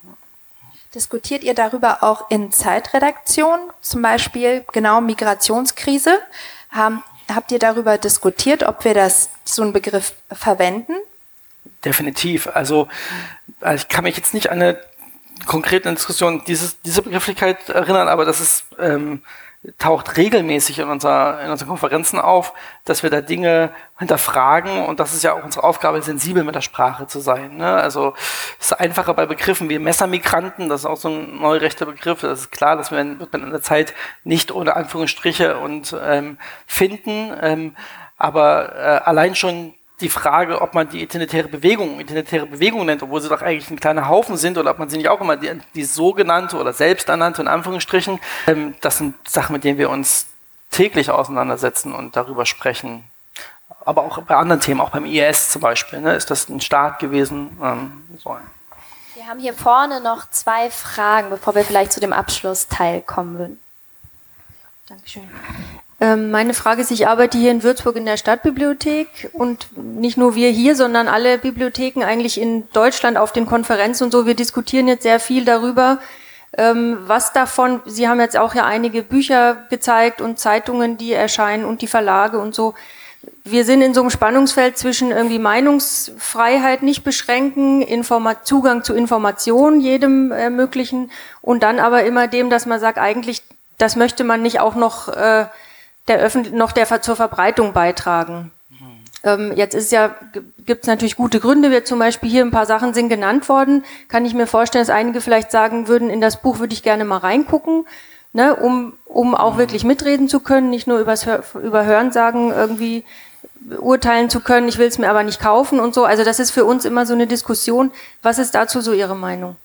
[0.94, 6.18] Diskutiert ihr darüber auch in Zeitredaktion, zum Beispiel genau Migrationskrise?
[6.70, 7.02] Haben,
[7.32, 10.94] habt ihr darüber diskutiert, ob wir das so einen Begriff verwenden?
[11.84, 12.46] Definitiv.
[12.46, 12.88] Also
[13.74, 14.87] ich kann mich jetzt nicht an eine
[15.46, 19.22] konkrete Diskussion dieses, diese Begrifflichkeit erinnern, aber das ist ähm,
[19.76, 22.54] taucht regelmäßig in, unserer, in unseren Konferenzen auf,
[22.84, 26.60] dass wir da Dinge hinterfragen und das ist ja auch unsere Aufgabe, sensibel mit der
[26.60, 27.56] Sprache zu sein.
[27.56, 27.74] Ne?
[27.74, 28.14] Also
[28.60, 32.40] es ist einfacher bei Begriffen wie Messermigranten, das ist auch so ein neurechter Begriff, das
[32.40, 37.36] ist klar, dass wir wird man in der Zeit nicht ohne Anführungsstriche und ähm, finden,
[37.40, 37.76] ähm,
[38.16, 43.20] aber äh, allein schon die Frage, ob man die identitäre Bewegung identitäre Bewegung nennt, obwohl
[43.20, 45.60] sie doch eigentlich ein kleiner Haufen sind, oder ob man sie nicht auch immer die,
[45.74, 50.26] die sogenannte oder selbsternannte in Anführungsstrichen, ähm, das sind Sachen, mit denen wir uns
[50.70, 53.04] täglich auseinandersetzen und darüber sprechen.
[53.84, 56.98] aber auch bei anderen Themen, auch beim IS zum Beispiel, ne, ist das ein Staat
[56.98, 57.58] gewesen.
[57.62, 58.36] Ähm, so.
[59.14, 63.58] Wir haben hier vorne noch zwei Fragen, bevor wir vielleicht zu dem Abschlussteil kommen würden.
[64.86, 65.28] Dankeschön.
[66.00, 70.36] Ähm, meine Frage ist, ich arbeite hier in Würzburg in der Stadtbibliothek und nicht nur
[70.36, 74.24] wir hier, sondern alle Bibliotheken eigentlich in Deutschland auf den Konferenzen und so.
[74.24, 75.98] Wir diskutieren jetzt sehr viel darüber,
[76.56, 81.64] ähm, was davon, Sie haben jetzt auch ja einige Bücher gezeigt und Zeitungen, die erscheinen
[81.64, 82.74] und die Verlage und so.
[83.42, 89.80] Wir sind in so einem Spannungsfeld zwischen irgendwie Meinungsfreiheit nicht beschränken, Informa Zugang zu Informationen
[89.80, 91.10] jedem ermöglichen
[91.42, 93.42] und dann aber immer dem, dass man sagt, eigentlich,
[93.78, 95.46] das möchte man nicht auch noch äh,
[96.08, 98.50] der Öffentlich noch der zur Verbreitung beitragen.
[99.24, 100.14] Ähm, jetzt ist ja,
[100.64, 103.84] gibt es natürlich gute Gründe, wie zum Beispiel hier ein paar Sachen sind genannt worden.
[104.08, 107.04] Kann ich mir vorstellen, dass einige vielleicht sagen würden, in das Buch würde ich gerne
[107.04, 107.86] mal reingucken,
[108.32, 109.58] ne, um, um auch mhm.
[109.58, 113.04] wirklich mitreden zu können, nicht nur übers Hör, über Hörensagen irgendwie
[113.80, 116.04] urteilen zu können, ich will es mir aber nicht kaufen und so.
[116.04, 117.90] Also das ist für uns immer so eine Diskussion.
[118.22, 119.56] Was ist dazu so Ihre Meinung?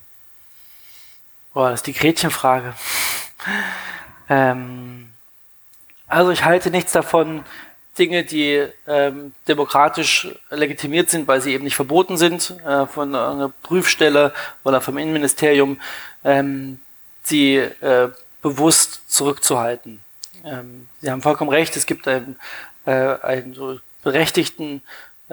[1.53, 2.73] Boah, das ist die Gretchenfrage.
[4.29, 4.92] Ähm,
[6.13, 7.43] also ich halte nichts davon,
[7.97, 13.49] Dinge, die ähm, demokratisch legitimiert sind, weil sie eben nicht verboten sind äh, von einer
[13.61, 14.33] Prüfstelle
[14.63, 15.79] oder vom Innenministerium,
[16.23, 16.79] ähm,
[17.23, 18.09] sie äh,
[18.41, 20.01] bewusst zurückzuhalten.
[20.43, 22.39] Ähm, sie haben vollkommen recht, es gibt einen,
[22.85, 24.81] äh, einen so berechtigten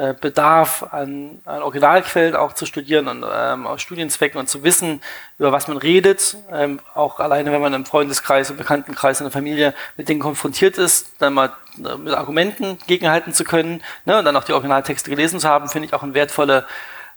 [0.00, 5.02] äh, Bedarf an, an Originalquellen auch zu studieren und ähm, aus Studienzwecken und zu wissen,
[5.38, 6.38] über was man redet.
[6.50, 10.78] Ähm, auch alleine, wenn man im Freundeskreis, im Bekanntenkreis, in der Familie mit Dingen konfrontiert
[10.78, 11.52] ist, dann mal
[11.84, 15.68] äh, mit Argumenten gegenhalten zu können ne, und dann auch die Originaltexte gelesen zu haben,
[15.68, 16.64] finde ich auch eine wertvolle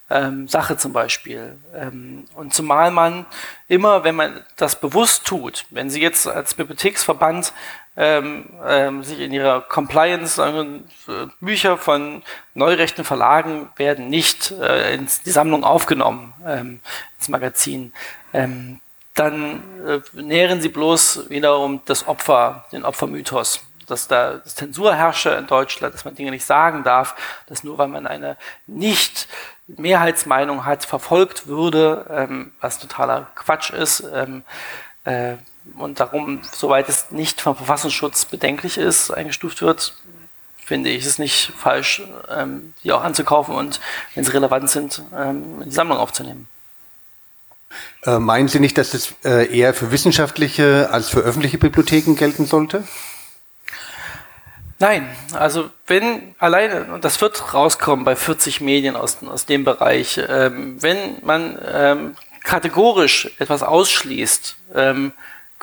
[0.09, 1.57] ähm, Sache zum Beispiel.
[1.73, 3.25] Ähm, und zumal man
[3.69, 7.53] immer, wenn man das bewusst tut, wenn Sie jetzt als Bibliotheksverband
[7.95, 12.23] ähm, ähm, sich in ihrer Compliance äh, Bücher von
[12.55, 16.79] neurechten Verlagen werden nicht äh, in die Sammlung aufgenommen, ähm,
[17.19, 17.93] ins Magazin.
[18.33, 18.79] Ähm,
[19.13, 25.29] dann äh, nähren sie bloß wiederum das Opfer, den Opfermythos, dass da das Zensur herrsche
[25.31, 27.15] in Deutschland, dass man Dinge nicht sagen darf,
[27.45, 29.27] dass nur weil man eine nicht
[29.67, 34.03] Mehrheitsmeinung hat, verfolgt würde, ähm, was totaler Quatsch ist.
[34.11, 34.43] Ähm,
[35.03, 35.35] äh,
[35.77, 39.95] und darum, soweit es nicht vom Verfassungsschutz bedenklich ist, eingestuft wird,
[40.57, 43.79] finde ich es nicht falsch, ähm, die auch anzukaufen und,
[44.15, 46.47] wenn sie relevant sind, ähm, in die Sammlung aufzunehmen.
[48.05, 52.45] Äh, meinen Sie nicht, dass das äh, eher für wissenschaftliche als für öffentliche Bibliotheken gelten
[52.45, 52.83] sollte?
[54.79, 60.19] Nein, also wenn alleine, und das wird rauskommen bei 40 Medien aus, aus dem Bereich,
[60.27, 65.13] ähm, wenn man ähm, kategorisch etwas ausschließt, ähm,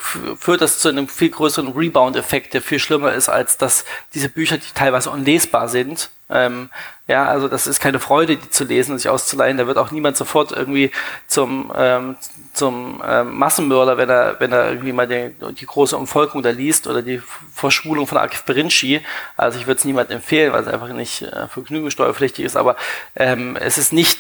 [0.01, 4.57] führt das zu einem viel größeren Rebound-Effekt, der viel schlimmer ist, als dass diese Bücher,
[4.57, 6.11] die teilweise unlesbar sind.
[6.31, 6.71] Ähm,
[7.07, 9.59] ja, also das ist keine Freude, die zu lesen und sich auszuleihen.
[9.59, 10.91] Da wird auch niemand sofort irgendwie
[11.27, 12.17] zum, ähm,
[12.55, 16.87] zum ähm, Massenmörder, wenn er, wenn er irgendwie mal die, die große Umvolkung da liest
[16.87, 17.21] oder die
[17.53, 19.01] Verschwulung von Akif Berinci.
[19.37, 22.77] Also ich würde es niemandem empfehlen, weil es einfach nicht äh, vergnügungssteuerpflichtig ist, aber
[23.17, 24.19] ähm, es ist nicht,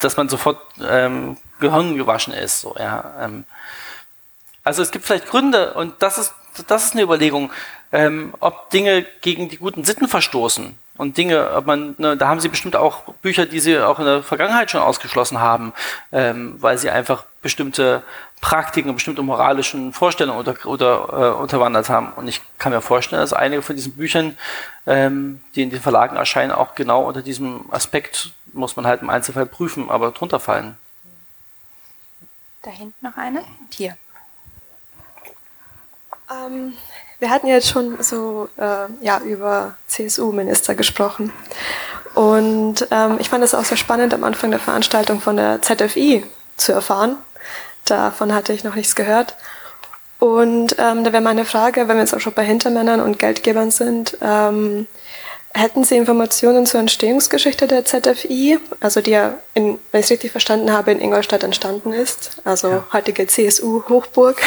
[0.00, 1.96] dass man sofort ähm, Gehirn
[2.32, 2.60] ist.
[2.60, 3.44] So, ja, ähm,
[4.64, 6.34] also es gibt vielleicht Gründe und das ist,
[6.66, 7.52] das ist eine Überlegung,
[7.92, 12.40] ähm, ob Dinge gegen die guten Sitten verstoßen und Dinge, ob man, ne, da haben
[12.40, 15.72] sie bestimmt auch Bücher, die sie auch in der Vergangenheit schon ausgeschlossen haben,
[16.12, 18.02] ähm, weil sie einfach bestimmte
[18.40, 22.12] Praktiken und bestimmte moralischen Vorstellungen unter, oder, äh, unterwandert haben.
[22.12, 24.36] Und ich kann mir vorstellen, dass einige von diesen Büchern,
[24.86, 29.10] ähm, die in den Verlagen erscheinen, auch genau unter diesem Aspekt muss man halt im
[29.10, 30.76] Einzelfall prüfen, aber drunter fallen.
[32.62, 33.96] Da hinten noch eine und hier.
[36.34, 36.74] Ähm,
[37.18, 41.32] wir hatten jetzt schon so äh, ja, über CSU-Minister gesprochen.
[42.14, 46.24] Und ähm, ich fand es auch sehr spannend, am Anfang der Veranstaltung von der ZFI
[46.56, 47.16] zu erfahren.
[47.84, 49.34] Davon hatte ich noch nichts gehört.
[50.18, 53.70] Und ähm, da wäre meine Frage, wenn wir jetzt auch schon bei Hintermännern und Geldgebern
[53.70, 54.86] sind, ähm,
[55.52, 60.30] hätten Sie Informationen zur Entstehungsgeschichte der ZFI, also die ja, in, wenn ich es richtig
[60.30, 62.86] verstanden habe, in Ingolstadt entstanden ist, also ja.
[62.92, 64.40] heutige CSU-Hochburg.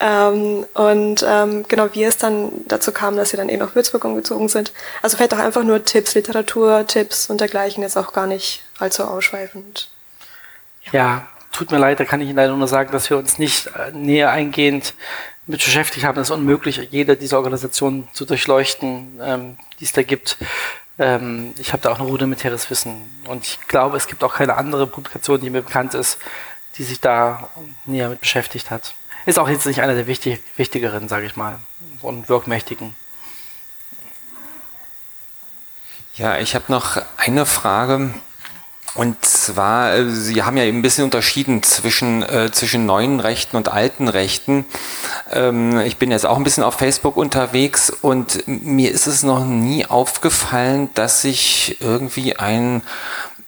[0.00, 4.04] Ähm, und ähm, genau, wie es dann dazu kam, dass sie dann eben nach Würzburg
[4.04, 4.72] umgezogen sind.
[5.02, 9.04] Also vielleicht auch einfach nur Tipps, Literatur, Tipps und dergleichen, jetzt auch gar nicht allzu
[9.04, 9.90] ausschweifend.
[10.84, 13.38] Ja, ja tut mir leid, da kann ich Ihnen leider nur sagen, dass wir uns
[13.38, 14.94] nicht äh, näher eingehend
[15.46, 16.18] mit beschäftigt haben.
[16.18, 20.38] Es ist unmöglich, jede dieser Organisationen zu durchleuchten, ähm, die es da gibt.
[20.98, 23.20] Ähm, ich habe da auch nur rudimentäres Wissen.
[23.26, 26.18] Und ich glaube, es gibt auch keine andere Publikation, die mir bekannt ist,
[26.76, 27.50] die sich da
[27.84, 28.94] näher mit beschäftigt hat.
[29.26, 31.58] Ist auch jetzt nicht einer der wichtig, wichtigeren, sage ich mal,
[32.00, 32.94] und wirkmächtigen.
[36.16, 38.12] Ja, ich habe noch eine Frage.
[38.94, 43.56] Und zwar, äh, Sie haben ja eben ein bisschen unterschieden zwischen, äh, zwischen neuen Rechten
[43.56, 44.64] und alten Rechten.
[45.30, 49.44] Ähm, ich bin jetzt auch ein bisschen auf Facebook unterwegs und mir ist es noch
[49.44, 52.82] nie aufgefallen, dass sich irgendwie ein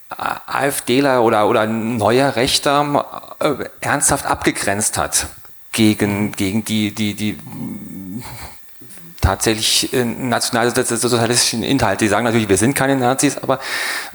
[0.08, 5.26] AfDler oder, oder neuer Rechter äh, ernsthaft abgegrenzt hat
[5.72, 7.38] gegen, gegen die, die, die
[9.20, 12.04] tatsächlich äh, nationalsozialistischen Inhalte.
[12.04, 13.60] Die sagen natürlich, wir sind keine Nazis, aber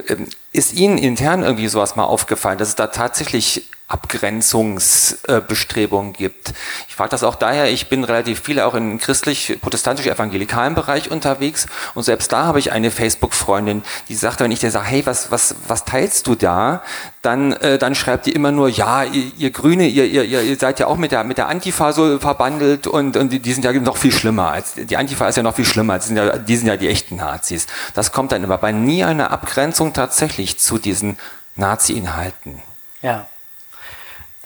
[0.06, 6.52] ähm, ist Ihnen intern irgendwie sowas mal aufgefallen, dass es da tatsächlich Abgrenzungsbestrebungen gibt.
[6.88, 12.02] Ich frage das auch daher, ich bin relativ viel auch im christlich-protestantisch-evangelikalen Bereich unterwegs und
[12.02, 15.54] selbst da habe ich eine Facebook-Freundin, die sagt, wenn ich dir sage, hey, was, was,
[15.66, 16.82] was teilst du da?
[17.22, 20.80] Dann, äh, dann schreibt die immer nur, ja, ihr, ihr Grüne, ihr, ihr, ihr seid
[20.80, 23.72] ja auch mit der, mit der Antifa so verbandelt und, und die, die sind ja
[23.72, 24.50] noch viel schlimmer.
[24.50, 26.88] Als, die Antifa ist ja noch viel schlimmer, die sind ja, die sind ja die
[26.88, 27.66] echten Nazis.
[27.94, 31.16] Das kommt dann immer bei nie eine Abgrenzung tatsächlich zu diesen
[31.56, 32.60] Nazi-Inhalten.
[33.00, 33.26] Ja.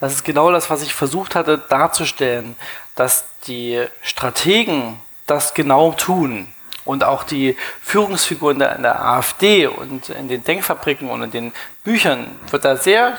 [0.02, 2.56] Das ist genau das, was ich versucht hatte darzustellen,
[2.96, 6.52] dass die Strategen das genau tun
[6.84, 11.52] und auch die Führungsfiguren der, in der AfD und in den Denkfabriken und in den
[11.84, 13.18] Büchern wird da sehr,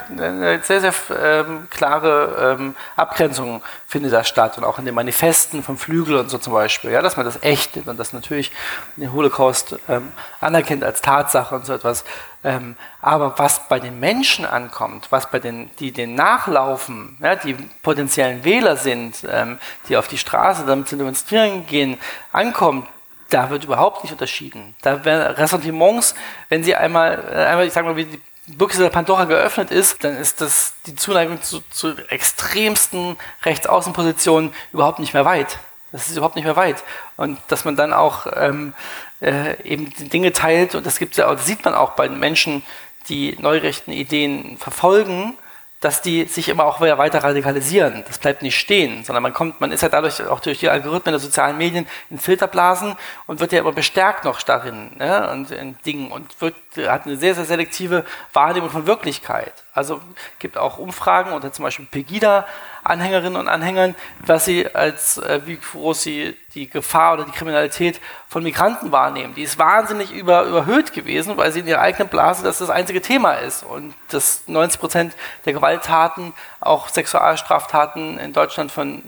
[0.64, 5.77] sehr, sehr ähm, klare ähm, Abgrenzung findet da statt und auch in den Manifesten vom
[5.77, 8.52] Flügel und so zum Beispiel, ja, dass man das echt nimmt und das natürlich
[8.95, 12.06] den Holocaust ähm, anerkennt als Tatsache und so etwas.
[12.45, 17.53] Ähm, aber was bei den Menschen ankommt, was bei den, die den nachlaufen, ja, die
[17.84, 19.60] potenziellen Wähler sind, ähm,
[19.90, 21.98] die auf die Straße damit zu demonstrieren gehen,
[22.31, 22.88] ankommt,
[23.34, 24.76] da wird überhaupt nicht unterschieden.
[24.81, 26.14] Da werden Ressentiments,
[26.49, 30.03] wenn sie einmal, äh, einmal ich sage mal, wie die Büchse der Pandora geöffnet ist,
[30.03, 35.60] dann ist das die Zuneigung zu, zu extremsten Rechtsaußenpositionen überhaupt nicht mehr weit.
[35.91, 36.84] Das ist überhaupt nicht mehr weit.
[37.15, 38.73] Und dass man dann auch ähm,
[39.22, 42.10] äh, eben die Dinge teilt, und das gibt's ja auch, das sieht man auch bei
[42.10, 42.64] Menschen,
[43.10, 45.38] die neurechten Ideen verfolgen,
[45.84, 48.03] dass die sich immer auch wieder weiter radikalisieren.
[48.07, 51.14] Das bleibt nicht stehen, sondern man kommt, man ist ja dadurch auch durch die Algorithmen
[51.14, 52.95] der sozialen Medien in Filterblasen
[53.27, 56.55] und wird ja immer bestärkt noch darin ne, und in Dingen und wird,
[56.88, 59.53] hat eine sehr, sehr selektive Wahrnehmung von Wirklichkeit.
[59.73, 59.99] Also
[60.39, 62.45] gibt auch Umfragen unter zum Beispiel Pegida
[62.84, 63.95] Anhängerinnen und Anhängern,
[64.26, 69.34] was sie als, äh, wie groß sie die Gefahr oder die Kriminalität von Migranten wahrnehmen.
[69.35, 73.01] Die ist wahnsinnig über, überhöht gewesen, weil sie in ihrer eigenen Blase das das einzige
[73.01, 73.64] Thema ist.
[73.64, 75.15] Und dass 90 Prozent
[75.45, 79.01] der Gewalttaten, auch Sexualstraftaten in Deutschland von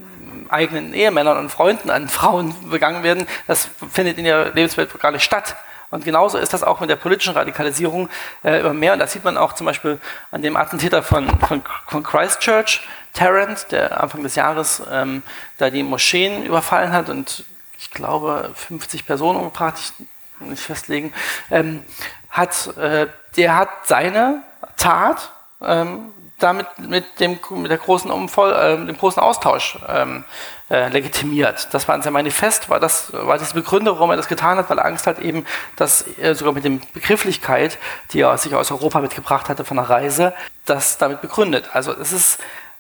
[0.50, 5.24] eigenen Ehemännern und Freunden an Frauen begangen werden, das findet in ihrer Lebenswelt gar nicht
[5.24, 5.56] statt.
[5.92, 8.10] Und genauso ist das auch mit der politischen Radikalisierung
[8.44, 8.94] äh, immer mehr.
[8.94, 10.00] Und das sieht man auch zum Beispiel
[10.32, 12.82] an dem Attentäter von, von, von Christchurch,
[13.16, 15.24] Tarrant, der Anfang des Jahres ähm,
[15.58, 17.46] da die Moscheen überfallen hat und
[17.78, 19.94] ich glaube 50 Personen umgebracht, ich
[20.40, 21.14] nicht festlegen,
[21.50, 21.84] ähm,
[22.30, 24.44] hat, äh, der hat seine
[24.78, 25.32] Tat
[25.62, 30.26] ähm, damit mit dem mit der großen Umvoll, äh, dem großen Austausch ähm,
[30.70, 31.74] äh, legitimiert.
[31.74, 34.70] Das war in seinem Manifest, war das war diese Begründung, warum er das getan hat,
[34.70, 35.46] weil er Angst hat eben,
[35.78, 37.78] dass er sogar mit dem Begrifflichkeit,
[38.12, 40.34] die er sich aus Europa mitgebracht hatte von der Reise,
[40.66, 41.70] das damit begründet.
[41.74, 42.40] Also es ist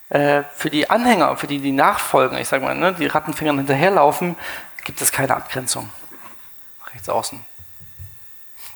[0.09, 4.35] äh, für die Anhänger, für die, die nachfolgen, ich sage mal, ne, die Rattenfingern hinterherlaufen,
[4.83, 5.89] gibt es keine Abgrenzung.
[6.93, 7.39] Rechts außen.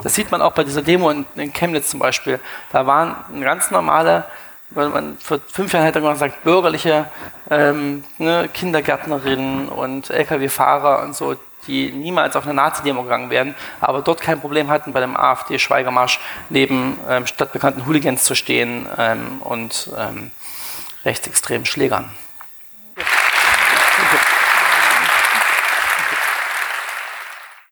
[0.02, 2.40] Das sieht man auch bei dieser Demo in, in Chemnitz zum Beispiel.
[2.72, 4.26] Da waren ganz normale,
[4.70, 7.10] weil man vor fünf Jahren hätte man gesagt, bürgerliche
[7.52, 11.36] ähm, ne, Kindergärtnerinnen und Lkw-Fahrer und so,
[11.68, 16.20] die niemals auf eine Nazi-Demo gegangen wären, aber dort kein Problem hatten, bei dem AfD-Schweigemarsch
[16.50, 20.32] neben ähm, stadtbekannten Hooligans zu stehen ähm, und ähm,
[21.06, 22.12] rechtsextremen Schlägern.